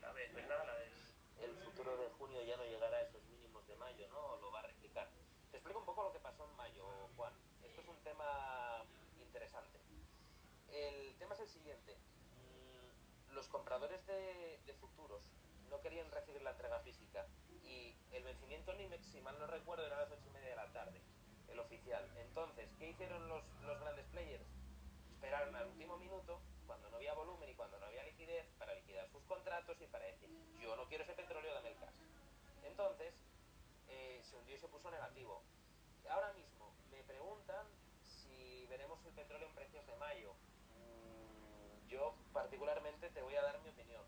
la 0.00 0.12
vez, 0.12 0.34
¿verdad? 0.34 0.66
La 0.66 0.74
del... 0.74 0.92
el 1.40 1.56
futuro 1.64 1.96
de 1.96 2.08
junio 2.10 2.42
ya 2.42 2.56
no 2.56 2.64
llegará 2.64 2.96
a 2.98 3.02
esos 3.02 3.22
mínimos 3.24 3.66
de 3.66 3.76
mayo, 3.76 4.08
¿no? 4.08 4.18
¿O 4.18 4.40
lo 4.40 4.50
va 4.52 4.60
a 4.60 4.62
replicar? 4.62 5.08
Te 5.50 5.58
explico 5.58 5.80
un 5.80 5.86
poco 5.86 6.04
lo 6.04 6.12
que 6.12 6.20
pasó 6.20 6.48
en 6.48 6.56
mayo, 6.56 6.84
Juan. 7.16 7.32
Esto 7.62 7.80
es 7.80 7.88
un 7.88 8.02
tema 8.02 8.84
interesante. 9.20 9.78
El 10.72 11.16
tema 11.18 11.34
es 11.34 11.40
el 11.40 11.48
siguiente. 11.48 11.96
Los 13.30 13.48
compradores 13.48 14.06
de, 14.06 14.60
de 14.64 14.74
futuros 14.74 15.22
no 15.68 15.80
querían 15.80 16.10
recibir 16.10 16.42
la 16.42 16.50
entrega 16.50 16.80
física 16.80 17.26
y 17.62 17.96
el 18.12 18.22
vencimiento 18.22 18.72
en 18.72 18.80
IMEX, 18.82 19.06
si 19.06 19.20
mal 19.20 19.38
no 19.38 19.46
recuerdo, 19.46 19.86
era 19.86 19.96
a 19.96 20.00
las 20.00 20.12
ocho 20.12 20.28
y 20.28 20.30
media 20.30 20.50
de 20.50 20.56
la 20.56 20.72
tarde, 20.72 21.00
el 21.48 21.58
oficial. 21.58 22.08
Entonces, 22.16 22.68
¿qué 22.78 22.90
hicieron 22.90 23.28
los, 23.28 23.44
los 23.62 23.80
grandes 23.80 24.06
players? 24.06 24.46
Esperaron 25.10 25.54
al 25.56 25.68
último 25.68 25.96
minuto, 25.96 26.40
cuando 26.66 26.90
no 26.90 26.96
había 26.96 27.14
volumen 27.14 27.48
y 27.48 27.54
cuando 27.54 27.78
no 27.78 27.86
había 27.86 28.04
liquidez, 28.04 28.46
para 28.58 28.74
liquidar 28.74 29.08
sus 29.10 29.22
contratos 29.24 29.80
y 29.80 29.86
para 29.86 30.04
decir, 30.06 30.28
yo 30.60 30.76
no 30.76 30.86
quiero 30.88 31.04
ese 31.04 31.14
petróleo, 31.14 31.54
dame 31.54 31.70
el 31.70 31.78
cash. 31.78 31.96
Entonces, 32.64 33.14
eh, 33.88 34.20
se 34.22 34.36
hundió 34.36 34.56
y 34.56 34.58
se 34.58 34.68
puso 34.68 34.90
negativo. 34.90 35.42
Ahora 36.08 36.32
mismo 36.32 36.74
me 36.90 37.02
preguntan 37.04 37.66
si 38.02 38.66
veremos 38.66 39.04
el 39.06 39.12
petróleo 39.12 39.48
en 39.48 39.54
precios 39.54 39.86
de 39.86 39.96
mayo. 39.96 40.34
Mm, 40.76 41.88
yo 41.88 42.14
particularmente 42.32 43.10
te 43.10 43.22
voy 43.22 43.34
a 43.36 43.42
dar 43.42 43.60
mi 43.62 43.70
opinión. 43.70 44.04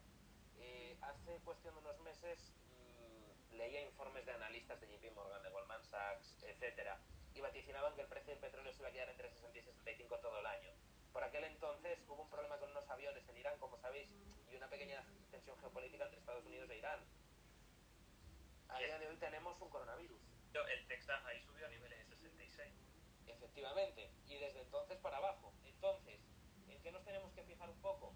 Eh, 0.59 0.97
hace 1.03 1.39
cuestión 1.45 1.75
de 1.75 1.81
unos 1.81 1.99
meses 2.01 2.53
mm, 2.69 3.55
leía 3.57 3.83
informes 3.83 4.25
de 4.27 4.33
analistas 4.33 4.81
de 4.81 4.89
JP 4.89 5.15
Morgan, 5.15 5.43
de 5.43 5.51
Goldman 5.51 5.85
Sachs, 5.85 6.43
etcétera, 6.43 6.99
y 7.35 7.41
vaticinaban 7.41 7.95
que 7.95 8.03
el 8.03 8.09
precio 8.09 8.33
del 8.33 8.41
petróleo 8.41 8.73
se 8.73 8.81
iba 8.81 8.89
a 8.89 8.93
quedar 8.93 9.11
entre 9.11 9.31
60 9.31 9.59
y 9.59 9.63
65 9.63 10.19
todo 10.19 10.39
el 10.39 10.47
año. 10.47 10.73
Por 11.17 11.25
aquel 11.25 11.45
entonces 11.45 11.99
hubo 12.09 12.25
un 12.25 12.29
problema 12.29 12.59
con 12.59 12.71
unos 12.73 12.87
aviones 12.91 13.27
en 13.27 13.39
Irán, 13.39 13.59
como 13.59 13.79
sabéis, 13.79 14.07
y 14.53 14.55
una 14.55 14.69
pequeña 14.69 15.03
tensión 15.31 15.59
geopolítica 15.61 16.05
entre 16.05 16.21
Estados 16.21 16.45
Unidos 16.45 16.69
e 16.69 16.77
Irán. 16.77 17.01
a 18.69 18.79
día 18.79 18.99
de 18.99 19.09
hoy 19.09 19.17
tenemos 19.17 19.59
un 19.63 19.71
coronavirus. 19.71 20.21
El 20.53 20.87
Texas 20.87 21.25
ahí 21.25 21.41
subió 21.41 21.65
a 21.65 21.71
niveles 21.71 22.07
de 22.07 22.17
66. 22.17 22.71
Efectivamente, 23.29 24.13
y 24.27 24.37
desde 24.37 24.61
entonces 24.61 24.99
para 24.99 25.17
abajo. 25.17 25.55
Entonces, 25.65 26.21
¿en 26.69 26.83
qué 26.83 26.93
nos 26.93 27.03
tenemos 27.03 27.33
que 27.33 27.45
fijar 27.45 27.71
un 27.71 27.81
poco? 27.81 28.15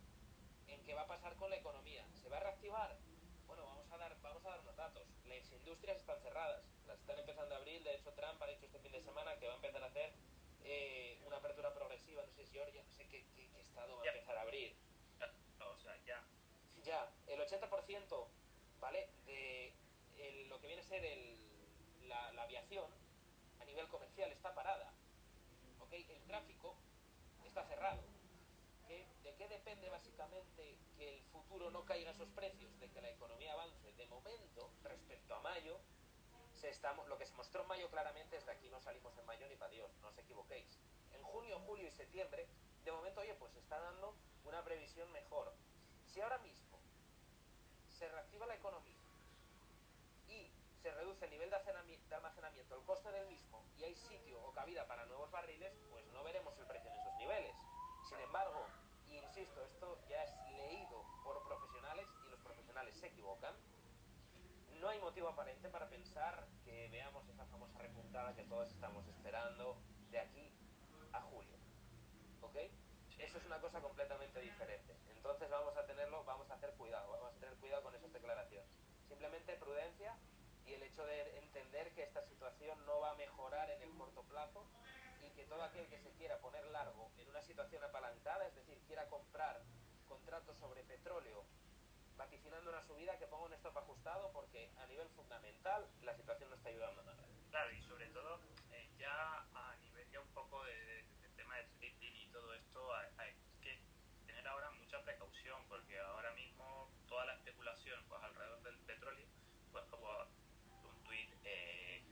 En 0.66 0.84
qué 0.84 0.94
va 0.94 1.00
a 1.00 1.08
pasar 1.08 1.34
con 1.36 1.48
la 1.48 1.56
economía. 1.56 2.04
¿Se 2.12 2.28
va 2.28 2.36
a 2.36 2.40
reactivar? 2.40 2.98
Bueno, 3.46 3.64
vamos 3.64 3.90
a 3.90 3.96
dar, 3.96 4.14
vamos 4.20 4.44
a 4.44 4.50
dar 4.50 4.60
unos 4.60 4.76
datos. 4.76 5.08
Las 5.24 5.50
industrias 5.52 5.96
están 5.96 6.20
cerradas, 6.20 6.62
las 6.86 7.00
están 7.00 7.18
empezando 7.18 7.54
a 7.54 7.58
abrir. 7.58 7.82
De 7.82 7.94
hecho, 7.94 8.12
Trump 8.12 8.42
ha 8.42 8.46
dicho 8.48 8.66
este 8.66 8.78
fin 8.78 8.92
de 8.92 9.00
semana 9.00 9.38
que 9.38 9.46
va 9.46 9.54
a 9.54 9.56
empezar 9.56 9.82
a 9.84 9.86
hacer 9.86 10.12
eh, 10.72 11.20
una 11.26 11.36
apertura 11.38 11.74
progresiva. 11.74 12.22
No 12.24 12.32
sé 12.32 12.44
si 12.46 12.52
Georgia, 12.52 12.82
no 12.82 12.92
sé 12.92 13.06
qué, 13.08 13.26
qué, 13.34 13.48
qué 13.50 13.60
estado 13.60 13.96
va 13.96 14.02
a 14.04 14.06
empezar 14.06 14.36
a 14.36 14.42
abrir. 14.42 14.76
O 15.60 15.76
sea, 15.78 15.96
ya. 16.04 16.24
Ya, 16.84 17.12
el 17.26 17.40
80%, 17.40 18.28
¿vale? 18.80 19.10
De 19.26 19.74
el- 20.16 20.48
lo 20.48 20.60
que 20.60 20.66
viene 20.68 20.82
a 20.82 20.84
ser 20.84 21.04
el, 21.04 22.08
la, 22.08 22.32
la 22.32 22.42
aviación 22.42 22.86
a 23.60 23.64
nivel 23.64 23.88
comercial 23.88 24.30
está 24.30 24.54
parada. 24.54 24.92
¿Ok? 25.80 25.92
El 25.92 26.22
tráfico 26.26 26.76
está 27.44 27.64
cerrado. 27.66 28.02
¿Qué- 28.86 29.06
¿De 29.22 29.34
qué 29.34 29.48
depende 29.48 29.88
básicamente 29.90 30.78
que 30.96 31.14
el 31.16 31.22
futuro 31.24 31.70
no 31.70 31.84
caiga 31.84 32.10
esos 32.12 32.28
precios? 32.30 32.78
De 32.80 32.90
que 32.90 33.00
la 33.02 33.10
economía 33.10 33.52
avance. 33.52 33.92
De 33.92 34.06
momento, 34.06 34.70
respecto 34.84 35.34
a 35.34 35.40
mayo, 35.40 35.80
lo 37.08 37.16
que 37.16 37.24
se 37.24 37.34
mostró 37.34 37.62
en 37.62 37.68
mayo 37.68 37.88
claramente 37.88 38.36
es 38.36 38.44
de 38.44 38.52
aquí 38.52 38.68
no 38.68 38.80
salimos 38.80 39.16
en 39.16 39.24
mayo 39.24 39.46
ni 39.48 39.56
para 39.56 39.70
Dios, 39.70 39.90
no 40.02 40.08
os 40.08 40.18
equivoquéis. 40.18 40.78
En 41.12 41.22
junio, 41.22 41.58
julio 41.60 41.88
y 41.88 41.90
septiembre, 41.90 42.46
de 42.84 42.92
momento, 42.92 43.20
oye, 43.20 43.34
pues 43.34 43.52
se 43.52 43.60
está 43.60 43.78
dando 43.80 44.14
una 44.44 44.62
previsión 44.62 45.10
mejor. 45.12 45.54
Si 46.04 46.20
ahora 46.20 46.38
mismo 46.38 46.78
se 47.88 48.08
reactiva 48.08 48.46
la 48.46 48.56
economía 48.56 49.00
y 50.28 50.52
se 50.82 50.90
reduce 50.92 51.24
el 51.24 51.30
nivel 51.30 51.48
de 51.48 51.56
almacenami- 51.56 52.08
de 52.08 52.14
almacenamiento, 52.14 52.74
el 52.74 52.84
coste 52.84 53.10
del 53.10 53.26
mismo, 53.28 53.64
y 53.78 53.84
hay 53.84 53.94
sitio 53.94 54.42
o 54.42 54.52
cabida 54.52 54.86
para 54.86 55.06
nuevos 55.06 55.30
barriles, 55.30 55.72
pues 55.90 56.06
no 56.08 56.22
veremos 56.24 56.56
el 56.58 56.66
precio 56.66 56.90
en 56.90 56.96
esos 57.00 57.14
niveles. 57.16 57.54
Sin 58.08 58.20
embargo, 58.20 58.66
insisto, 59.08 59.62
esto 59.64 59.98
ya 60.08 60.22
es 60.24 60.30
leído 60.56 61.04
por 61.24 61.42
profesionales 61.44 62.06
y 62.26 62.30
los 62.30 62.40
profesionales 62.40 62.96
se 62.98 63.06
equivocan, 63.06 63.54
no 64.80 64.88
hay 64.88 64.98
motivo 65.00 65.28
aparente 65.28 65.68
para 65.68 65.88
pensar 65.90 66.49
veamos 67.00 67.26
esa 67.30 67.46
famosa 67.46 67.78
repuntada 67.78 68.34
que 68.34 68.42
todos 68.44 68.70
estamos 68.70 69.08
esperando 69.08 69.80
de 70.10 70.18
aquí 70.18 70.52
a 71.14 71.22
julio. 71.22 71.56
¿Ok? 72.42 72.56
Eso 73.18 73.38
es 73.38 73.46
una 73.46 73.58
cosa 73.58 73.80
completamente 73.80 74.38
diferente. 74.38 74.94
Entonces 75.16 75.48
vamos 75.48 75.74
a 75.78 75.86
tenerlo, 75.86 76.22
vamos 76.24 76.50
a 76.50 76.54
hacer 76.54 76.74
cuidado, 76.74 77.10
vamos 77.10 77.34
a 77.34 77.40
tener 77.40 77.56
cuidado 77.56 77.84
con 77.84 77.94
esas 77.94 78.12
declaraciones. 78.12 78.68
Simplemente 79.08 79.54
prudencia 79.54 80.14
y 80.66 80.74
el 80.74 80.82
hecho 80.82 81.02
de 81.06 81.38
entender 81.38 81.90
que 81.94 82.02
esta 82.02 82.22
situación 82.22 82.76
no 82.84 83.00
va 83.00 83.12
a 83.12 83.14
mejorar 83.14 83.70
en 83.70 83.80
el 83.80 83.96
corto 83.96 84.22
plazo 84.24 84.66
y 85.22 85.30
que 85.30 85.44
todo 85.46 85.62
aquel 85.62 85.86
que 85.88 86.00
se 86.00 86.10
quiera 86.18 86.38
poner 86.40 86.66
largo 86.66 87.10
en 87.16 87.30
una 87.30 87.40
situación 87.40 87.82
apalancada, 87.82 88.46
es 88.46 88.54
decir, 88.56 88.78
quiera 88.86 89.08
comprar 89.08 89.62
contratos 90.06 90.58
sobre 90.58 90.82
petróleo 90.84 91.46
vaticinando 92.30 92.70
una 92.70 92.86
subida 92.86 93.18
que 93.18 93.26
ponga 93.26 93.46
un 93.46 93.52
stop 93.54 93.76
ajustado 93.76 94.30
porque 94.32 94.70
a 94.78 94.86
nivel 94.86 95.08
fundamental 95.16 95.84
la 96.02 96.14
situación 96.16 96.48
no 96.50 96.54
está 96.54 96.68
ayudando 96.68 97.02
nada. 97.02 97.26
Claro, 97.50 97.72
y 97.72 97.82
sobre 97.82 98.06
todo, 98.10 98.38
eh, 98.70 98.88
ya 98.96 99.42
a 99.52 99.76
nivel 99.82 100.08
ya 100.12 100.20
un 100.20 100.32
poco 100.32 100.62
de, 100.62 100.72
de- 100.72 101.02
del 101.22 101.34
tema 101.34 101.56
de 101.56 101.64
trading 101.80 102.14
y 102.14 102.30
todo 102.30 102.54
esto, 102.54 102.94
hay, 102.94 103.08
hay 103.18 103.34
que 103.60 103.82
tener 104.28 104.46
ahora 104.46 104.70
mucha 104.70 105.02
precaución, 105.04 105.66
porque 105.68 105.98
ahora 105.98 106.32
mismo 106.34 106.92
toda 107.08 107.24
la 107.26 107.34
especulación 107.34 107.98
pues 108.08 108.22
alrededor 108.22 108.62
del 108.62 108.78
petróleo, 108.86 109.26
pues 109.72 109.84
como 109.90 110.08
un 110.84 111.02
tuit, 111.02 111.34
eh, 111.42 112.04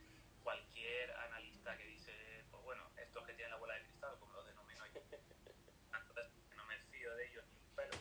cualquier 0.43 1.11
analista 1.15 1.77
que 1.77 1.85
dice, 1.85 2.45
pues 2.51 2.61
bueno, 2.63 2.83
estos 2.97 3.25
que 3.25 3.33
tienen 3.35 3.51
la 3.51 3.57
bola 3.57 3.75
de 3.75 3.83
cristal, 3.87 4.19
como 4.19 4.33
los 4.33 4.45
denomino 4.45 4.85
yo, 4.87 4.99
entonces 4.99 6.31
no 6.57 6.65
me 6.65 6.77
fío 6.91 7.15
de 7.15 7.25
ellos 7.25 7.45
ni 7.47 7.57
un 7.61 7.75
pelo, 7.75 7.95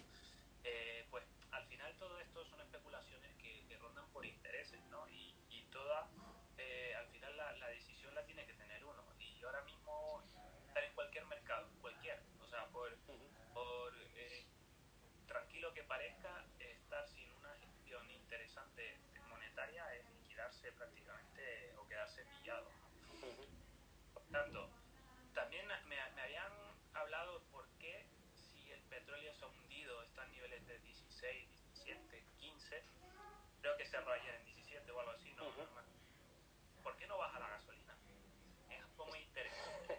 eh, 0.64 1.06
pues 1.10 1.24
al 1.50 1.66
final 1.66 1.96
todo 1.98 2.20
esto 2.20 2.44
son 2.44 2.60
especulaciones 2.60 3.34
que, 3.36 3.66
que 3.66 3.76
rondan 3.78 4.06
por 4.12 4.24
intereses, 4.24 4.80
¿no? 4.90 5.08
Y, 5.08 5.34
y 5.48 5.62
toda, 5.70 6.08
eh, 6.58 6.94
al 6.94 7.08
final 7.08 7.36
la, 7.36 7.52
la 7.54 7.68
decisión 7.68 8.14
la 8.14 8.24
tiene 8.26 8.44
que 8.46 8.52
tener 8.54 8.84
uno. 8.84 9.02
Y 9.18 9.42
ahora 9.44 9.62
mismo 9.62 10.22
estar 10.66 10.84
en 10.84 10.94
cualquier 10.94 11.24
mercado, 11.26 11.68
cualquier, 11.80 12.22
o 12.40 12.46
sea, 12.46 12.66
por, 12.70 12.94
por 13.54 13.94
eh, 14.14 14.46
tranquilo 15.26 15.72
que 15.74 15.77
parezca, 15.88 16.44
estar 16.58 17.08
sin 17.08 17.30
una 17.32 17.54
gestión 17.56 18.10
interesante 18.10 18.98
monetaria 19.28 19.84
es 19.94 20.04
liquidarse 20.10 20.70
prácticamente 20.72 21.74
o 21.78 21.88
quedarse 21.88 22.24
pillado. 22.26 22.70
Por 24.14 24.22
tanto, 24.30 24.70
también 25.34 25.66
me, 25.66 25.74
me 25.86 26.20
habían 26.22 26.52
hablado 26.94 27.42
por 27.50 27.66
qué 27.78 28.06
si 28.34 28.70
el 28.70 28.82
petróleo 28.84 29.32
se 29.34 29.44
ha 29.44 29.48
hundido, 29.48 30.02
está 30.02 30.24
en 30.24 30.32
niveles 30.32 30.66
de 30.66 30.78
16, 30.80 31.48
17, 31.74 32.24
15, 32.38 32.82
creo 33.62 33.76
que 33.76 33.86
cerró 33.86 34.12
ayer 34.12 34.34
en 34.34 34.44
17 34.44 34.92
o 34.92 35.00
algo 35.00 35.12
así, 35.12 35.32
¿no? 35.34 35.48
Ujú. 35.48 35.66
¿Por 36.82 36.96
qué 36.96 37.06
no 37.06 37.18
baja 37.18 37.38
la 37.40 37.48
gasolina? 37.48 37.94
Es 38.70 38.82
algo 38.82 39.06
muy 39.06 39.18
interesante. 39.20 39.98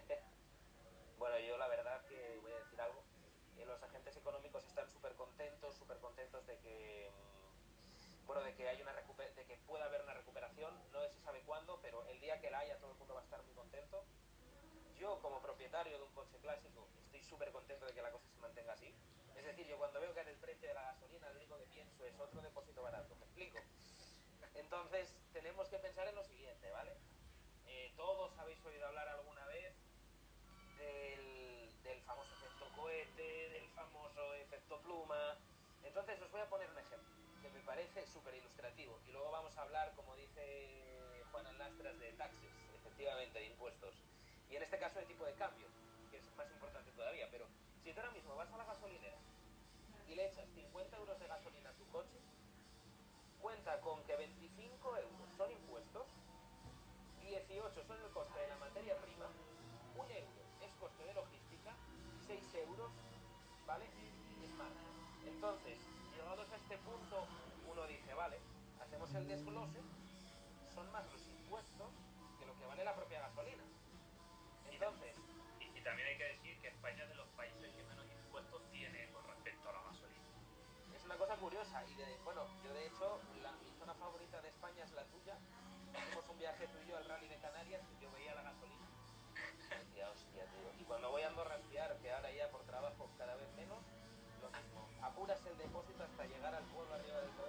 Bueno, 1.18 1.40
yo 1.40 1.58
la 1.58 1.68
verdad 1.68 2.06
que 2.08 2.38
voy 2.42 2.52
a 2.52 2.60
decir 2.60 2.80
algo. 2.82 3.04
eh, 3.58 3.66
los 3.66 3.82
agentes 3.84 4.16
económicos 4.18 4.66
están 4.66 4.90
súper 4.90 5.14
contentos, 5.16 5.76
súper 5.78 5.98
contentos 6.00 6.46
de 6.48 6.58
que 6.60 7.12
mm, 7.12 8.19
bueno, 8.30 8.44
de 8.44 8.54
que 8.54 8.70
hay 8.70 8.80
una 8.80 8.94
de 8.94 9.46
que 9.48 9.58
pueda 9.66 9.86
haber 9.86 10.04
una 10.04 10.14
recuperación, 10.14 10.72
no 10.92 11.02
se 11.10 11.20
sabe 11.22 11.42
cuándo, 11.48 11.80
pero 11.82 12.06
el 12.10 12.22
día 12.22 12.40
que 12.40 12.52
la 12.52 12.60
haya 12.60 12.78
todo 12.78 12.92
el 12.92 12.98
mundo 13.00 13.16
va 13.16 13.22
a 13.22 13.24
estar 13.24 13.42
muy 13.42 13.56
contento. 13.56 14.06
Yo 15.00 15.20
como 15.24 15.42
propietario 15.42 15.98
de 15.98 16.04
un 16.04 16.14
coche 16.14 16.38
clásico 16.38 16.88
estoy 17.06 17.24
súper 17.24 17.52
contento 17.52 17.88
de 17.88 17.94
que 17.94 18.04
la 18.04 18.12
cosa 18.12 18.30
se 18.32 18.40
mantenga 18.40 18.74
así. 18.74 18.94
Es 19.36 19.44
decir, 19.44 19.66
yo 19.66 19.80
cuando 19.80 20.00
veo 20.00 20.14
que 20.14 20.20
en 20.20 20.28
el 20.28 20.36
precio 20.36 20.68
de 20.68 20.76
la 20.76 20.84
gasolina 20.84 21.28
lo 21.32 21.40
único 21.40 21.58
que 21.58 21.66
pienso 21.74 22.06
es 22.06 22.20
otro 22.20 22.40
depósito 22.42 22.84
barato, 22.84 23.16
¿me 23.16 23.26
explico? 23.26 23.58
Entonces 24.54 25.16
tenemos 25.34 25.68
que 25.68 25.80
pensar 25.80 26.08
en 26.08 26.14
lo 26.14 26.24
siguiente, 26.24 26.70
¿vale? 26.70 26.96
Eh, 27.66 27.92
todos 27.98 28.38
habéis 28.38 28.64
oído 28.64 28.86
hablar 28.86 29.08
alguna 29.08 29.44
vez 29.48 29.74
del, 30.78 32.04
famoso 32.06 32.32
efecto 32.36 32.66
cohete, 32.76 33.50
del 33.50 33.68
famoso 33.70 34.36
efecto 34.36 34.80
pluma. 34.82 35.36
Entonces 35.84 36.22
os 36.22 36.30
voy 36.30 36.42
a 36.42 36.50
poner 36.50 36.70
un 36.70 36.78
ejemplo 36.78 37.19
parece 37.70 38.04
súper 38.08 38.34
ilustrativo 38.34 38.98
y 39.08 39.12
luego 39.12 39.30
vamos 39.30 39.56
a 39.56 39.62
hablar, 39.62 39.94
como 39.96 40.16
dice 40.16 41.22
Juan 41.32 41.46
Alastras, 41.46 42.00
de 42.00 42.14
taxes, 42.14 42.52
efectivamente, 42.74 43.38
de 43.38 43.46
impuestos. 43.46 43.94
Y 44.50 44.56
en 44.56 44.64
este 44.64 44.80
caso 44.80 44.98
de 44.98 45.06
tipo 45.06 45.24
de 45.24 45.34
cambio, 45.34 45.68
que 46.10 46.18
es 46.18 46.36
más 46.36 46.50
importante 46.50 46.90
todavía. 46.94 47.30
Pero 47.30 47.46
si 47.84 47.94
tú 47.94 48.00
ahora 48.00 48.12
mismo 48.12 48.36
vas 48.36 48.52
a 48.52 48.58
la 48.58 48.66
gasolinera 48.66 49.20
y 50.08 50.16
le 50.16 50.26
echas 50.26 50.50
50 50.50 50.98
euros 50.98 51.20
de 51.20 51.28
gasolina 51.28 51.70
a 51.70 51.74
tu 51.74 51.86
coche, 51.90 52.18
cuenta 53.40 53.80
con 53.82 54.04
que 54.04 54.16
25 54.16 54.98
euros 54.98 55.30
son 55.38 55.52
impuestos, 55.52 56.08
18 57.22 57.84
son 57.86 58.02
el 58.02 58.10
coste 58.10 58.40
de 58.40 58.48
la 58.48 58.58
materia 58.58 58.98
prima, 58.98 59.28
1 59.96 60.10
euro 60.10 60.42
es 60.66 60.74
coste 60.82 61.04
de 61.04 61.14
logística, 61.14 61.76
6 62.26 62.56
euros, 62.66 62.90
¿vale? 63.68 63.86
Es 64.44 64.52
margen. 64.58 64.90
Entonces, 65.28 65.78
llegados 66.12 66.52
a 66.52 66.56
este 66.56 66.78
punto, 66.80 67.28
vale, 68.20 68.38
hacemos 68.84 69.16
el 69.16 69.26
desglose, 69.30 69.80
son 70.76 70.92
más 70.92 71.10
los 71.10 71.26
impuestos 71.26 71.88
que 72.38 72.46
lo 72.46 72.54
que 72.60 72.66
vale 72.66 72.84
la 72.84 72.94
propia 72.94 73.22
gasolina. 73.22 73.64
Entonces, 74.70 75.16
Y, 75.62 75.78
y 75.78 75.82
también 75.82 76.10
hay 76.10 76.18
que 76.18 76.26
decir 76.36 76.60
que 76.60 76.68
España 76.68 77.04
es 77.04 77.10
de 77.10 77.16
los 77.16 77.30
países 77.30 77.72
que 77.74 77.84
menos 77.84 78.06
impuestos 78.12 78.62
tiene 78.72 79.10
con 79.14 79.24
respecto 79.24 79.70
a 79.70 79.72
la 79.72 79.82
gasolina. 79.84 80.28
es 80.94 81.06
una 81.06 81.16
cosa 81.16 81.38
curiosa 81.38 81.86
y 81.88 81.96
de, 81.96 82.18
bueno, 82.26 82.44
yo 82.62 82.74
de 82.74 82.88
hecho, 82.88 83.22
la, 83.42 83.54
mi 83.54 83.72
zona 83.80 83.94
favorita 83.94 84.42
de 84.42 84.50
España 84.50 84.84
es 84.84 84.92
la 84.92 85.06
tuya. 85.06 85.38
Hicimos 85.96 86.28
un 86.28 86.40
viaje 86.40 86.68
tú 86.68 86.78
y 86.84 86.90
yo 86.90 86.98
al 86.98 87.06
rally 87.06 87.28
de 87.30 87.40
Canarias 87.40 87.82
y 87.96 88.04
yo 88.04 88.12
veía 88.12 88.36
la 88.36 88.44
gasolina. 88.44 88.88
Y 89.64 89.88
decía, 89.88 90.10
hostia, 90.12 90.44
tío. 90.44 90.70
Y 90.78 90.84
cuando 90.84 91.10
voy 91.10 91.22
a 91.22 91.28
Andorra 91.28 91.56
a 91.56 91.98
que 92.02 92.12
ahora 92.12 92.32
ya 92.34 92.52
por 92.52 92.64
trabajo 92.66 93.10
cada 93.18 93.36
vez 93.36 93.48
menos, 93.56 93.80
lo 94.42 94.50
mismo. 94.52 94.90
Apuras 95.02 95.46
el 95.46 95.58
depósito 95.58 96.04
hasta 96.04 96.26
llegar 96.26 96.54
al 96.54 96.66
pueblo 96.66 96.94
arriba 96.94 97.22
del 97.22 97.32
todo 97.32 97.49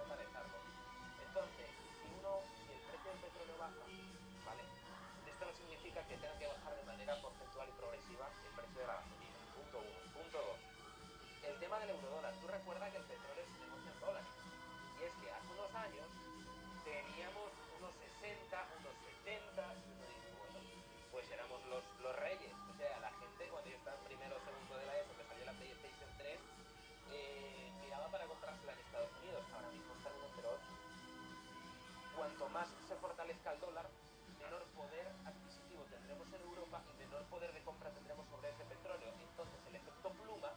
porcentual 7.19 7.67
y 7.67 7.75
progresiva 7.75 8.29
el 8.31 8.53
precio 8.55 8.79
de 8.79 8.87
la 8.87 8.95
gasolina. 9.03 9.37
Punto 9.51 9.77
uno. 9.83 9.99
Punto 10.15 10.37
dos. 10.39 10.59
El 11.43 11.55
tema 11.59 11.79
del 11.79 11.89
eurodólar. 11.91 12.33
Tú 12.39 12.47
recuerda 12.47 12.87
que 12.91 12.97
el 12.97 13.07
petróleo 13.09 13.43
se 13.43 13.57
negocia 13.59 13.91
en 13.91 13.99
dólares. 13.99 14.31
Y 14.95 15.03
es 15.03 15.13
que 15.19 15.27
hace 15.27 15.49
unos 15.51 15.71
años 15.75 16.07
teníamos 16.87 17.49
unos 17.81 17.93
60, 18.21 18.55
unos 18.55 18.95
70, 19.25 19.59
y 19.59 19.83
uno 19.91 20.03
dice, 20.07 20.29
bueno, 20.39 20.59
pues 21.11 21.25
éramos 21.31 21.59
los, 21.67 21.83
los 21.99 22.15
reyes. 22.15 22.53
O 22.71 22.73
sea, 22.79 22.95
la 23.03 23.11
gente 23.19 23.43
cuando 23.51 23.67
yo 23.67 23.75
estaba 23.75 23.97
en 23.97 24.05
primero 24.05 24.33
o 24.37 24.41
segundo 24.45 24.73
de 24.77 24.85
la 24.85 24.95
ESO, 24.95 25.11
que 25.17 25.25
salió 25.27 25.43
la 25.45 25.55
PlayStation 25.59 26.09
3, 26.15 26.39
eh, 27.11 27.71
miraba 27.83 28.07
para 28.07 28.23
comprársela 28.23 28.71
en 28.71 28.79
Estados 28.79 29.11
Unidos. 29.19 29.43
Ahora 29.51 29.69
mismo 29.75 29.91
está 29.99 30.09
en 30.15 30.21
1,08. 30.31 32.15
Cuanto 32.15 32.43
más 32.55 32.67
se 32.87 32.95
fortalezca 32.95 33.51
el 33.51 33.59
dólar, 33.59 33.89
menor 34.39 34.63
poder 34.77 35.10
Europa 36.71 36.87
y 36.95 36.97
menor 37.03 37.23
poder 37.25 37.53
de 37.53 37.61
compra 37.63 37.89
tendremos 37.91 38.27
sobre 38.29 38.49
ese 38.49 38.63
petróleo. 38.63 39.11
Entonces 39.19 39.59
el 39.67 39.75
efecto 39.75 40.09
pluma 40.23 40.53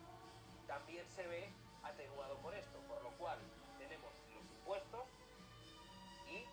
también 0.67 1.09
se 1.09 1.27
ve 1.27 1.51
atenuado 1.83 2.37
por 2.39 2.55
esto, 2.55 2.79
por 2.87 3.03
lo 3.03 3.11
cual 3.19 3.39
tenemos 3.79 4.13
los 4.33 4.45
impuestos 4.53 5.05
y 6.31 6.47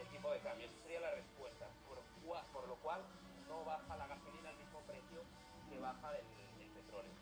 el 0.00 0.08
tipo 0.08 0.30
de 0.30 0.40
cambio. 0.40 0.66
Esa 0.66 0.82
sería 0.82 1.00
la 1.00 1.12
respuesta, 1.12 1.66
por, 1.88 1.98
por 2.52 2.68
lo 2.68 2.76
cual 2.76 3.00
no 3.48 3.64
baja 3.64 3.96
la 3.96 4.06
gasolina 4.06 4.50
al 4.50 4.56
mismo 4.56 4.80
precio 4.80 5.24
que 5.70 5.78
baja 5.78 6.16
el, 6.18 6.62
el 6.62 6.68
petróleo. 6.68 7.12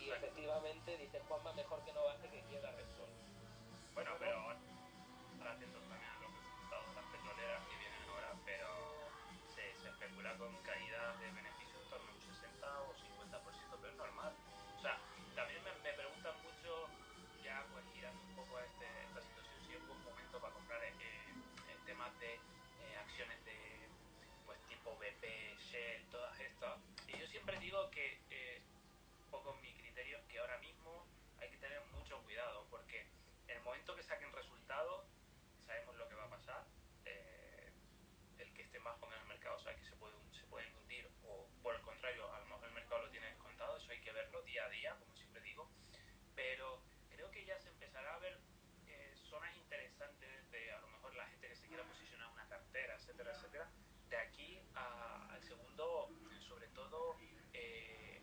Y 0.00 0.10
efectivamente, 0.10 0.96
dice 0.96 1.20
Juanma, 1.28 1.52
mejor 1.52 1.84
que 1.84 1.92
no 1.92 2.02
baje 2.04 2.28
que 2.28 2.40
quiera 2.48 2.72
Repsol. 2.72 3.08
Bueno, 3.94 4.10
pero 4.18 4.69
con 10.38 10.54
caídas 10.62 11.18
de 11.20 11.30
beneficios 11.32 11.82
en 11.82 11.90
torno 11.90 12.10
a 12.10 12.14
un 12.14 12.20
60 12.20 12.82
o 12.82 12.94
50%, 12.94 13.78
pero 13.80 13.92
es 13.92 13.96
normal. 13.96 14.32
O 14.78 14.82
sea, 14.82 14.98
también 15.34 15.62
me, 15.64 15.72
me 15.82 15.92
preguntan 15.92 16.34
mucho, 16.42 16.88
ya 17.42 17.64
pues 17.72 17.84
girando 17.94 18.20
un 18.22 18.34
poco 18.36 18.56
a 18.58 18.64
este, 18.64 18.86
esta 19.04 19.20
situación, 19.22 19.56
si 19.66 19.72
es 19.74 19.86
buen 19.86 20.02
momento 20.04 20.40
para 20.40 20.54
comprar 20.54 20.82
eh, 20.84 20.94
temas 21.86 22.18
de 22.20 22.34
eh, 22.34 22.96
acciones 23.04 23.44
de 23.44 23.88
pues 24.46 24.58
tipo 24.68 24.96
BP, 24.96 25.58
Shell, 25.58 26.06
todas 26.10 26.38
estas. 26.40 26.78
Y 27.08 27.18
yo 27.18 27.26
siempre 27.26 27.58
digo 27.58 27.90
que 27.90 28.20
eh, 28.30 28.62
un 29.24 29.30
poco 29.30 29.54
mi 29.62 29.72
criterio 29.74 30.18
es 30.18 30.24
que 30.26 30.38
ahora 30.38 30.58
mismo 30.58 31.06
hay 31.40 31.50
que 31.50 31.56
tener 31.56 31.80
mucho 31.92 32.22
cuidado, 32.22 32.66
porque 32.70 33.06
en 33.48 33.56
el 33.56 33.62
momento 33.62 33.96
que 33.96 34.02
saquen 34.02 34.32
resultados, 34.32 35.06
sabemos 35.66 35.96
lo 35.96 36.08
que 36.08 36.14
va 36.14 36.24
a 36.24 36.30
pasar. 36.30 36.64
Eh, 37.04 37.72
el 38.38 38.52
que 38.54 38.62
esté 38.62 38.78
más 38.80 38.96
con 38.98 39.12
el 39.12 39.24
mercado 39.26 39.58
sabe 39.58 39.76
que 39.76 39.84
se, 39.84 39.96
puede, 39.96 40.14
se 40.32 40.44
pueden 40.46 40.74
hundir, 40.76 41.08
o 41.24 41.46
por 41.62 41.74
el 41.74 41.80
contrario, 41.82 42.32
a 42.32 42.40
lo 42.40 42.46
mejor 42.46 42.68
el 42.68 42.74
mercado 42.74 43.02
lo 43.02 43.10
tiene 43.10 43.26
descontado, 43.26 43.76
eso 43.76 43.90
hay 43.90 44.00
que 44.00 44.12
verlo 44.12 44.42
día 44.42 44.64
a 44.64 44.68
día, 44.68 44.96
como 44.98 45.14
siempre 45.16 45.40
digo. 45.42 45.68
Pero 46.34 46.82
creo 47.10 47.30
que 47.30 47.44
ya 47.44 47.58
se 47.60 47.68
empezará 47.68 48.14
a 48.14 48.18
ver 48.18 48.38
eh, 48.86 49.12
zonas 49.28 49.54
interesantes 49.56 50.50
de 50.50 50.72
a 50.72 50.80
lo 50.80 50.88
mejor 50.88 51.14
la 51.14 51.26
gente 51.26 51.48
que 51.48 51.56
se 51.56 51.68
quiera 51.68 51.84
posicionar 51.84 52.28
una 52.32 52.46
cartera, 52.48 52.94
etcétera, 52.96 53.32
etcétera. 53.32 53.70
De 54.08 54.16
aquí 54.16 54.60
a, 54.74 55.28
al 55.32 55.42
segundo, 55.42 56.08
sobre 56.48 56.66
todo, 56.68 57.16
eh, 57.52 58.20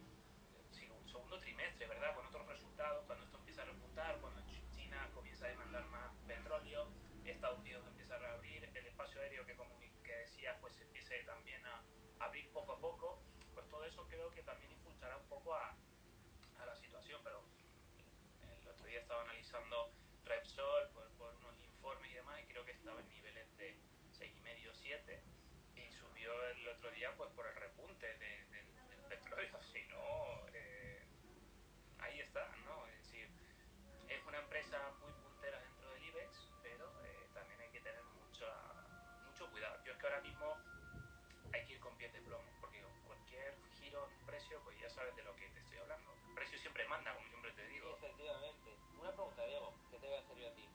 segundo 0.72 1.40
trimestre, 1.58 1.88
¿verdad? 1.88 2.14
Con 2.14 2.26
otros 2.28 2.46
resultados, 2.46 3.04
cuando 3.08 3.26
esto 3.26 3.38
empieza 3.38 3.64
a 3.64 3.66
repuntar, 3.66 4.18
cuando 4.22 4.42
China 4.76 5.10
comienza 5.16 5.46
a 5.46 5.50
demandar 5.50 5.86
más 5.88 6.16
petróleo, 6.28 6.88
Estados 7.26 7.60
Unidos 7.60 7.84
empieza 7.88 8.16
a 8.16 8.20
reabrir, 8.20 8.64
el 8.64 8.86
espacio 8.86 9.20
aéreo 9.22 9.44
que, 9.44 9.56
como 9.56 9.80
que 9.80 10.14
decía, 10.18 10.56
pues 10.62 10.80
empiece 10.80 11.24
también 11.24 11.66
a 11.66 11.82
abrir 12.20 12.48
poco 12.52 12.74
a 12.74 12.80
poco, 12.80 13.20
pues 13.56 13.68
todo 13.70 13.84
eso 13.86 14.08
creo 14.08 14.30
que 14.32 14.44
también 14.44 14.72
impulsará 14.72 15.18
un 15.18 15.28
poco 15.28 15.56
a, 15.56 15.76
a 16.60 16.66
la 16.66 16.76
situación, 16.76 17.22
pero 17.24 17.44
el 18.62 18.68
otro 18.68 18.86
día 18.86 19.00
estaba 19.00 19.24
analizando 19.24 19.92
Repsol 20.26 20.90
por, 20.94 21.10
por 21.14 21.34
unos 21.38 21.60
informes 21.64 22.12
y 22.12 22.16
demás, 22.16 22.40
y 22.40 22.46
creo 22.46 22.66
que 22.66 22.72
estaba 22.72 23.00
en 23.02 23.10
niveles 23.10 23.58
de 23.58 23.76
6,5, 24.14 24.74
7, 24.74 25.24
y 25.76 25.92
subió 25.92 26.50
el 26.50 26.68
otro 26.68 26.92
día 26.92 27.16
pues 27.18 27.32
por 27.32 27.48
el 27.48 27.56
repunte 27.56 28.06
de, 28.06 28.46
de, 28.46 28.64
del 28.90 29.02
petróleo, 29.10 29.60
si 29.64 29.82
no... 29.88 30.48
Eh, 30.54 30.88
ahí 32.08 32.20
está, 32.20 32.48
¿no? 32.66 32.88
Es 32.88 32.98
decir, 33.04 33.30
es 34.58 34.68
una 34.70 34.78
empresa 34.78 34.92
muy 35.02 35.12
puntera 35.22 35.60
dentro 35.62 35.90
del 35.92 36.04
IBEX, 36.04 36.50
pero 36.64 36.86
eh, 37.06 37.30
también 37.34 37.62
hay 37.62 37.70
que 37.70 37.80
tener 37.80 38.04
mucho, 38.06 38.46
mucho 39.26 39.52
cuidado. 39.52 39.78
Yo 39.84 39.92
es 39.92 39.98
que 40.00 40.08
ahora 40.08 40.22
mismo 40.22 40.58
hay 41.54 41.64
que 41.66 41.74
ir 41.74 41.80
con 41.80 41.96
pies 41.98 42.12
de 42.14 42.22
plomo, 42.22 42.50
porque 42.60 42.84
cualquier 43.06 43.54
giro 43.78 44.10
en 44.10 44.26
precio, 44.26 44.60
pues 44.64 44.80
ya 44.80 44.90
sabes 44.90 45.16
de 45.16 45.24
lo 45.24 45.36
que 45.36 45.48
te 45.50 45.60
estoy 45.60 45.78
hablando. 45.78 46.12
El 46.30 46.34
precio 46.34 46.58
siempre 46.58 46.88
manda, 46.88 47.14
como 47.14 47.28
siempre 47.30 47.52
te 47.52 47.68
digo. 47.68 47.98
Sí, 48.00 48.06
efectivamente. 48.06 48.78
Una 49.00 49.12
pregunta, 49.12 49.46
Diego, 49.46 49.74
que 49.92 50.00
te 50.00 50.08
voy 50.08 50.16
a 50.16 50.20
hacer 50.22 50.38
yo 50.38 50.48
a 50.50 50.54
ti. 50.54 50.68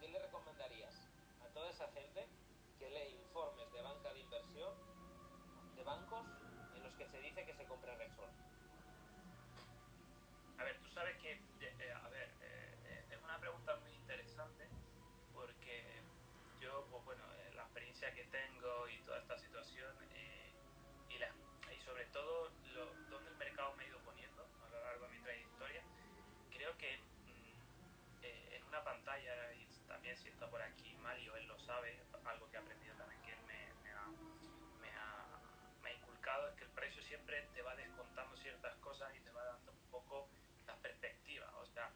¿Qué 0.00 0.08
le 0.08 0.18
recomendarías 0.18 1.08
a 1.40 1.48
toda 1.54 1.70
esa 1.70 1.88
gente 1.92 2.28
que 2.78 2.90
lee 2.90 3.16
informes 3.24 3.72
de 3.72 3.80
banca 3.80 4.12
de 4.12 4.20
inversión 4.20 4.74
de 5.76 5.82
bancos 5.82 6.26
en 6.74 6.82
los 6.82 6.92
que 6.94 7.08
se 7.08 7.20
dice 7.20 7.46
que 7.46 7.54
se 7.54 7.64
compra 7.64 7.94
Repsol? 7.94 8.28
A 10.58 10.64
ver, 10.64 10.78
tú 10.82 10.90
sabes 10.90 11.13
experiencia 18.04 18.12
que 18.12 18.24
tengo 18.30 18.88
y 18.88 18.98
toda 19.04 19.18
esta 19.18 19.38
situación 19.38 19.96
y, 21.08 21.18
la, 21.18 21.28
y 21.72 21.80
sobre 21.84 22.04
todo 22.06 22.50
lo, 22.74 22.86
donde 23.08 23.30
el 23.30 23.36
mercado 23.36 23.74
me 23.76 23.84
ha 23.84 23.88
ido 23.88 23.98
poniendo 24.00 24.42
a 24.42 24.68
lo 24.68 24.80
largo 24.80 25.06
de 25.06 25.12
mi 25.12 25.20
trayectoria, 25.22 25.82
creo 26.50 26.76
que 26.76 26.98
mm, 26.98 28.24
en 28.24 28.64
una 28.64 28.84
pantalla, 28.84 29.52
y 29.54 29.66
también 29.86 30.16
si 30.18 30.28
está 30.28 30.50
por 30.50 30.60
aquí 30.60 30.94
Mario, 30.96 31.36
él 31.36 31.46
lo 31.46 31.58
sabe, 31.60 31.98
algo 32.24 32.50
que 32.50 32.56
he 32.56 32.60
aprendido 32.60 32.94
también 32.96 33.22
que 33.22 33.32
él 33.32 33.40
me, 33.46 33.72
me, 33.82 33.90
ha, 33.90 34.06
me, 34.80 34.90
ha, 34.90 35.40
me 35.82 35.90
ha 35.90 35.92
inculcado, 35.94 36.48
es 36.48 36.54
que 36.56 36.64
el 36.64 36.70
precio 36.70 37.02
siempre 37.02 37.48
te 37.54 37.62
va 37.62 37.74
descontando 37.76 38.36
ciertas 38.38 38.76
cosas 38.78 39.14
y 39.14 39.20
te 39.20 39.30
va 39.30 39.44
dando 39.44 39.72
un 39.72 39.90
poco 39.90 40.28
la 40.66 40.76
perspectiva. 40.76 41.50
O 41.58 41.66
sea, 41.66 41.90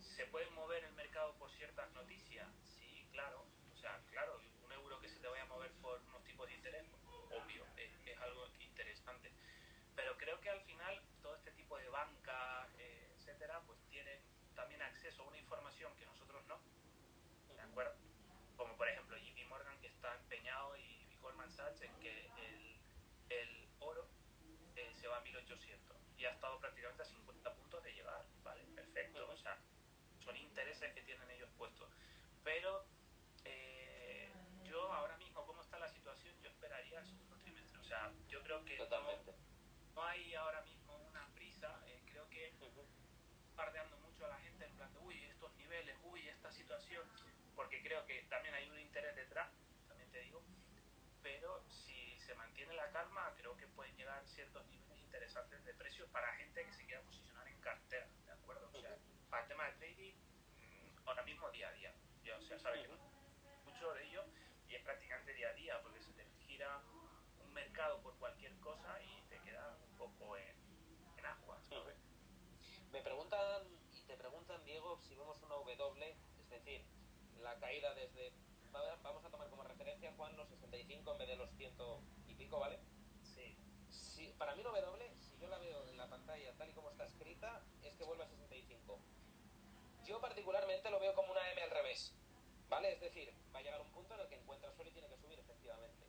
¿se 0.00 0.26
puede 0.26 0.48
mover 0.50 0.84
el 0.84 0.92
mercado 0.94 1.34
por 1.38 1.50
ciertas 1.52 1.90
noticias? 1.92 2.48
Sí, 2.64 3.06
claro. 3.12 3.46
O 3.72 3.76
sea, 3.76 3.98
claro, 4.10 4.38
un 4.62 4.72
euro 4.72 5.00
que 5.00 5.08
se 5.08 5.18
te 5.20 5.28
vaya 5.28 5.42
a 5.42 5.46
mover 5.46 5.72
por 5.80 6.00
unos 6.02 6.22
tipos 6.24 6.46
de 6.46 6.54
interés, 6.54 6.86
obvio, 7.30 7.64
es, 7.76 7.90
es 8.04 8.18
algo 8.20 8.46
interesante. 8.58 9.32
Pero 9.96 10.16
creo 10.18 10.40
que 10.40 10.50
al 10.50 10.60
final 10.62 11.00
todo 11.22 11.34
este 11.36 11.50
tipo 11.52 11.78
de 11.78 11.88
banca, 11.88 12.68
eh, 12.78 13.08
etcétera, 13.16 13.62
pues 13.66 13.78
tienen 13.88 14.20
también 14.54 14.82
acceso 15.20 15.22
a 15.22 15.28
una 15.28 15.38
información 15.38 15.92
que 15.96 16.06
nosotros 16.06 16.44
no. 16.46 16.58
¿De 17.54 17.62
acuerdo? 17.62 17.94
Como 18.56 18.76
por 18.76 18.88
ejemplo 18.88 19.16
JP 19.16 19.48
Morgan 19.48 19.78
que 19.80 19.88
está 19.88 20.14
empeñado 20.14 20.76
y, 20.76 20.82
y 21.12 21.16
Goldman 21.20 21.50
Sachs 21.50 21.82
en 21.82 22.00
que 22.00 22.10
el, 22.10 22.80
el 23.30 23.68
oro 23.80 24.08
eh, 24.76 24.92
se 25.00 25.08
va 25.08 25.18
a 25.18 25.20
1800 25.20 25.96
y 26.16 26.24
ha 26.24 26.30
estado 26.30 26.58
prácticamente 26.60 27.02
a 27.02 27.06
50 27.06 27.54
puntos 27.54 27.82
de 27.82 27.92
llegar, 27.92 28.24
¿vale? 28.42 28.62
Perfecto, 28.74 29.28
o 29.28 29.36
sea, 29.36 29.58
son 30.24 30.36
intereses 30.36 30.92
que 30.94 31.02
tienen 31.02 31.30
ellos 31.30 31.48
puestos. 31.56 31.88
Pero 32.44 32.84
eh, 33.44 34.32
yo 34.64 34.92
ahora 34.92 35.16
mismo, 35.18 35.44
¿cómo 35.46 35.62
está 35.62 35.78
la 35.78 35.88
situación? 35.88 36.34
Yo 36.42 36.50
esperaría 36.50 37.00
el 37.00 37.06
segundo 37.06 37.36
trimestre, 37.38 37.78
o 37.80 37.84
sea, 37.84 38.12
yo 38.28 38.42
creo 38.42 38.64
que 38.64 38.78
no, 38.78 38.88
no 39.94 40.04
hay 40.04 40.34
ahora 40.34 40.62
mismo 40.62 40.96
una 41.08 41.26
prisa, 41.34 41.82
eh, 41.86 42.02
creo 42.10 42.28
que 42.28 42.52
Ujú. 42.60 42.86
pardeando 43.56 43.96
mucho 43.98 44.24
a 44.26 44.28
la 44.28 44.38
gente 44.40 44.64
en 44.64 44.76
plan 44.76 44.92
de, 44.92 44.98
uy, 45.00 45.22
estos 45.24 45.54
niveles, 45.56 45.96
uy, 46.02 46.28
esta 46.28 46.50
situación, 46.70 47.04
porque 47.56 47.82
creo 47.82 48.06
que 48.06 48.22
también 48.30 48.54
hay 48.54 48.70
un 48.70 48.78
interés 48.78 49.16
detrás, 49.16 49.50
también 49.88 50.08
te 50.12 50.20
digo, 50.20 50.40
pero 51.20 51.64
si 51.68 52.16
se 52.20 52.32
mantiene 52.36 52.74
la 52.74 52.88
calma, 52.92 53.34
creo 53.36 53.56
que 53.56 53.66
pueden 53.66 53.96
llegar 53.96 54.24
ciertos 54.28 54.64
niveles 54.68 55.00
interesantes 55.02 55.64
de 55.64 55.74
precios 55.74 56.08
para 56.10 56.32
gente 56.34 56.64
que 56.64 56.72
se 56.72 56.86
quiera 56.86 57.02
posicionar 57.02 57.48
en 57.48 57.60
cartera, 57.60 58.06
¿de 58.24 58.30
acuerdo? 58.30 58.70
O 58.72 58.80
sea, 58.80 58.96
para 59.30 59.42
el 59.42 59.48
tema 59.48 59.64
de 59.64 59.72
trading, 59.72 60.14
mm, 60.14 61.08
ahora 61.08 61.24
mismo 61.24 61.50
día 61.50 61.70
a 61.70 61.72
día, 61.72 61.94
ya, 62.22 62.36
o 62.38 62.42
sea, 62.42 62.56
sabes 62.60 62.86
que 62.86 62.94
mucho 63.64 63.92
de 63.94 64.04
ello 64.04 64.24
y 64.68 64.76
es 64.76 64.82
prácticamente 64.84 65.34
día 65.34 65.48
a 65.48 65.54
día, 65.54 65.82
porque 65.82 66.00
se 66.00 66.12
te 66.12 66.24
gira 66.46 66.80
un 67.40 67.52
mercado 67.52 68.00
por 68.00 68.16
cualquier 68.18 68.54
cosa 68.60 69.02
y 69.02 69.22
te 69.28 69.40
queda 69.40 69.76
un 69.90 69.96
poco 69.96 70.36
en, 70.36 70.54
en 71.18 71.26
agua, 71.26 71.60
¿sabes? 71.68 71.96
Me 72.92 73.02
preguntan, 73.02 73.66
y 73.92 74.02
te 74.02 74.16
preguntan, 74.16 74.64
Diego, 74.64 75.00
si 75.00 75.16
vemos 75.16 75.42
una 75.42 75.56
W, 75.56 76.29
es 76.52 76.64
decir, 76.64 76.84
la 77.40 77.58
caída 77.58 77.94
desde, 77.94 78.32
va- 78.74 78.96
vamos 79.02 79.24
a 79.24 79.30
tomar 79.30 79.48
como 79.50 79.62
referencia, 79.62 80.12
Juan, 80.16 80.36
los 80.36 80.48
65 80.48 81.12
en 81.12 81.18
vez 81.18 81.28
de 81.28 81.36
los 81.36 81.50
100 81.56 81.72
y 82.28 82.34
pico, 82.34 82.58
¿vale? 82.58 82.78
Sí. 83.22 83.56
Si, 83.90 84.28
para 84.38 84.54
mí 84.54 84.62
W, 84.62 85.14
si 85.16 85.38
yo 85.38 85.48
la 85.48 85.58
veo 85.58 85.86
en 85.88 85.96
la 85.96 86.08
pantalla 86.08 86.52
tal 86.56 86.70
y 86.70 86.72
como 86.74 86.90
está 86.90 87.06
escrita, 87.06 87.62
es 87.82 87.94
que 87.94 88.04
vuelve 88.04 88.24
a 88.24 88.28
65. 88.28 88.98
Yo 90.04 90.20
particularmente 90.20 90.90
lo 90.90 90.98
veo 91.00 91.14
como 91.14 91.32
una 91.32 91.50
M 91.52 91.62
al 91.62 91.70
revés, 91.70 92.14
¿vale? 92.68 92.92
Es 92.92 93.00
decir, 93.00 93.32
va 93.54 93.60
a 93.60 93.62
llegar 93.62 93.80
un 93.80 93.90
punto 93.92 94.14
en 94.14 94.20
el 94.20 94.28
que 94.28 94.36
encuentra 94.36 94.72
suelo 94.72 94.90
y 94.90 94.92
tiene 94.94 95.08
que 95.08 95.16
subir, 95.18 95.38
efectivamente. 95.38 96.06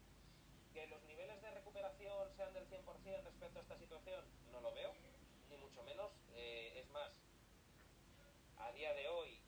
Que 0.74 0.88
los 0.88 1.02
niveles 1.04 1.42
de 1.42 1.52
recuperación 1.52 2.34
sean 2.36 2.54
del 2.54 2.66
100% 2.68 3.22
respecto 3.24 3.60
a 3.60 3.62
esta 3.62 3.78
situación, 3.78 4.26
no 4.52 4.62
lo 4.62 4.74
veo, 4.74 4.94
ni 5.50 5.58
mucho 5.58 5.84
menos. 5.84 6.12
Eh, 6.34 6.80
es 6.80 6.90
más, 6.90 7.12
a 8.58 8.72
día 8.72 8.94
de 8.94 9.08
hoy 9.10 9.38
no 9.40 9.41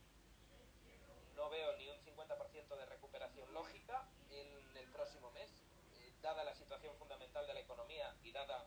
veo 1.53 1.77
ni 1.77 1.87
un 1.87 1.99
50% 1.99 2.75
de 2.75 2.85
recuperación 2.87 3.53
lógica 3.53 4.09
en 4.31 4.47
el 4.75 4.87
próximo 4.87 5.29
mes, 5.31 5.51
eh, 5.93 6.11
dada 6.19 6.43
la 6.43 6.55
situación 6.55 6.95
fundamental 6.97 7.45
de 7.45 7.53
la 7.53 7.59
economía 7.59 8.15
y, 8.23 8.31
dada, 8.31 8.65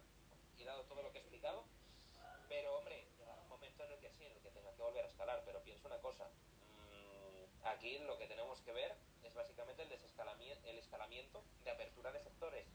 y 0.57 0.63
dado 0.63 0.85
todo 0.85 1.03
lo 1.03 1.11
que 1.11 1.19
he 1.19 1.21
explicado. 1.21 1.65
Pero, 2.49 2.77
hombre, 2.77 3.09
llegará 3.19 3.43
un 3.43 3.49
momento 3.49 3.83
en 3.85 3.91
el 3.91 3.99
que 3.99 4.11
sí, 4.11 4.25
en 4.25 4.33
el 4.33 4.41
que 4.41 4.51
tenga 4.51 4.73
que 4.73 4.83
volver 4.83 5.05
a 5.05 5.09
escalar. 5.09 5.43
Pero 5.45 5.65
pienso 5.65 5.89
una 5.89 5.99
cosa, 5.99 6.29
mm, 6.29 7.67
aquí 7.67 7.99
lo 7.99 8.17
que 8.19 8.27
tenemos 8.27 8.61
que 8.61 8.73
ver 8.73 8.95
es 9.25 9.35
básicamente 9.35 9.83
el 9.83 9.89
desescalamiento, 9.89 10.69
el 10.69 10.79
escalamiento 10.79 11.43
de 11.65 11.71
apertura 11.73 12.13
de 12.13 12.21
sectores 12.21 12.69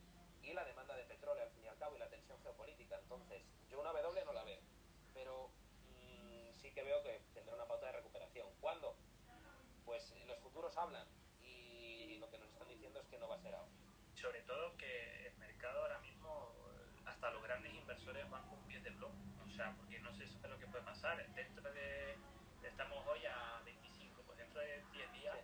y 0.43 0.51
la 0.51 0.65
demanda 0.65 0.93
de 0.97 1.05
petróleo 1.05 1.43
al 1.43 1.51
fin 1.51 1.63
y 1.63 1.67
al 1.69 1.77
cabo 1.77 1.95
y 1.95 1.99
la 1.99 2.09
tensión 2.09 2.37
geopolítica. 2.43 2.99
Entonces, 2.99 3.43
yo 3.69 3.79
una 3.79 3.93
W 3.93 4.25
no 4.25 4.33
la 4.33 4.43
veo, 4.43 4.59
pero 5.13 5.47
mmm, 5.87 6.51
sí 6.61 6.73
que 6.73 6.83
veo 6.83 7.01
que 7.01 7.21
tendrá 7.33 7.55
una 7.55 7.65
pauta 7.65 7.85
de 7.85 7.93
recuperación. 7.93 8.49
¿Cuándo? 8.59 8.93
Futuros 10.51 10.77
hablan 10.77 11.07
y 11.41 12.17
lo 12.19 12.29
que 12.29 12.37
nos 12.37 12.49
están 12.49 12.67
diciendo 12.67 12.99
es 12.99 13.07
que 13.07 13.17
no 13.17 13.29
va 13.29 13.35
a 13.35 13.39
ser 13.39 13.55
ahora. 13.55 13.71
Sobre 14.15 14.41
todo 14.41 14.75
que 14.75 15.27
el 15.27 15.37
mercado 15.37 15.79
ahora 15.79 15.97
mismo, 15.99 16.53
hasta 17.05 17.31
los 17.31 17.41
grandes 17.41 17.73
inversores 17.73 18.29
van 18.29 18.45
con 18.49 18.59
pies 18.67 18.83
de 18.83 18.91
plomo. 18.91 19.15
O 19.45 19.49
sea, 19.49 19.73
porque 19.77 19.99
no 19.99 20.11
sé 20.11 20.27
lo 20.49 20.59
que 20.59 20.67
puede 20.67 20.83
pasar. 20.83 21.25
Dentro 21.35 21.71
de. 21.71 22.17
Estamos 22.63 23.07
hoy 23.07 23.25
a 23.27 23.61
25, 23.63 24.23
pues 24.23 24.37
dentro 24.39 24.59
de 24.59 24.83
10 24.91 25.13
días, 25.13 25.37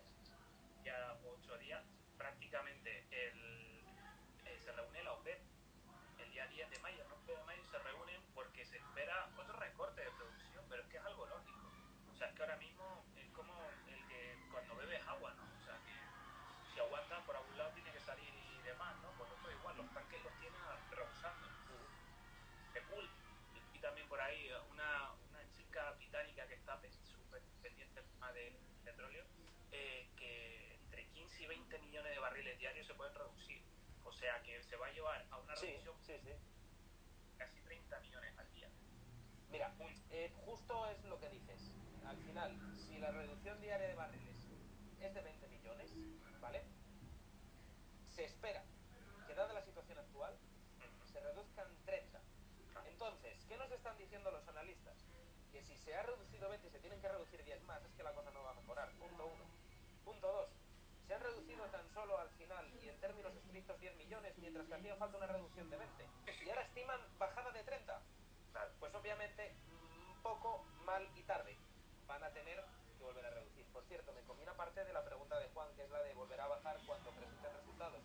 ya 0.84 1.17
8 1.24 1.58
días, 1.60 1.86
prácticamente 2.17 3.08
el, 3.10 3.80
eh, 4.43 4.60
se 4.60 4.74
reúne 4.74 5.04
la 5.04 5.13
OPEP. 5.13 5.39
El 6.20 6.32
día 6.32 6.48
10 6.48 6.70
de 6.70 6.80
mayo, 6.80 7.02
el 7.02 7.08
9 7.10 7.34
de 7.34 7.46
mayo 7.46 7.63
se 7.63 7.80
reúnen 7.80 8.22
porque 8.36 8.65
se 8.65 8.76
espera 8.76 9.30
otro 9.38 9.56
recorte 9.58 10.02
de 10.02 10.12
producción, 10.12 10.65
pero 10.67 10.84
es 10.84 10.89
que 10.89 10.98
es 10.98 11.06
algo 11.06 11.26
lógico. 11.28 11.72
O 12.12 12.15
sea, 12.17 12.28
es 12.28 12.36
que 12.36 12.41
ahora 12.41 12.58
mismo 12.58 12.77
entre 31.54 31.78
15 31.78 31.78
y 31.78 31.80
20 31.80 31.80
millones 31.80 32.12
de 32.14 32.20
barriles 32.20 32.60
diarios 32.60 32.88
se 32.88 32.94
pueden 32.94 33.14
reducir. 33.14 33.62
O 34.04 34.12
sea 34.12 34.42
que 34.44 34.62
se 34.64 34.76
va 34.76 34.88
a 34.88 34.92
llevar 34.92 35.26
a 35.32 35.38
una 35.38 35.56
reducción 35.56 35.96
sí, 36.02 36.14
sí. 36.24 36.32
casi 37.38 37.62
30 37.62 38.00
millones 38.00 38.38
al 38.38 38.52
día. 38.54 38.70
Mira, 39.50 39.74
eh, 40.12 40.32
justo 40.46 40.88
es 40.88 41.04
lo 41.06 41.20
que 41.20 41.30
dices. 41.30 41.72
Al 42.06 42.18
final, 42.18 42.58
si 42.76 42.98
la 42.98 43.12
reducción 43.12 43.60
diaria 43.62 43.88
de 43.88 43.96
barriles 43.96 44.48
es 45.00 45.14
de 45.14 45.22
20 45.22 45.48
millones, 45.48 45.92
¿vale? 46.40 46.64
Se 48.10 48.26
espera 48.26 48.64
que 49.28 49.36
dada 49.36 49.54
la 49.54 49.62
situación 49.62 50.00
actual 50.00 50.38
se 51.06 51.20
reduzcan 51.20 51.68
30. 51.86 52.22
Entonces, 52.88 53.46
¿qué 53.48 53.58
nos 53.58 53.72
están 53.72 53.98
diciendo 53.98 54.32
los 54.32 54.48
analistas? 54.48 55.06
Que 55.52 55.62
si 55.64 55.78
se 55.78 55.96
ha 55.96 56.04
reducido 56.04 56.50
20 56.50 56.68
y 56.68 56.72
se 56.72 56.80
tienen 56.80 57.02
que 57.02 57.10
reducir 57.10 57.44
10 57.44 57.62
más, 57.64 57.84
es 57.84 57.94
que 57.94 58.04
la 58.04 58.14
cosa 58.14 58.32
no 58.32 58.44
va 58.44 58.52
a 58.52 58.56
mejorar. 58.56 58.92
Punto 58.94 59.28
1. 59.28 59.46
Punto 60.06 60.28
2. 60.28 60.50
Se 61.08 61.14
han 61.14 61.22
reducido 61.22 61.64
tan 61.68 61.88
solo 61.94 62.18
al 62.20 62.30
final 62.32 62.70
y 62.84 62.90
en 62.90 62.97
términos 63.08 63.34
estrictos 63.36 63.80
10 63.80 63.96
millones, 63.96 64.38
mientras 64.38 64.67
que 64.67 64.74
hacía 64.76 64.96
falta 64.98 65.17
una 65.17 65.28
reducción 65.28 65.70
de 65.70 65.78
20. 65.78 66.08
Y 66.46 66.50
ahora 66.50 66.62
estiman 66.63 67.00
bajada 67.17 67.52
de 67.52 67.63
30. 67.63 68.02
Claro. 68.52 68.72
Pues 68.80 68.93
obviamente, 68.96 69.56
un 70.13 70.22
poco 70.22 70.65
mal 70.84 71.08
y 71.15 71.24
tarde 71.24 71.58
van 72.06 72.24
a 72.24 72.30
tener 72.34 72.63
que 72.98 73.04
volver 73.04 73.26
a 73.26 73.30
reducir. 73.30 73.65
Por 73.72 73.84
cierto, 73.86 74.12
me 74.13 74.22
comí 74.24 74.43
una 74.43 74.56
parte 74.56 74.84
de 74.84 74.91
la 74.93 75.04
pregunta 75.06 75.39
de 75.39 75.48
Juan, 75.50 75.67
que 75.76 75.84
es 75.84 75.89
la 75.89 76.00
de 76.04 76.13
volver 76.15 76.39
a 76.41 76.48
bajar 76.48 76.78
cuando 76.86 77.12
presenten 77.12 77.54
resultados. 77.54 78.02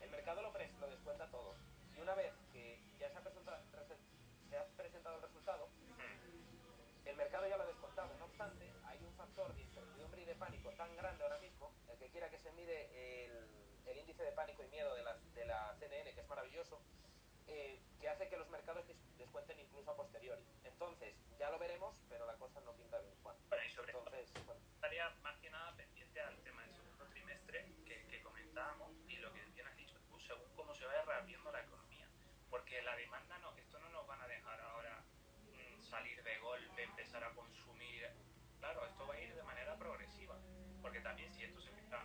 El 0.00 0.10
mercado 0.10 0.42
lo, 0.42 0.50
lo 0.52 0.86
descuenta 0.90 1.30
todo. 1.30 1.54
Y 1.96 2.00
una 2.00 2.14
vez 2.14 2.32
que 2.52 2.80
ya 2.98 3.10
se 3.10 3.18
ha, 3.18 3.22
presenta- 3.22 3.60
rese- 3.72 3.98
se 4.48 4.56
ha 4.58 4.64
presentado 4.76 5.16
el 5.16 5.22
resultado, 5.22 5.68
el 7.04 7.16
mercado 7.16 7.46
ya 7.48 7.56
lo 7.56 7.62
ha 7.64 7.66
descontado. 7.66 8.14
No 8.18 8.24
obstante, 8.24 8.72
hay 8.86 8.98
un 9.04 9.14
factor 9.14 9.54
de 9.54 9.62
incertidumbre 9.62 10.22
y 10.22 10.24
de 10.24 10.34
pánico 10.34 10.70
tan 10.72 10.94
grande 10.96 11.22
ahora 11.22 11.38
mismo, 11.38 11.70
el 11.90 11.98
que 11.98 12.08
quiera 12.10 12.30
que 12.30 12.38
se 12.38 12.50
mire 12.52 13.26
el 13.26 13.41
índice 14.12 14.24
de 14.28 14.32
pánico 14.32 14.62
y 14.62 14.68
miedo 14.68 14.94
de 14.94 15.02
la, 15.02 15.16
de 15.32 15.46
la 15.46 15.74
CNN, 15.78 16.12
que 16.12 16.20
es 16.20 16.28
maravilloso, 16.28 16.78
eh, 17.46 17.80
que 17.98 18.08
hace 18.10 18.28
que 18.28 18.36
los 18.36 18.48
mercados 18.50 18.84
descuenten 19.16 19.58
incluso 19.58 19.90
a 19.90 19.96
posteriori. 19.96 20.44
Entonces, 20.64 21.14
ya 21.38 21.48
lo 21.48 21.58
veremos, 21.58 21.96
pero 22.10 22.26
la 22.26 22.34
cosa 22.34 22.60
no 22.60 22.74
pinta 22.74 22.98
bien, 22.98 23.14
Juan. 23.22 23.36
Bueno, 23.48 23.64
y 23.64 23.70
sobre 23.70 23.92
todo 23.92 24.04
Entonces, 24.04 24.44
bueno, 24.44 24.60
estaría 24.74 25.08
más 25.22 25.38
que 25.38 25.48
nada 25.48 25.74
pendiente 25.76 26.20
al 26.20 26.36
tema 26.42 26.60
del 26.60 26.74
segundo 26.74 27.06
trimestre 27.06 27.64
que, 27.86 28.06
que 28.06 28.22
comentábamos 28.22 28.92
y 29.08 29.16
lo 29.16 29.32
que 29.32 29.40
bien 29.46 29.66
has 29.66 29.76
dicho 29.76 29.96
tú, 30.10 30.20
según 30.20 30.52
cómo 30.54 30.74
se 30.74 30.84
vaya 30.84 31.02
reabriendo 31.04 31.50
la 31.50 31.62
economía. 31.62 32.06
Porque 32.50 32.82
la 32.82 32.94
demanda, 32.96 33.38
no, 33.38 33.56
esto 33.56 33.78
no 33.78 33.88
nos 33.88 34.06
van 34.06 34.20
a 34.20 34.28
dejar 34.28 34.60
ahora 34.60 35.02
mm, 35.56 35.80
salir 35.80 36.22
de 36.22 36.38
golpe, 36.40 36.82
empezar 36.82 37.24
a 37.24 37.32
consumir. 37.34 38.10
Claro, 38.60 38.84
esto 38.84 39.06
va 39.06 39.14
a 39.14 39.20
ir 39.20 39.34
de 39.34 39.42
manera 39.42 39.74
progresiva. 39.78 40.36
Porque 40.82 41.00
también 41.00 41.32
si 41.32 41.44
esto 41.44 41.62
se 41.62 41.70
empieza 41.70 41.96
a 41.96 42.04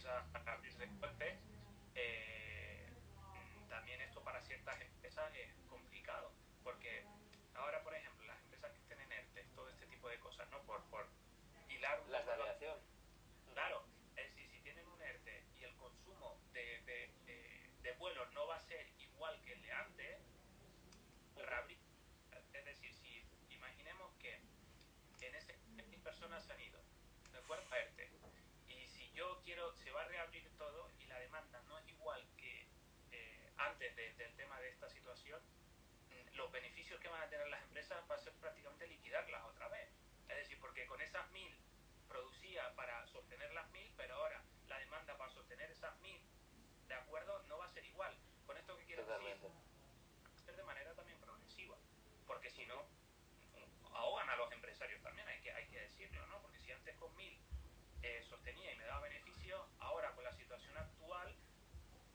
empieza 0.00 0.18
a 0.18 0.56
eh, 1.94 2.88
también 3.68 4.00
esto 4.00 4.22
para 4.24 4.40
ciertas 4.40 4.80
empresas 4.80 5.30
es 5.34 5.52
complicado. 5.68 6.32
Porque 6.62 7.04
ahora, 7.54 7.82
por 7.82 7.94
ejemplo, 7.94 8.24
las 8.26 8.40
empresas 8.40 8.72
que 8.72 8.78
estén 8.78 9.00
en 9.00 9.12
ERTE, 9.12 9.44
todo 9.54 9.68
este 9.68 9.86
tipo 9.86 10.08
de 10.08 10.18
cosas, 10.20 10.48
¿no? 10.50 10.62
Por, 10.62 10.82
por 10.88 11.06
hilar 11.68 12.00
la- 12.08 12.18
aviación. 12.20 12.78
Claro, 13.52 13.84
es 14.16 14.24
decir, 14.24 14.48
si 14.48 14.60
tienen 14.62 14.86
un 14.86 15.02
ERTE 15.02 15.44
y 15.58 15.64
el 15.64 15.74
consumo 15.76 16.40
de, 16.52 16.80
de, 16.86 17.10
de, 17.26 17.70
de 17.82 17.92
vuelos 17.92 18.32
no 18.32 18.46
va 18.46 18.56
a 18.56 18.60
ser 18.60 18.86
igual 19.00 19.38
que 19.42 19.52
el 19.52 19.60
de 19.62 19.72
antes. 19.72 20.18
Es 22.52 22.64
decir, 22.64 22.92
si 22.94 23.26
imaginemos 23.54 24.12
que 24.18 24.34
en 25.20 25.34
ese 25.34 25.54
100 25.88 26.00
personas 26.02 26.44
se 26.44 26.52
han 26.52 26.60
ido, 26.60 26.80
de 27.32 27.38
acuerdo 27.38 27.66
a 27.72 27.78
ERTE, 27.78 28.19
quiero, 29.60 29.76
se 29.76 29.90
va 29.90 30.00
a 30.00 30.04
reabrir 30.08 30.48
todo 30.56 30.90
y 30.98 31.04
la 31.06 31.18
demanda 31.18 31.60
no 31.68 31.78
es 31.78 31.86
igual 31.88 32.26
que 32.38 32.66
eh, 33.12 33.52
antes 33.58 33.94
de- 33.94 34.14
del 34.14 34.34
tema 34.36 34.58
de 34.60 34.70
esta 34.70 34.88
situación, 34.88 35.38
mm, 36.08 36.36
los 36.36 36.50
beneficios 36.50 36.98
que 37.00 37.08
van 37.08 37.20
a 37.22 37.28
tener 37.28 37.46
las 37.48 37.62
empresas 37.64 38.02
va 38.10 38.14
a 38.14 38.18
ser 38.18 38.32
prácticamente 38.34 38.86
liquidarlas 38.86 39.44
otra 39.44 39.68
vez. 39.68 39.90
Es 40.28 40.36
decir, 40.36 40.58
porque 40.60 40.86
con 40.86 41.00
esas 41.02 41.28
mil 41.32 41.54
producía 42.08 42.74
para 42.74 43.06
sostener 43.08 43.52
las 43.52 43.68
mil, 43.72 43.92
pero 43.98 44.14
ahora 44.14 44.42
la 44.66 44.78
demanda 44.78 45.16
para 45.18 45.30
sostener 45.32 45.70
esas 45.70 45.98
mil, 46.00 46.22
¿de 46.88 46.94
acuerdo? 46.94 47.42
No 47.48 47.58
va 47.58 47.66
a 47.66 47.68
ser 47.68 47.84
igual. 47.84 48.16
Con 48.46 48.56
esto 48.56 48.76
que 48.78 48.84
quiero 48.86 49.04
decir, 49.04 49.18
Totalmente. 49.18 49.48
ser 50.44 50.56
de 50.56 50.64
manera 50.64 50.94
también 50.94 51.18
progresiva, 51.20 51.76
porque 52.26 52.50
si 52.50 52.64
no, 52.64 52.82
mm, 52.82 53.94
ahogan 53.94 54.30
a 54.30 54.36
los 54.36 54.50
empresarios 54.52 55.02
también, 55.02 55.28
hay 55.28 55.40
que, 55.42 55.52
hay 55.52 55.66
que 55.68 55.80
decirlo, 55.80 56.26
¿no? 56.28 56.40
Porque 56.40 56.58
si 56.60 56.72
antes 56.72 56.96
con 56.96 57.14
mil 57.16 57.38
eh, 58.02 58.22
sostenía 58.22 58.72
y 58.72 58.76
me 58.76 58.84
daba 58.84 59.00
beneficio, 59.02 59.68
ahora 59.78 60.10
con 60.14 60.24
la 60.24 60.32
situación 60.32 60.74
actual 60.78 61.36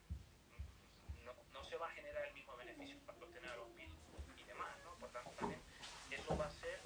mm, 0.10 1.24
no, 1.26 1.34
no 1.52 1.64
se 1.64 1.78
va 1.78 1.88
a 1.88 1.92
generar 1.92 2.26
el 2.26 2.34
mismo 2.34 2.56
beneficio 2.58 3.00
para 3.06 3.20
sostener 3.20 3.52
a 3.52 3.56
los 3.58 3.70
mil 3.70 3.92
y 4.36 4.44
demás, 4.46 4.78
¿no? 4.84 4.96
Por 4.98 5.12
tanto, 5.12 5.30
también 5.32 5.62
va 6.34 6.48
a 6.48 6.50
ser 6.50 6.82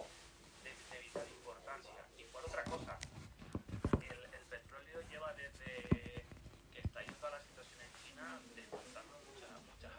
de, 0.64 1.00
vital 1.00 1.28
importancia. 1.30 2.06
Y 2.18 2.24
por 2.26 2.44
otra 2.44 2.66
cosa, 2.66 3.00
el, 4.02 4.46
petróleo 4.50 5.02
lleva 5.10 5.34
desde 5.34 6.26
que 6.74 6.80
estalló 6.82 7.14
toda 7.16 7.32
la 7.32 7.42
situación 7.42 7.80
en 7.82 7.94
China 8.04 8.42
desmontando 8.56 9.18
muchas, 9.24 9.50
muchas, 9.64 9.92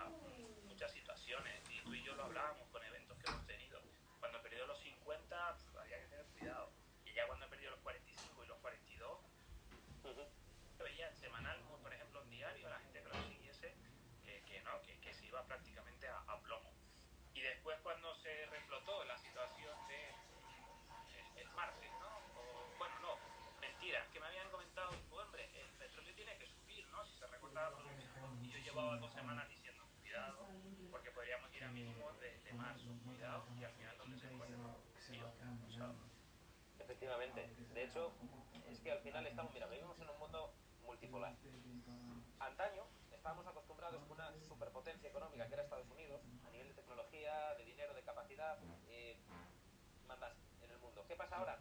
muchas 0.66 0.92
situaciones. 0.92 1.62
Y 1.70 1.80
tú 1.80 1.94
y 1.94 2.02
yo 2.04 2.14
lo 2.14 2.24
hablábamos 2.24 2.68
con 2.68 2.84
eventos 2.84 3.16
que 3.18 3.26
hemos 3.26 3.46
tenido. 3.46 3.80
Cuando 4.18 4.42
perdió 4.42 4.66
los 4.66 4.78
50, 4.80 5.56
pf, 5.56 5.78
había 5.78 5.98
que 6.00 6.08
tener 6.08 6.26
cuidado. 6.26 6.72
Y 7.06 7.14
ya 7.14 7.26
cuando 7.26 7.48
perdió 7.48 7.70
los 7.70 7.80
45 7.80 8.44
y 8.44 8.46
los 8.46 8.58
42, 8.58 9.20
Ujú. 10.04 10.22
se 10.76 10.82
veía 10.82 11.08
en 11.08 11.16
semanal, 11.16 11.58
pues, 11.68 11.80
por 11.80 11.92
ejemplo, 11.94 12.22
en 12.22 12.30
diario, 12.30 12.68
la 12.68 12.78
gente 12.80 13.02
que 13.02 13.08
lo 13.08 13.22
siguiese, 13.28 13.74
que, 14.22 14.42
que 14.44 14.60
no, 14.62 14.82
que, 14.82 15.00
que 15.00 15.14
se 15.14 15.26
iba 15.26 15.44
prácticamente 15.46 15.80
a, 15.80 15.86
a. 15.86 15.89
Y 17.40 17.42
después 17.42 17.78
cuando 17.82 18.14
se 18.16 18.44
reflotó 18.52 19.02
la 19.04 19.16
situación 19.16 19.72
de 19.88 20.10
el, 21.16 21.40
el 21.40 21.48
martes, 21.56 21.90
¿no? 21.98 22.10
Bueno, 22.76 22.94
no, 23.00 23.16
mentira, 23.62 24.06
que 24.12 24.20
me 24.20 24.26
habían 24.26 24.50
comentado, 24.50 24.90
pues, 25.08 25.24
hombre, 25.24 25.48
el 25.58 25.72
petróleo 25.78 26.14
tiene 26.14 26.36
que 26.36 26.46
subir, 26.46 26.86
¿no? 26.88 27.02
Si 27.06 27.18
se 27.18 27.26
recorta 27.28 27.62
la 27.62 27.76
producción. 27.78 28.44
Y 28.44 28.50
yo 28.50 28.58
llevaba 28.58 28.98
dos 28.98 29.10
semanas 29.14 29.48
diciendo, 29.48 29.86
cuidado, 30.02 30.48
porque 30.90 31.10
podríamos 31.12 31.50
ir 31.54 31.64
a 31.64 31.68
mínimos 31.68 32.20
de, 32.20 32.30
de 32.44 32.52
marzo, 32.52 32.84
cuidado, 33.06 33.46
y 33.58 33.64
al 33.64 33.72
final 33.72 33.96
donde 33.96 34.18
se 34.18 34.28
fue. 34.28 34.46
O 34.46 35.70
sea, 35.70 35.94
Efectivamente. 36.78 37.48
De 37.72 37.84
hecho, 37.84 38.12
es 38.68 38.80
que 38.80 38.92
al 38.92 39.00
final 39.00 39.26
estamos, 39.26 39.54
mira, 39.54 39.66
vivimos 39.66 39.98
en 39.98 40.10
un 40.10 40.18
mundo 40.18 40.52
multipolar. 40.84 41.34
Antaño 42.38 42.84
estábamos 43.20 43.46
acostumbrados 43.46 44.02
con 44.04 44.12
una 44.12 44.32
superpotencia 44.42 45.08
económica 45.10 45.46
que 45.46 45.52
era 45.54 45.62
Estados 45.62 45.88
Unidos, 45.90 46.22
de 47.30 47.64
dinero, 47.64 47.94
de 47.94 48.02
capacidad, 48.02 48.58
eh, 48.88 49.16
mandas 50.08 50.32
en 50.62 50.70
el 50.70 50.78
mundo. 50.78 51.04
¿Qué 51.06 51.14
pasa 51.14 51.36
ahora? 51.36 51.58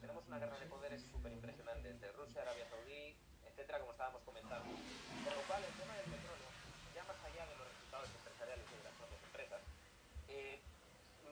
Tenemos 0.00 0.26
una 0.26 0.38
guerra 0.38 0.58
de 0.58 0.66
poderes 0.66 1.02
súper 1.02 1.32
impresionante 1.32 1.90
entre 1.90 2.12
Rusia, 2.12 2.42
Arabia 2.42 2.66
Saudí, 2.68 3.14
etcétera, 3.44 3.80
como 3.80 3.92
estábamos 3.92 4.22
comentando. 4.22 4.72
Con 4.72 5.34
lo 5.36 5.42
cual, 5.44 5.62
el 5.64 5.74
tema 5.76 5.94
del 5.96 6.08
petróleo, 6.08 6.48
ya 6.94 7.04
más 7.04 7.20
allá 7.24 7.44
de 7.46 7.56
los 7.56 7.68
resultados 7.68 8.08
empresariales 8.08 8.64
y 8.64 8.76
de 8.76 8.84
las 8.84 8.94
propias 8.96 9.22
empresas, 9.22 9.60
eh, 10.28 10.60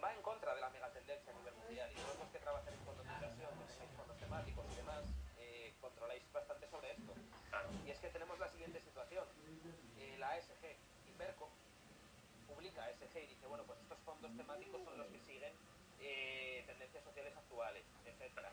va 0.04 0.14
en 0.14 0.22
contra 0.22 0.54
de 0.54 0.60
la 0.60 0.70
megatendencia 0.70 1.32
a 1.32 1.36
nivel 1.36 1.54
mundial. 1.54 1.88
Y 1.90 2.00
vosotros 2.04 2.28
que 2.32 2.38
trabajáis 2.38 2.76
en 2.76 2.84
fondos 2.84 3.06
de 3.06 3.12
inversión, 3.16 3.50
que 3.56 3.64
tenéis 3.72 3.92
fondos 3.96 4.16
temáticos 4.20 4.64
y 4.72 4.76
demás, 4.76 5.04
eh, 5.40 5.74
controláis 5.80 6.22
bastante 6.32 6.68
sobre 6.68 6.92
esto. 6.92 7.12
Y 7.86 7.90
es 7.90 7.98
que 7.98 8.08
tenemos 8.10 8.38
la 8.38 8.48
siguiente 8.48 8.80
situación. 8.80 9.24
Eh, 9.96 10.16
la 10.18 10.36
ASG, 10.36 10.76
Iberco, 11.08 11.48
publica 12.60 12.84
SG 12.92 13.24
y 13.24 13.26
dice, 13.32 13.46
bueno, 13.46 13.64
pues 13.64 13.80
estos 13.80 13.98
fondos 14.04 14.36
temáticos 14.36 14.84
son 14.84 14.98
los 14.98 15.06
que 15.08 15.18
siguen 15.24 15.48
eh, 15.98 16.62
tendencias 16.66 17.02
sociales 17.02 17.32
actuales, 17.34 17.82
etcétera. 18.04 18.52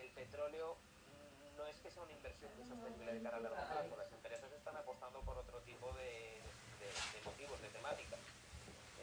El 0.00 0.08
petróleo 0.16 0.72
mm, 0.72 1.56
no 1.58 1.66
es 1.66 1.76
que 1.84 1.90
sea 1.90 2.02
una 2.02 2.12
inversión 2.12 2.48
muy 2.56 2.64
sostenible 2.64 3.12
de 3.12 3.20
cara 3.20 3.36
a 3.36 3.40
largo 3.40 3.60
plazo, 3.60 3.96
las 3.98 4.10
empresas 4.10 4.50
están 4.52 4.74
apostando 4.78 5.20
por 5.20 5.36
otro 5.36 5.60
tipo 5.68 5.92
de, 5.92 6.40
de, 6.80 6.88
de 6.88 7.20
motivos, 7.28 7.60
de 7.60 7.68
temáticas. 7.68 8.20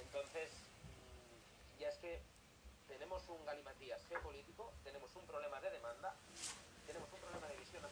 Entonces, 0.02 0.50
mm, 0.50 1.80
ya 1.80 1.90
es 1.90 1.98
que 2.00 2.20
tenemos 2.88 3.22
un 3.30 3.46
galimatías 3.46 4.02
geopolítico, 4.10 4.74
tenemos 4.84 5.16
un 5.16 5.28
problema 5.30 5.62
de 5.62 5.70
demanda, 5.70 6.16
tenemos 6.88 7.08
un 7.14 7.20
problema 7.20 7.48
de 7.50 7.58
visión 7.58 7.86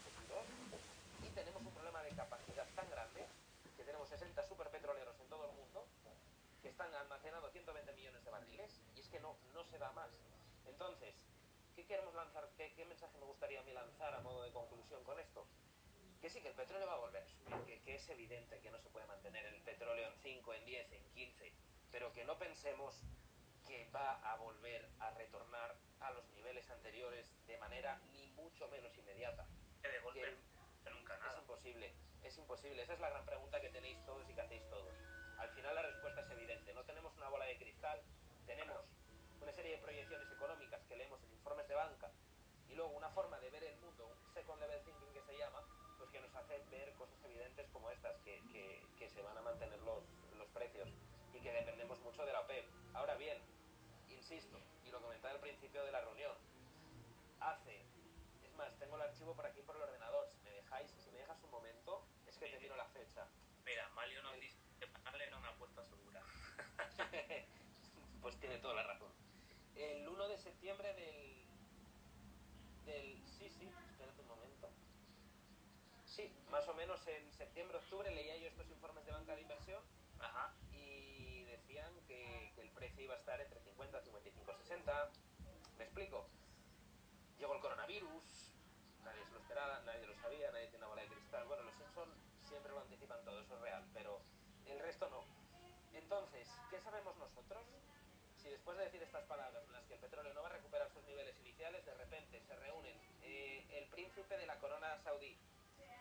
y 1.22 1.30
tenemos 1.38 1.62
un 1.62 1.72
problema 1.72 2.01
de 2.01 2.10
capacidad 2.18 2.66
tan 2.74 2.89
grande 2.89 3.28
que 3.78 3.84
tenemos 3.84 4.10
60 4.10 4.41
superpetroleros 4.41 5.14
en 5.22 5.30
todo 5.30 5.45
el 5.45 5.51
mundo 5.51 5.86
que 6.62 6.67
están 6.78 6.94
almacenando 6.94 7.50
120 7.50 7.92
millones 7.94 8.24
de 8.24 8.30
barriles 8.30 8.80
y 8.96 9.00
es 9.00 9.10
que 9.10 9.20
no, 9.20 9.36
no 9.52 9.64
se 9.64 9.80
da 9.80 9.92
más. 9.94 10.12
Entonces, 10.68 11.16
¿qué 11.76 11.88
queremos 11.88 12.14
lanzar? 12.14 12.48
¿Qué, 12.56 12.72
¿Qué, 12.76 12.86
mensaje 12.86 13.18
me 13.18 13.26
gustaría 13.26 13.62
a 13.62 13.64
mí 13.64 13.74
lanzar 13.74 14.14
a 14.14 14.20
modo 14.20 14.44
de 14.44 14.52
conclusión 14.52 15.04
con 15.04 15.20
esto? 15.20 15.48
Que 16.22 16.30
sí, 16.30 16.40
que 16.40 16.50
el 16.50 16.54
petróleo 16.54 16.86
va 16.86 16.94
a 16.94 17.00
volver 17.00 17.24
a 17.24 17.26
subir, 17.26 17.56
que, 17.66 17.82
que 17.82 17.96
es 17.96 18.08
evidente 18.10 18.60
que 18.60 18.70
no 18.70 18.78
se 18.78 18.92
puede 18.92 19.08
mantener 19.08 19.44
el 19.48 19.60
petróleo 19.64 20.08
en 20.08 20.14
5, 20.22 20.54
en 20.54 20.66
10, 20.66 20.92
en 20.92 21.10
15, 21.16 21.52
pero 21.92 22.14
que 22.14 22.26
no 22.26 22.38
pensemos 22.38 23.02
que 23.66 23.90
va 23.90 24.22
a 24.32 24.36
volver 24.36 24.88
a 25.00 25.10
retornar 25.10 25.76
a 26.00 26.12
los 26.12 26.30
niveles 26.30 26.70
anteriores 26.70 27.34
de 27.48 27.58
manera 27.58 28.00
ni 28.12 28.28
mucho 28.34 28.68
menos 28.68 28.96
inmediata. 29.00 29.48
Que 29.82 29.90
de 29.90 30.00
golpe, 30.02 30.38
que 30.84 30.90
nunca 30.92 31.18
nada. 31.18 31.32
Es 31.32 31.40
imposible, 31.40 31.94
es 32.22 32.38
imposible. 32.38 32.84
Esa 32.84 32.94
es 32.94 33.00
la 33.00 33.10
gran 33.10 33.26
pregunta 33.26 33.60
que 33.60 33.70
tenéis 33.70 33.98
todos 34.06 34.30
y 34.30 34.34
que 34.36 34.42
hacéis 34.42 34.70
todos. 34.70 34.94
Al 35.38 35.50
final 35.50 35.76
la 35.76 35.82
respuesta 35.82 36.22
es 36.22 36.30
evidente. 36.32 36.74
No 36.74 36.84
tenemos 36.84 37.16
una 37.18 37.30
bola 37.30 37.46
de 37.46 37.58
cristal, 37.58 38.02
tenemos 38.46 38.82
una 39.42 39.52
serie 39.52 39.74
de 39.74 39.82
proyecciones 39.82 40.32
económicas 40.32 40.82
que 40.88 40.96
leemos 40.96 41.24
en 41.24 41.32
informes 41.32 41.68
de 41.68 41.76
banca 41.76 42.12
y 42.70 42.76
luego 42.76 42.92
una 42.92 43.10
forma 43.10 43.40
de 43.40 43.50
ver 43.50 43.64
el 43.64 43.78
mundo, 43.78 44.08
un 44.08 44.34
second 44.34 44.60
level 44.60 44.82
thinking 44.84 45.14
que 45.14 45.22
se 45.22 45.38
llama, 45.38 45.64
pues 45.98 46.10
que 46.10 46.20
nos 46.20 46.36
hace 46.36 46.60
ver 46.70 46.94
cosas 46.94 47.24
evidentes 47.24 47.68
como 47.72 47.90
estas, 47.90 48.16
que, 48.22 48.38
se 49.08 49.22
van 49.22 49.38
a 49.38 49.42
mantener 49.42 49.82
los, 49.82 50.04
los 50.38 50.48
precios 50.50 50.90
y 51.34 51.40
que 51.40 51.52
dependemos 51.52 52.00
mucho 52.02 52.26
de 52.26 52.34
la 52.34 52.42
OPEP. 52.42 52.66
Ahora 52.94 53.16
bien, 53.16 53.42
insisto, 54.10 54.60
y 54.84 54.92
lo 54.92 55.02
comentaba 55.02 55.34
al 55.34 55.40
principio 55.40 55.84
de 55.84 55.92
la 55.92 56.02
reunión, 56.02 56.36
hace, 57.40 57.86
es 58.44 58.54
más, 58.56 58.78
tengo 58.78 58.96
el 58.96 59.02
archivo 59.04 59.36
por 59.36 59.46
aquí 59.46 59.62
por 59.62 59.76
el 59.76 59.84
ordenador, 59.84 60.28
si 60.30 60.42
me 60.42 60.52
dejáis, 60.52 60.92
si 60.92 61.10
me 61.12 61.20
dejas 61.20 61.42
un 61.44 61.52
momento, 61.52 62.06
es 62.28 62.38
que 62.38 62.48
te 62.48 62.60
miro 62.60 62.76
la 62.76 62.86
fecha. 62.86 63.26
Mira, 63.66 63.90
Mario 63.96 64.22
nos 64.24 64.40
dice 64.40 64.58
que 64.80 64.88
pagarle 64.88 65.26
era 65.26 65.38
una 65.38 65.50
apuesta 65.50 65.84
segura. 65.86 66.22
pues 68.22 68.36
tiene 68.39 68.58
toda 68.58 68.76
la 68.76 68.84
razón. 68.84 69.12
El 69.76 70.08
1 70.08 70.28
de 70.28 70.38
septiembre 70.38 70.93
del... 70.93 71.45
del 72.86 73.24
sí, 73.26 73.50
sí, 73.50 73.70
espérate 73.89 74.22
un 74.22 74.28
momento. 74.28 74.70
Sí, 76.06 76.32
más 76.50 76.68
o 76.68 76.74
menos 76.74 77.06
en 77.08 77.32
septiembre, 77.32 77.78
octubre 77.78 78.10
leía 78.12 78.38
yo 78.38 78.48
estos 78.48 78.70
informes 78.70 79.06
de 79.06 79.12
banca 79.12 79.36
de 79.36 79.41
inversión 79.41 79.84
Ajá. 80.20 80.54
y 80.72 81.43
decían 81.43 81.93
que, 82.08 82.52
que, 82.56 82.62
el 82.62 82.70
precio 82.72 83.04
iba 83.04 83.14
a 83.14 83.18
estar 83.18 83.39
entre 83.39 83.60
50, 83.62 84.02
55, 84.02 84.54
60. 84.58 85.12
¿Me 85.78 85.84
explico? 85.84 86.28
Llegó 87.38 87.54
el 87.54 87.62
coronavirus, 87.62 88.24
nadie 89.04 89.24
se 89.26 89.32
lo 89.32 89.39
esperaba, 89.39 89.80
nadie 89.86 90.08
lo 90.08 90.16
sabía, 90.16 90.52
nadie 90.52 90.68
tiene 90.68 90.80
una 90.80 90.88
bola 90.88 91.02
de 91.04 91.10
cristal. 91.10 91.45
Bueno, 91.48 91.64
los 91.64 91.76
Simpson 91.76 92.10
siempre 92.41 92.72
lo 92.72 92.80
anticipan 92.80 93.24
todo, 93.24 93.39
eso 93.39 93.56
es 93.56 93.62
real, 93.62 93.86
pero. 93.93 94.22
Entonces, 96.08 96.47
¿qué 96.70 96.80
sabemos 96.80 97.18
nosotros? 97.18 97.68
Si 98.38 98.47
después 98.47 98.78
de 98.78 98.86
decir 98.86 99.03
estas 99.03 99.26
palabras 99.26 99.62
en 99.68 99.74
las 99.74 99.84
que 99.88 99.95
el 99.95 99.99
petróleo 99.99 100.34
no 100.34 100.41
va 100.41 100.47
a 100.47 100.53
recuperar 100.53 100.89
sus 100.89 101.03
niveles 101.03 101.38
iniciales, 101.39 101.86
de 101.86 101.93
repente 101.95 102.39
se 102.47 102.55
reúnen 102.55 102.97
eh, 103.24 103.68
el 103.72 103.89
príncipe 103.89 104.38
de 104.38 104.45
la 104.45 104.58
corona 104.58 104.97
saudí, 105.03 105.38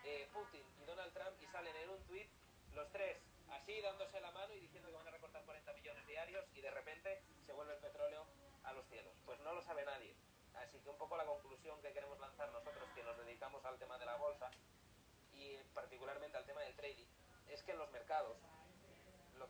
eh, 0.05 0.31
Putin 0.33 0.63
y 0.81 0.85
Donald 0.85 1.13
Trump 1.13 1.35
y 1.43 1.47
salen 1.49 1.75
en 1.75 1.91
un 1.91 1.99
tuit 2.05 2.31
los 2.71 2.89
tres 2.93 3.19
así 3.51 3.81
dándose 3.81 4.21
la 4.21 4.31
mano 4.31 4.55
y 4.55 4.61
diciendo 4.61 4.91
que 4.91 4.95
van 4.95 5.09
a 5.09 5.11
recortar 5.11 5.45
40 5.45 5.73
millones 5.73 6.07
diarios 6.07 6.45
y 6.55 6.61
de 6.61 6.71
repente 6.71 7.25
se 7.45 7.53
vuelve 7.53 7.75
el 7.75 7.81
petróleo 7.81 8.25
a 8.63 8.73
los 8.75 8.87
cielos. 8.87 9.13
Pues 9.25 9.41
no 9.41 9.55
lo 9.55 9.63
sabe 9.63 9.85
nadie. 9.85 10.15
Así 10.55 10.79
que 10.83 10.89
un 10.89 10.99
poco 10.99 11.17
la 11.17 11.27
conclusión 11.27 11.83
que 11.83 11.93
queremos 11.93 12.21
lanzar 12.21 12.53
nosotros 12.53 12.89
que 12.95 13.03
nos 13.03 13.19
dedicamos 13.19 13.65
al 13.65 13.77
tema 13.81 13.99
de 13.99 14.07
la 14.07 14.15
bolsa 14.15 14.53
y 15.33 15.57
particularmente 15.75 16.37
al 16.37 16.47
tema 16.47 16.61
del 16.61 16.77
trading 16.77 17.07
es 17.49 17.61
que 17.65 17.73
en 17.73 17.79
los 17.79 17.91
mercados 17.91 18.39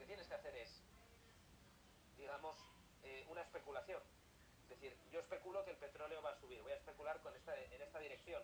tienes 0.06 0.26
que 0.28 0.34
hacer 0.34 0.54
es, 0.56 0.82
digamos, 2.16 2.56
eh, 3.02 3.26
una 3.28 3.42
especulación. 3.42 4.02
Es 4.62 4.70
decir, 4.70 4.96
yo 5.10 5.20
especulo 5.20 5.64
que 5.64 5.72
el 5.72 5.76
petróleo 5.76 6.22
va 6.22 6.30
a 6.30 6.40
subir, 6.40 6.62
voy 6.62 6.72
a 6.72 6.76
especular 6.76 7.20
con 7.20 7.34
esta, 7.36 7.58
en 7.60 7.82
esta 7.82 7.98
dirección. 7.98 8.42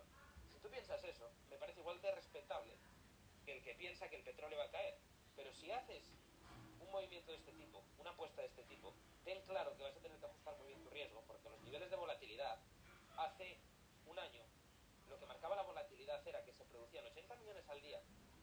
Si 0.53 0.59
tú 0.61 0.69
piensas 0.69 1.03
eso, 1.05 1.31
me 1.51 1.57
parece 1.57 1.81
igual 1.81 2.01
de 2.01 2.15
respetable 2.15 2.77
que 3.45 3.57
el 3.57 3.63
que 3.63 3.75
piensa 3.75 4.09
que 4.09 4.17
el 4.17 4.23
petróleo 4.23 4.59
va 4.59 4.65
a 4.65 4.71
caer. 4.71 4.99
Pero 5.35 5.53
si 5.53 5.71
haces 5.71 6.05
un 6.81 6.91
movimiento 6.91 7.33
de 7.33 7.39
este 7.39 7.53
tipo, 7.53 7.83
una 7.99 8.11
apuesta 8.11 8.43
de 8.43 8.49
este 8.49 8.63
tipo, 8.65 8.95
ten 9.25 9.43
claro 9.47 9.77
que 9.77 9.83
vas 9.83 9.97
a 9.97 10.01
tener 10.01 10.19
que 10.19 10.27
ajustar 10.27 10.57
muy 10.59 10.69
bien 10.69 10.83
tu 10.83 10.91
riesgo, 10.91 11.23
porque 11.27 11.49
los 11.49 11.61
niveles 11.63 11.91
de 11.91 11.97
volatilidad 11.97 12.59
hace 13.17 13.59
un 14.07 14.19
año 14.19 14.43
lo 15.09 15.19
que 15.19 15.27
marcaba 15.27 15.57
la 15.57 15.63
volatilidad 15.63 16.27
era 16.27 16.45
que 16.45 16.53
se 16.53 16.65
producían 16.65 17.05
80 17.05 17.37
millones 17.37 17.69
al 17.69 17.83
día 17.83 18.01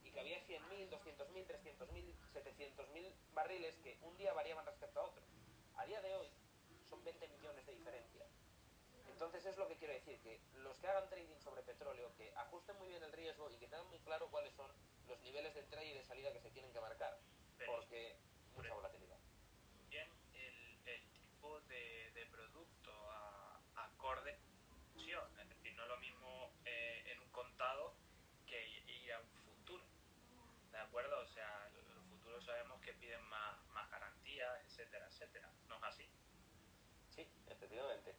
y 0.10 0.12
que 0.12 0.20
había 0.20 0.40
100.000, 0.48 0.90
200.000, 0.90 1.46
300.000, 1.46 2.16
700.000 2.34 3.14
barriles 3.34 3.76
que 3.84 3.98
un 4.02 4.18
día 4.18 4.34
variaban 4.34 4.66
respecto 4.66 5.00
a 5.00 5.04
otro. 5.04 5.22
A 5.76 5.86
día 5.86 6.02
de 6.02 6.16
hoy 6.16 6.28
son 6.90 7.04
20 7.04 7.28
millones 7.28 7.66
de 7.66 7.74
diferencia. 7.74 8.26
Entonces 9.08 9.46
es 9.46 9.58
lo 9.58 9.68
que 9.68 9.76
quiero 9.78 9.94
decir, 9.94 10.20
que 10.22 10.42
los 10.64 10.78
que 10.80 10.88
hagan 10.88 11.08
trading 11.10 11.40
sobre 11.40 11.62
petróleo, 11.62 12.12
que 12.18 12.34
ajusten 12.36 12.76
muy 12.78 12.88
bien 12.88 13.04
el 13.04 13.12
riesgo 13.12 13.52
y 13.52 13.58
que 13.58 13.68
tengan 13.68 13.88
muy 13.88 14.00
claro 14.00 14.30
cuáles 14.32 14.54
son 14.56 14.72
los 15.08 15.20
niveles 15.22 15.54
de 15.54 15.60
entrada 15.60 15.86
y 15.86 15.94
de 15.94 16.04
salida 16.04 16.34
que 16.34 16.40
se 16.40 16.50
tienen 16.52 16.72
que 16.74 16.80
marcar, 16.80 17.20
Pero, 17.58 17.74
porque 17.74 18.18
mucha 18.56 18.74
volatilidad. 18.74 19.18
Bien, 19.90 20.10
el, 20.34 20.88
el 20.88 21.10
tipo 21.12 21.60
de, 21.62 22.12
de 22.16 22.26
producto 22.28 22.92
a, 23.12 23.62
acorde 23.76 24.40
es 25.42 25.50
decir, 25.50 25.74
no 25.76 25.84
es 25.84 25.90
lo 25.90 25.98
mismo 25.98 26.54
eh, 26.66 27.04
en 27.08 27.20
un 27.20 27.30
contado 27.30 27.96
que 28.46 28.68
ir 28.68 29.14
a 29.14 29.20
un 29.20 29.30
futuro, 29.30 29.84
¿de 30.72 30.78
acuerdo? 30.78 31.20
O 31.20 31.28
sea, 31.28 31.70
los 31.74 32.06
futuros 32.06 32.46
sabemos 32.46 32.80
que 32.82 32.94
piden 32.94 33.22
más, 33.24 33.58
más 33.74 33.90
garantías, 33.90 34.64
etcétera, 35.20 35.52
¿no 35.68 35.76
es 35.76 35.84
así? 35.84 36.10
Sí, 37.10 37.28
efectivamente. 37.48 38.16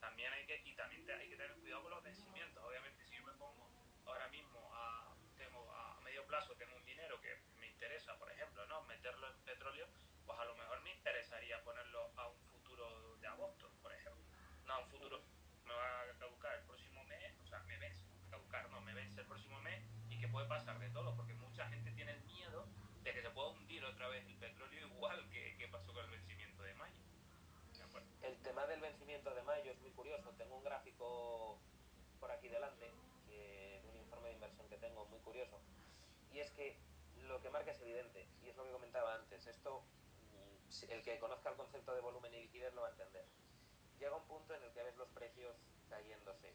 También 0.00 0.32
hay 0.32 0.44
que, 0.46 0.60
y 0.64 0.74
también 0.74 1.06
te, 1.06 1.12
hay 1.12 1.28
que 1.28 1.36
tener 1.36 1.54
cuidado 1.60 1.82
con 1.82 1.92
los 1.92 2.02
vencimientos, 2.02 2.64
obviamente 2.64 3.04
si 3.04 3.14
yo 3.14 3.22
me 3.22 3.32
pongo 3.34 3.70
ahora 4.06 4.26
mismo 4.28 4.58
a, 4.74 5.14
tengo, 5.38 5.70
a 5.70 6.00
medio 6.00 6.26
plazo, 6.26 6.56
tengo 6.56 6.74
un 6.74 6.84
dinero 6.84 7.20
que 7.20 7.36
me 7.60 7.68
interesa, 7.68 8.18
por 8.18 8.32
ejemplo, 8.32 8.66
¿no? 8.66 8.82
Meterlo 8.82 9.28
en 9.28 9.38
petróleo, 9.42 9.86
pues 10.26 10.38
a 10.40 10.44
lo 10.44 10.56
mejor 10.56 10.80
me 10.82 10.92
interesaría 10.92 11.62
ponerlo 11.62 12.10
a 12.16 12.28
un 12.28 12.40
futuro 12.46 13.16
de 13.18 13.28
agosto, 13.28 13.70
por 13.80 13.92
ejemplo, 13.92 14.24
no 14.66 14.74
a 14.74 14.78
un 14.78 14.88
futuro 14.88 15.22
me 15.64 15.74
va 15.74 16.00
a 16.00 16.18
caducar 16.18 16.58
el 16.58 16.64
próximo 16.64 17.04
mes, 17.04 17.32
o 17.44 17.46
sea, 17.46 17.60
me 17.60 17.78
vence, 17.78 18.02
caducar, 18.28 18.68
no, 18.70 18.80
me 18.80 18.92
vence 18.92 19.20
el 19.20 19.26
próximo 19.26 19.60
mes 19.60 19.84
y 20.08 20.18
que 20.18 20.26
puede 20.26 20.48
pasar 20.48 20.80
de 20.80 20.90
todo, 20.90 21.14
porque 21.14 21.34
mucha 21.34 21.68
gente 21.68 21.92
tiene 21.92 22.10
el 22.10 22.22
miedo 22.24 22.66
de 23.04 23.12
que 23.12 23.22
se 23.22 23.30
pueda 23.30 23.48
hundir 23.48 23.84
otra 23.84 24.08
vez 24.08 24.26
el 24.26 24.36
petróleo 24.36 24.86
igual 24.88 25.28
que, 25.30 25.56
que 25.56 25.68
pasó 25.68 25.92
con 25.92 26.04
el 26.04 26.10
vencimiento 26.10 26.62
de 26.62 26.74
mayo. 26.74 26.96
¿De 28.20 28.28
el 28.28 28.36
tema 28.42 28.66
vencimiento 29.20 29.34
de 29.34 29.42
mayo 29.42 29.72
es 29.72 29.80
muy 29.80 29.90
curioso, 29.90 30.30
tengo 30.38 30.56
un 30.56 30.64
gráfico 30.64 31.58
por 32.20 32.30
aquí 32.30 32.48
delante, 32.48 32.90
que, 33.26 33.82
un 33.90 33.96
informe 33.96 34.28
de 34.28 34.34
inversión 34.34 34.66
que 34.68 34.76
tengo 34.78 35.04
muy 35.06 35.18
curioso, 35.20 35.60
y 36.32 36.40
es 36.40 36.50
que 36.52 36.78
lo 37.28 37.40
que 37.42 37.50
marca 37.50 37.72
es 37.72 37.80
evidente, 37.82 38.26
y 38.42 38.48
es 38.48 38.56
lo 38.56 38.64
que 38.64 38.72
comentaba 38.72 39.14
antes, 39.14 39.46
esto, 39.46 39.82
el 40.88 41.02
que 41.02 41.18
conozca 41.18 41.50
el 41.50 41.56
concepto 41.56 41.94
de 41.94 42.00
volumen 42.00 42.32
y 42.34 42.42
liquidez 42.42 42.72
lo 42.74 42.82
va 42.82 42.88
a 42.88 42.90
entender 42.92 43.24
llega 43.98 44.16
un 44.16 44.24
punto 44.24 44.54
en 44.54 44.62
el 44.62 44.72
que 44.72 44.82
ves 44.82 44.96
los 44.96 45.08
precios 45.10 45.54
cayéndose, 45.90 46.54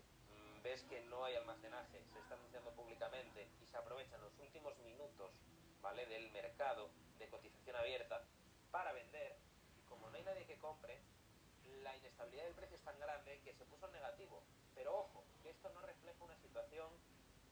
ves 0.63 0.81
que 0.89 1.01
no 1.01 1.23
hay 1.23 1.35
almacenaje, 1.35 2.03
se 2.11 2.17
está 2.17 2.33
anunciando 2.33 2.71
públicamente 2.71 3.47
y 3.61 3.67
se 3.67 3.77
aprovechan 3.77 4.19
los 4.21 4.33
últimos 4.39 4.75
minutos 4.79 5.29
¿vale? 5.83 6.07
del 6.07 6.31
mercado 6.31 6.89
de 7.19 7.29
cotización 7.29 7.75
abierta 7.75 8.23
para 8.71 8.93
vender 8.93 9.37
y 9.77 9.83
como 9.83 10.09
no 10.09 10.17
hay 10.17 10.23
nadie 10.23 10.47
que 10.47 10.57
compre, 10.57 10.99
la 11.83 11.95
inestabilidad 11.97 12.45
del 12.45 12.55
precio 12.55 12.77
es 12.77 12.83
tan 12.83 12.99
grande 12.99 13.41
que 13.43 13.53
se 13.53 13.65
puso 13.65 13.85
en 13.87 13.93
negativo. 13.93 14.43
Pero 14.73 14.97
ojo, 14.97 15.23
que 15.41 15.49
esto 15.49 15.69
no 15.69 15.81
refleja 15.81 16.23
una 16.23 16.37
situación 16.37 16.89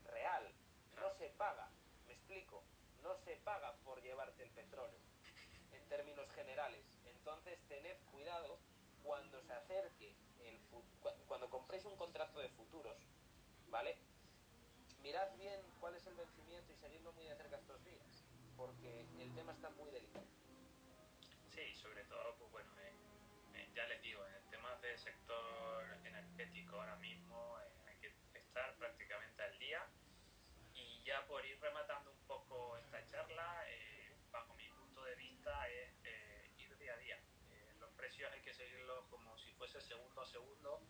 real, 0.05 0.51
no 0.95 1.13
se 1.17 1.29
paga, 1.29 1.69
me 2.07 2.13
explico, 2.13 2.63
no 3.01 3.15
se 3.23 3.35
paga 3.37 3.73
por 3.83 4.01
llevarte 4.01 4.43
el 4.43 4.49
petróleo 4.51 4.99
en 5.71 5.87
términos 5.89 6.29
generales. 6.31 6.85
Entonces 7.05 7.59
tened 7.67 7.97
cuidado 8.11 8.59
cuando 9.03 9.41
se 9.43 9.53
acerque, 9.53 10.15
el 10.45 10.59
cuando 11.27 11.49
compréis 11.49 11.85
un 11.85 11.95
contrato 11.97 12.39
de 12.39 12.49
futuros, 12.49 12.97
¿vale? 13.69 13.97
Mirad 15.01 15.33
bien 15.35 15.59
cuál 15.79 15.95
es 15.95 16.05
el 16.07 16.15
vencimiento 16.15 16.71
y 16.71 16.75
seguidlo 16.77 17.11
muy 17.13 17.25
de 17.25 17.35
cerca 17.35 17.57
estos 17.57 17.83
días, 17.83 18.23
porque 18.55 19.01
el 19.19 19.33
tema 19.35 19.51
está 19.53 19.69
muy 19.71 19.91
delicado. 19.91 20.25
Sí, 21.53 21.75
sobre 21.75 22.03
todo, 22.05 22.35
ya 23.73 23.85
les 23.87 24.01
digo, 24.01 24.25
en 24.27 24.33
el 24.35 24.49
tema 24.49 24.75
del 24.77 24.97
sector 24.97 25.85
energético 26.05 26.79
ahora 26.79 26.95
mismo 26.97 27.59
eh, 27.59 27.89
hay 27.89 27.95
que 27.97 28.13
estar 28.33 28.75
prácticamente 28.75 29.41
al 29.43 29.57
día. 29.59 29.85
Y 30.75 31.03
ya 31.03 31.25
por 31.27 31.45
ir 31.45 31.59
rematando 31.59 32.11
un 32.11 32.27
poco 32.27 32.77
esta 32.77 33.05
charla, 33.07 33.63
eh, 33.69 34.15
bajo 34.31 34.53
mi 34.55 34.67
punto 34.69 35.03
de 35.03 35.15
vista 35.15 35.67
es 35.69 35.91
eh, 36.03 36.51
ir 36.57 36.77
día 36.77 36.93
a 36.93 36.97
día. 36.97 37.17
Eh, 37.51 37.75
los 37.79 37.91
precios 37.91 38.31
hay 38.31 38.41
que 38.41 38.53
seguirlos 38.53 39.05
como 39.09 39.37
si 39.37 39.51
fuese 39.53 39.79
segundo 39.81 40.21
a 40.21 40.25
segundo, 40.25 40.81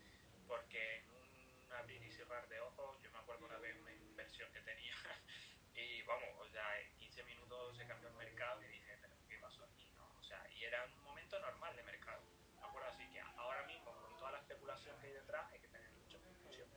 porque 0.48 0.98
en 0.98 1.10
un 1.12 1.72
abrir 1.74 2.02
y 2.04 2.12
cerrar 2.12 2.48
de 2.48 2.60
ojos, 2.62 3.02
yo 3.02 3.12
me 3.12 3.20
acuerdo 3.20 3.46
una 3.46 3.58
vez 3.58 3.76
una 3.78 3.92
inversión 3.92 4.52
que 4.54 4.62
tenía 4.62 4.94
y 5.76 6.02
vamos, 6.04 6.30
o 6.40 6.48
sea, 6.50 6.80
en 6.80 6.96
15 6.98 7.24
minutos 7.24 7.78
se 7.78 7.88
cambió 7.88 8.10
el 8.10 8.16
mercado 8.16 8.62
y 8.64 8.68
dije, 8.68 8.98
pero 9.02 9.16
¿qué 9.28 9.38
pasó 9.38 9.64
aquí? 9.64 9.90
No, 9.98 10.08
o 10.20 10.24
sea, 10.24 10.48
y 10.52 10.64
era 10.64 10.86
un 10.86 11.04
momento 11.04 11.40
normal 11.40 11.76
de 11.76 11.84
mercado. 11.84 12.24
¿De 12.56 12.64
acuerdo? 12.64 12.90
Así 12.90 13.06
que 13.12 13.20
ahora 13.20 13.64
mismo, 13.66 13.92
con 13.92 14.18
toda 14.18 14.32
la 14.32 14.40
especulación 14.40 15.00
que 15.02 15.08
hay 15.08 15.14
detrás, 15.14 15.52
hay 15.52 15.60
que 15.60 15.68
tener 15.68 15.90
mucha 15.92 16.18
precaución. 16.20 16.70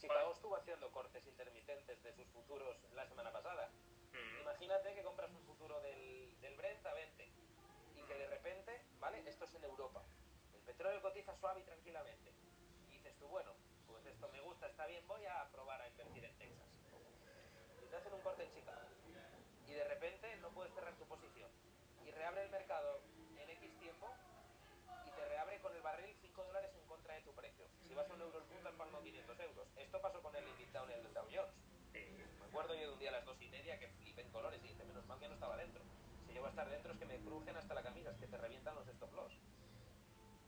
Chicago 0.00 0.32
estuvo 0.32 0.56
haciendo 0.56 0.90
cortes 0.92 1.26
intermitentes 1.26 2.02
de 2.02 2.12
sus 2.14 2.26
futuros 2.28 2.74
la 2.94 3.06
semana 3.06 3.30
pasada. 3.30 3.68
Mm, 4.12 4.40
Imagínate 4.40 4.94
que 4.94 5.02
compras 5.02 5.30
un 5.30 5.44
futuro 5.44 5.78
del, 5.82 6.40
del 6.40 6.56
Brent 6.56 6.86
a 6.86 6.94
20 6.94 7.28
y 7.96 8.02
que 8.04 8.14
de 8.14 8.26
repente, 8.28 8.80
¿vale? 8.98 9.22
Esto 9.28 9.44
es 9.44 9.54
en 9.54 9.64
Europa. 9.64 10.02
El 10.54 10.62
petróleo 10.62 11.02
cotiza 11.02 11.36
suave 11.36 11.60
y 11.60 11.64
tranquilamente. 11.64 12.32
Y 12.88 12.92
dices 12.94 13.14
tú, 13.18 13.28
bueno, 13.28 13.52
pues 13.86 14.06
esto 14.06 14.26
me 14.30 14.40
gusta, 14.40 14.68
está 14.68 14.86
bien, 14.86 15.06
voy 15.06 15.26
a 15.26 15.46
probar 15.52 15.82
a 15.82 15.88
invertir 15.88 16.24
en 16.24 16.34
Texas. 16.38 16.68
Y 17.84 17.86
te 17.86 17.96
hacen 17.96 18.14
un 18.14 18.22
corte 18.22 18.44
en 18.44 18.52
Chicago. 18.54 18.80
Y 19.66 19.72
de 19.72 19.84
repente 19.84 20.34
no 20.36 20.48
puedes 20.50 20.72
cerrar 20.72 20.94
tu 20.96 21.04
posición. 21.04 21.50
Y 22.06 22.10
reabre 22.10 22.44
el 22.44 22.50
mercado 22.50 23.02
en 23.36 23.50
X 23.50 23.78
tiempo 23.78 24.08
y 25.06 25.10
te 25.10 25.24
reabre 25.28 25.60
con 25.60 25.76
el 25.76 25.82
barril 25.82 26.16
5 26.22 26.42
dólares 26.44 26.70
en 26.74 26.86
contra 26.86 27.14
de 27.14 27.20
tu 27.20 27.34
precio. 27.34 27.66
Si 27.90 27.96
vas 27.96 28.08
a 28.08 28.14
un 28.14 28.20
euro 28.20 28.38
el 28.38 28.44
punto, 28.44 28.68
has 28.68 28.74
pagado 28.76 29.02
500 29.02 29.40
euros. 29.40 29.66
Esto 29.74 30.00
pasó 30.00 30.22
con 30.22 30.30
el 30.36 30.44
Limit 30.44 30.70
Down 30.70 30.90
en 30.92 31.04
el 31.06 31.12
Dow 31.12 31.26
Jones. 31.26 31.50
Me 32.38 32.46
acuerdo 32.46 32.74
yo 32.74 32.86
de 32.86 32.92
un 32.92 32.98
día 33.00 33.08
a 33.08 33.12
las 33.18 33.24
dos 33.26 33.36
y 33.42 33.48
media 33.48 33.80
que 33.80 33.88
flipé 33.88 34.22
en 34.22 34.30
colores 34.30 34.60
y 34.62 34.68
dije, 34.68 34.84
menos 34.84 35.04
mal 35.08 35.18
que 35.18 35.26
no 35.26 35.34
estaba 35.34 35.56
dentro. 35.56 35.82
Si 36.24 36.32
llego 36.32 36.46
a 36.46 36.50
estar 36.50 36.70
dentro 36.70 36.92
es 36.92 36.98
que 37.00 37.06
me 37.06 37.18
crujen 37.18 37.56
hasta 37.56 37.74
la 37.74 37.82
camisa, 37.82 38.10
es 38.12 38.16
que 38.18 38.28
te 38.28 38.38
revientan 38.38 38.76
los 38.76 38.86
stop 38.86 39.12
loss. 39.14 39.32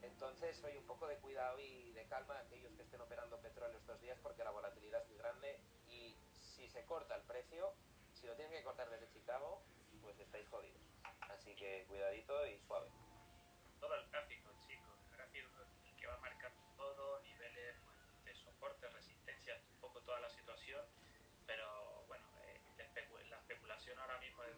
Entonces, 0.02 0.62
oye, 0.62 0.78
un 0.78 0.86
poco 0.86 1.08
de 1.08 1.16
cuidado 1.18 1.58
y 1.58 1.90
de 1.92 2.06
calma 2.06 2.38
aquellos 2.38 2.72
que 2.76 2.82
estén 2.82 3.00
operando 3.00 3.40
petróleo 3.40 3.76
estos 3.76 4.00
días 4.00 4.16
porque 4.22 4.44
la 4.44 4.52
volatilidad 4.52 5.02
es 5.02 5.08
muy 5.08 5.18
grande 5.18 5.58
y 5.88 6.14
si 6.54 6.68
se 6.68 6.84
corta 6.84 7.16
el 7.16 7.22
precio, 7.22 7.74
si 8.14 8.28
lo 8.28 8.36
tienen 8.36 8.52
que 8.54 8.62
cortar 8.62 8.88
desde 8.88 9.08
Chicago, 9.10 9.64
pues 10.00 10.16
estáis 10.20 10.48
jodidos. 10.48 10.80
Así 11.28 11.56
que 11.56 11.86
cuidadito 11.88 12.46
y 12.46 12.56
suave. 12.60 12.88
todo 13.80 13.94
el 13.96 14.08
gráfico, 14.10 14.48
chicos. 14.68 14.96
El 15.10 15.16
gráfico 15.16 15.48
el 15.84 15.96
que 15.96 16.06
va 16.06 16.14
a 16.14 16.18
marcar 16.20 16.52
todo, 16.76 17.20
niveles 17.22 17.76
pues, 17.84 18.24
de 18.24 18.34
soporte, 18.44 18.88
resistencia, 18.88 19.54
un 19.74 19.80
poco 19.80 20.00
toda 20.02 20.20
la 20.20 20.30
situación. 20.30 20.84
Pero 21.46 22.04
bueno, 22.08 22.24
eh, 22.44 22.60
la, 22.78 22.84
especu- 22.86 23.22
la 23.28 23.36
especulación 23.38 23.98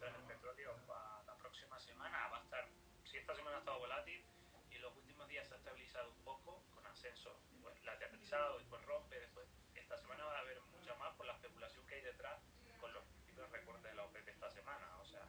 detrás 0.04 0.28
del 0.28 0.36
petróleo 0.36 0.76
para 0.86 1.22
la 1.22 1.34
próxima 1.36 1.80
semana 1.80 2.28
va 2.28 2.38
a 2.38 2.42
estar. 2.42 2.68
Si 3.04 3.16
esta 3.16 3.34
semana 3.34 3.56
ha 3.56 3.60
estado 3.60 3.78
volátil 3.78 4.22
y 4.70 4.78
los 4.78 4.94
últimos 4.96 5.26
días 5.28 5.48
se 5.48 5.54
ha 5.54 5.56
estabilizado 5.56 6.10
un 6.10 6.24
poco 6.24 6.62
con 6.74 6.86
ascenso, 6.86 7.40
pues 7.62 7.82
lateralizado, 7.84 8.58
después 8.58 8.84
rompe, 8.84 9.18
después. 9.18 9.48
Esta 9.74 9.96
semana 9.96 10.24
va 10.24 10.36
a 10.36 10.40
haber 10.40 10.60
mucha 10.60 10.94
más 10.96 11.14
por 11.14 11.26
la 11.26 11.32
especulación 11.32 11.86
que 11.86 11.94
hay 11.94 12.02
detrás 12.02 12.38
con 12.80 12.92
los 12.92 13.02
posibles 13.04 13.50
recortes 13.50 13.84
de 13.84 13.94
la 13.94 14.04
OPEP 14.04 14.28
esta 14.28 14.50
semana. 14.50 14.98
O 15.00 15.06
sea, 15.06 15.26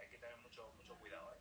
hay 0.00 0.08
que 0.08 0.18
tener 0.18 0.36
mucho, 0.38 0.72
mucho 0.74 0.96
cuidado, 0.96 1.32
¿eh? 1.34 1.40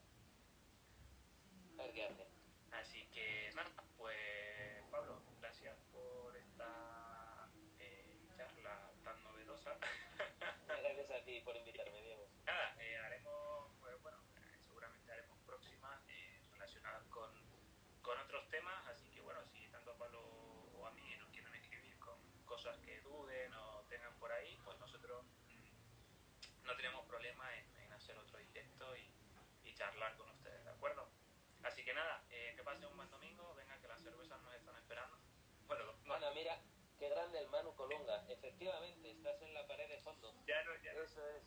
Cosas 22.68 22.84
que 22.84 23.00
duden 23.00 23.54
o 23.54 23.86
tengan 23.88 24.14
por 24.20 24.30
ahí, 24.30 24.60
pues 24.66 24.78
nosotros 24.80 25.24
mm, 25.24 26.66
no 26.66 26.76
tenemos 26.76 27.06
problema 27.06 27.46
en, 27.56 27.78
en 27.78 27.94
hacer 27.94 28.18
otro 28.18 28.38
directo 28.40 28.94
y, 28.98 29.10
y 29.64 29.74
charlar 29.74 30.18
con 30.18 30.30
ustedes, 30.32 30.66
¿de 30.66 30.72
acuerdo? 30.72 31.08
Así 31.64 31.86
que 31.86 31.94
nada, 31.94 32.26
eh, 32.30 32.54
que 32.58 32.64
pasen 32.64 32.86
un 32.88 32.98
buen 32.98 33.10
domingo, 33.10 33.56
venga 33.56 33.80
que 33.80 33.88
las 33.88 34.02
cervezas 34.02 34.42
nos 34.42 34.54
están 34.54 34.76
esperando. 34.76 35.18
Bueno, 35.68 35.84
Bueno, 36.06 36.34
mira, 36.34 36.62
qué 36.98 37.10
grande 37.10 37.40
el 37.40 37.48
Manu 37.50 37.74
Colunga. 37.76 38.26
Efectivamente, 38.30 39.12
estás 39.12 39.42
en 39.42 39.54
la 39.54 39.68
pared 39.68 39.88
de 39.90 40.00
fondo. 40.00 40.34
ya 40.46 40.64
no, 40.64 40.76
ya 40.82 40.94
no. 40.94 41.02
Eso 41.04 41.28
es. 41.30 41.44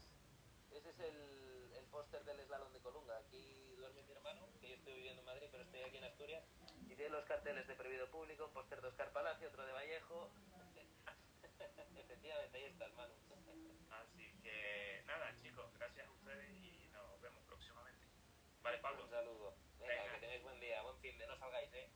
Ese 0.72 0.90
es 0.90 1.00
el, 1.00 1.72
el 1.74 1.84
póster 1.86 2.22
del 2.24 2.40
slalom 2.44 2.70
de 2.72 2.80
Colunga. 2.80 3.16
Aquí 3.16 3.74
duerme 3.76 4.02
mi 4.02 4.12
hermano, 4.12 4.46
que 4.60 4.68
yo 4.68 4.74
estoy 4.76 4.92
viviendo 4.94 5.20
en 5.20 5.26
Madrid, 5.26 5.48
pero 5.50 5.64
estoy 5.64 5.80
aquí 5.82 5.96
en 5.96 6.04
Asturias. 6.04 6.44
Y 6.86 6.94
tiene 6.96 7.08
los 7.10 7.24
carteles 7.24 7.66
de 7.66 7.74
Prohibido 7.76 8.10
Público, 8.10 8.44
un 8.44 8.52
póster 8.52 8.82
de 8.82 8.88
Oscar 8.88 9.10
Palacio, 9.12 9.48
otro 9.48 9.64
de 9.64 9.72
Vallejo. 9.72 10.30
Efectivamente, 12.20 12.58
ahí 12.58 12.64
está. 12.64 12.86
Así 13.96 14.32
que 14.42 15.02
nada, 15.06 15.34
chicos, 15.42 15.72
gracias 15.78 16.06
a 16.06 16.10
ustedes 16.10 16.50
y 16.50 16.88
nos 16.92 17.18
vemos 17.22 17.42
próximamente. 17.44 18.06
Vale, 18.62 18.78
Pablo. 18.78 19.04
Un 19.04 19.10
saludo. 19.10 19.56
Venga, 19.78 19.94
Venga. 20.02 20.14
que 20.14 20.20
tengáis 20.20 20.42
buen 20.42 20.60
día, 20.60 20.82
buen 20.82 20.98
fin 21.00 21.18
de 21.18 21.26
no 21.26 21.38
salgáis, 21.38 21.72
eh. 21.72 21.88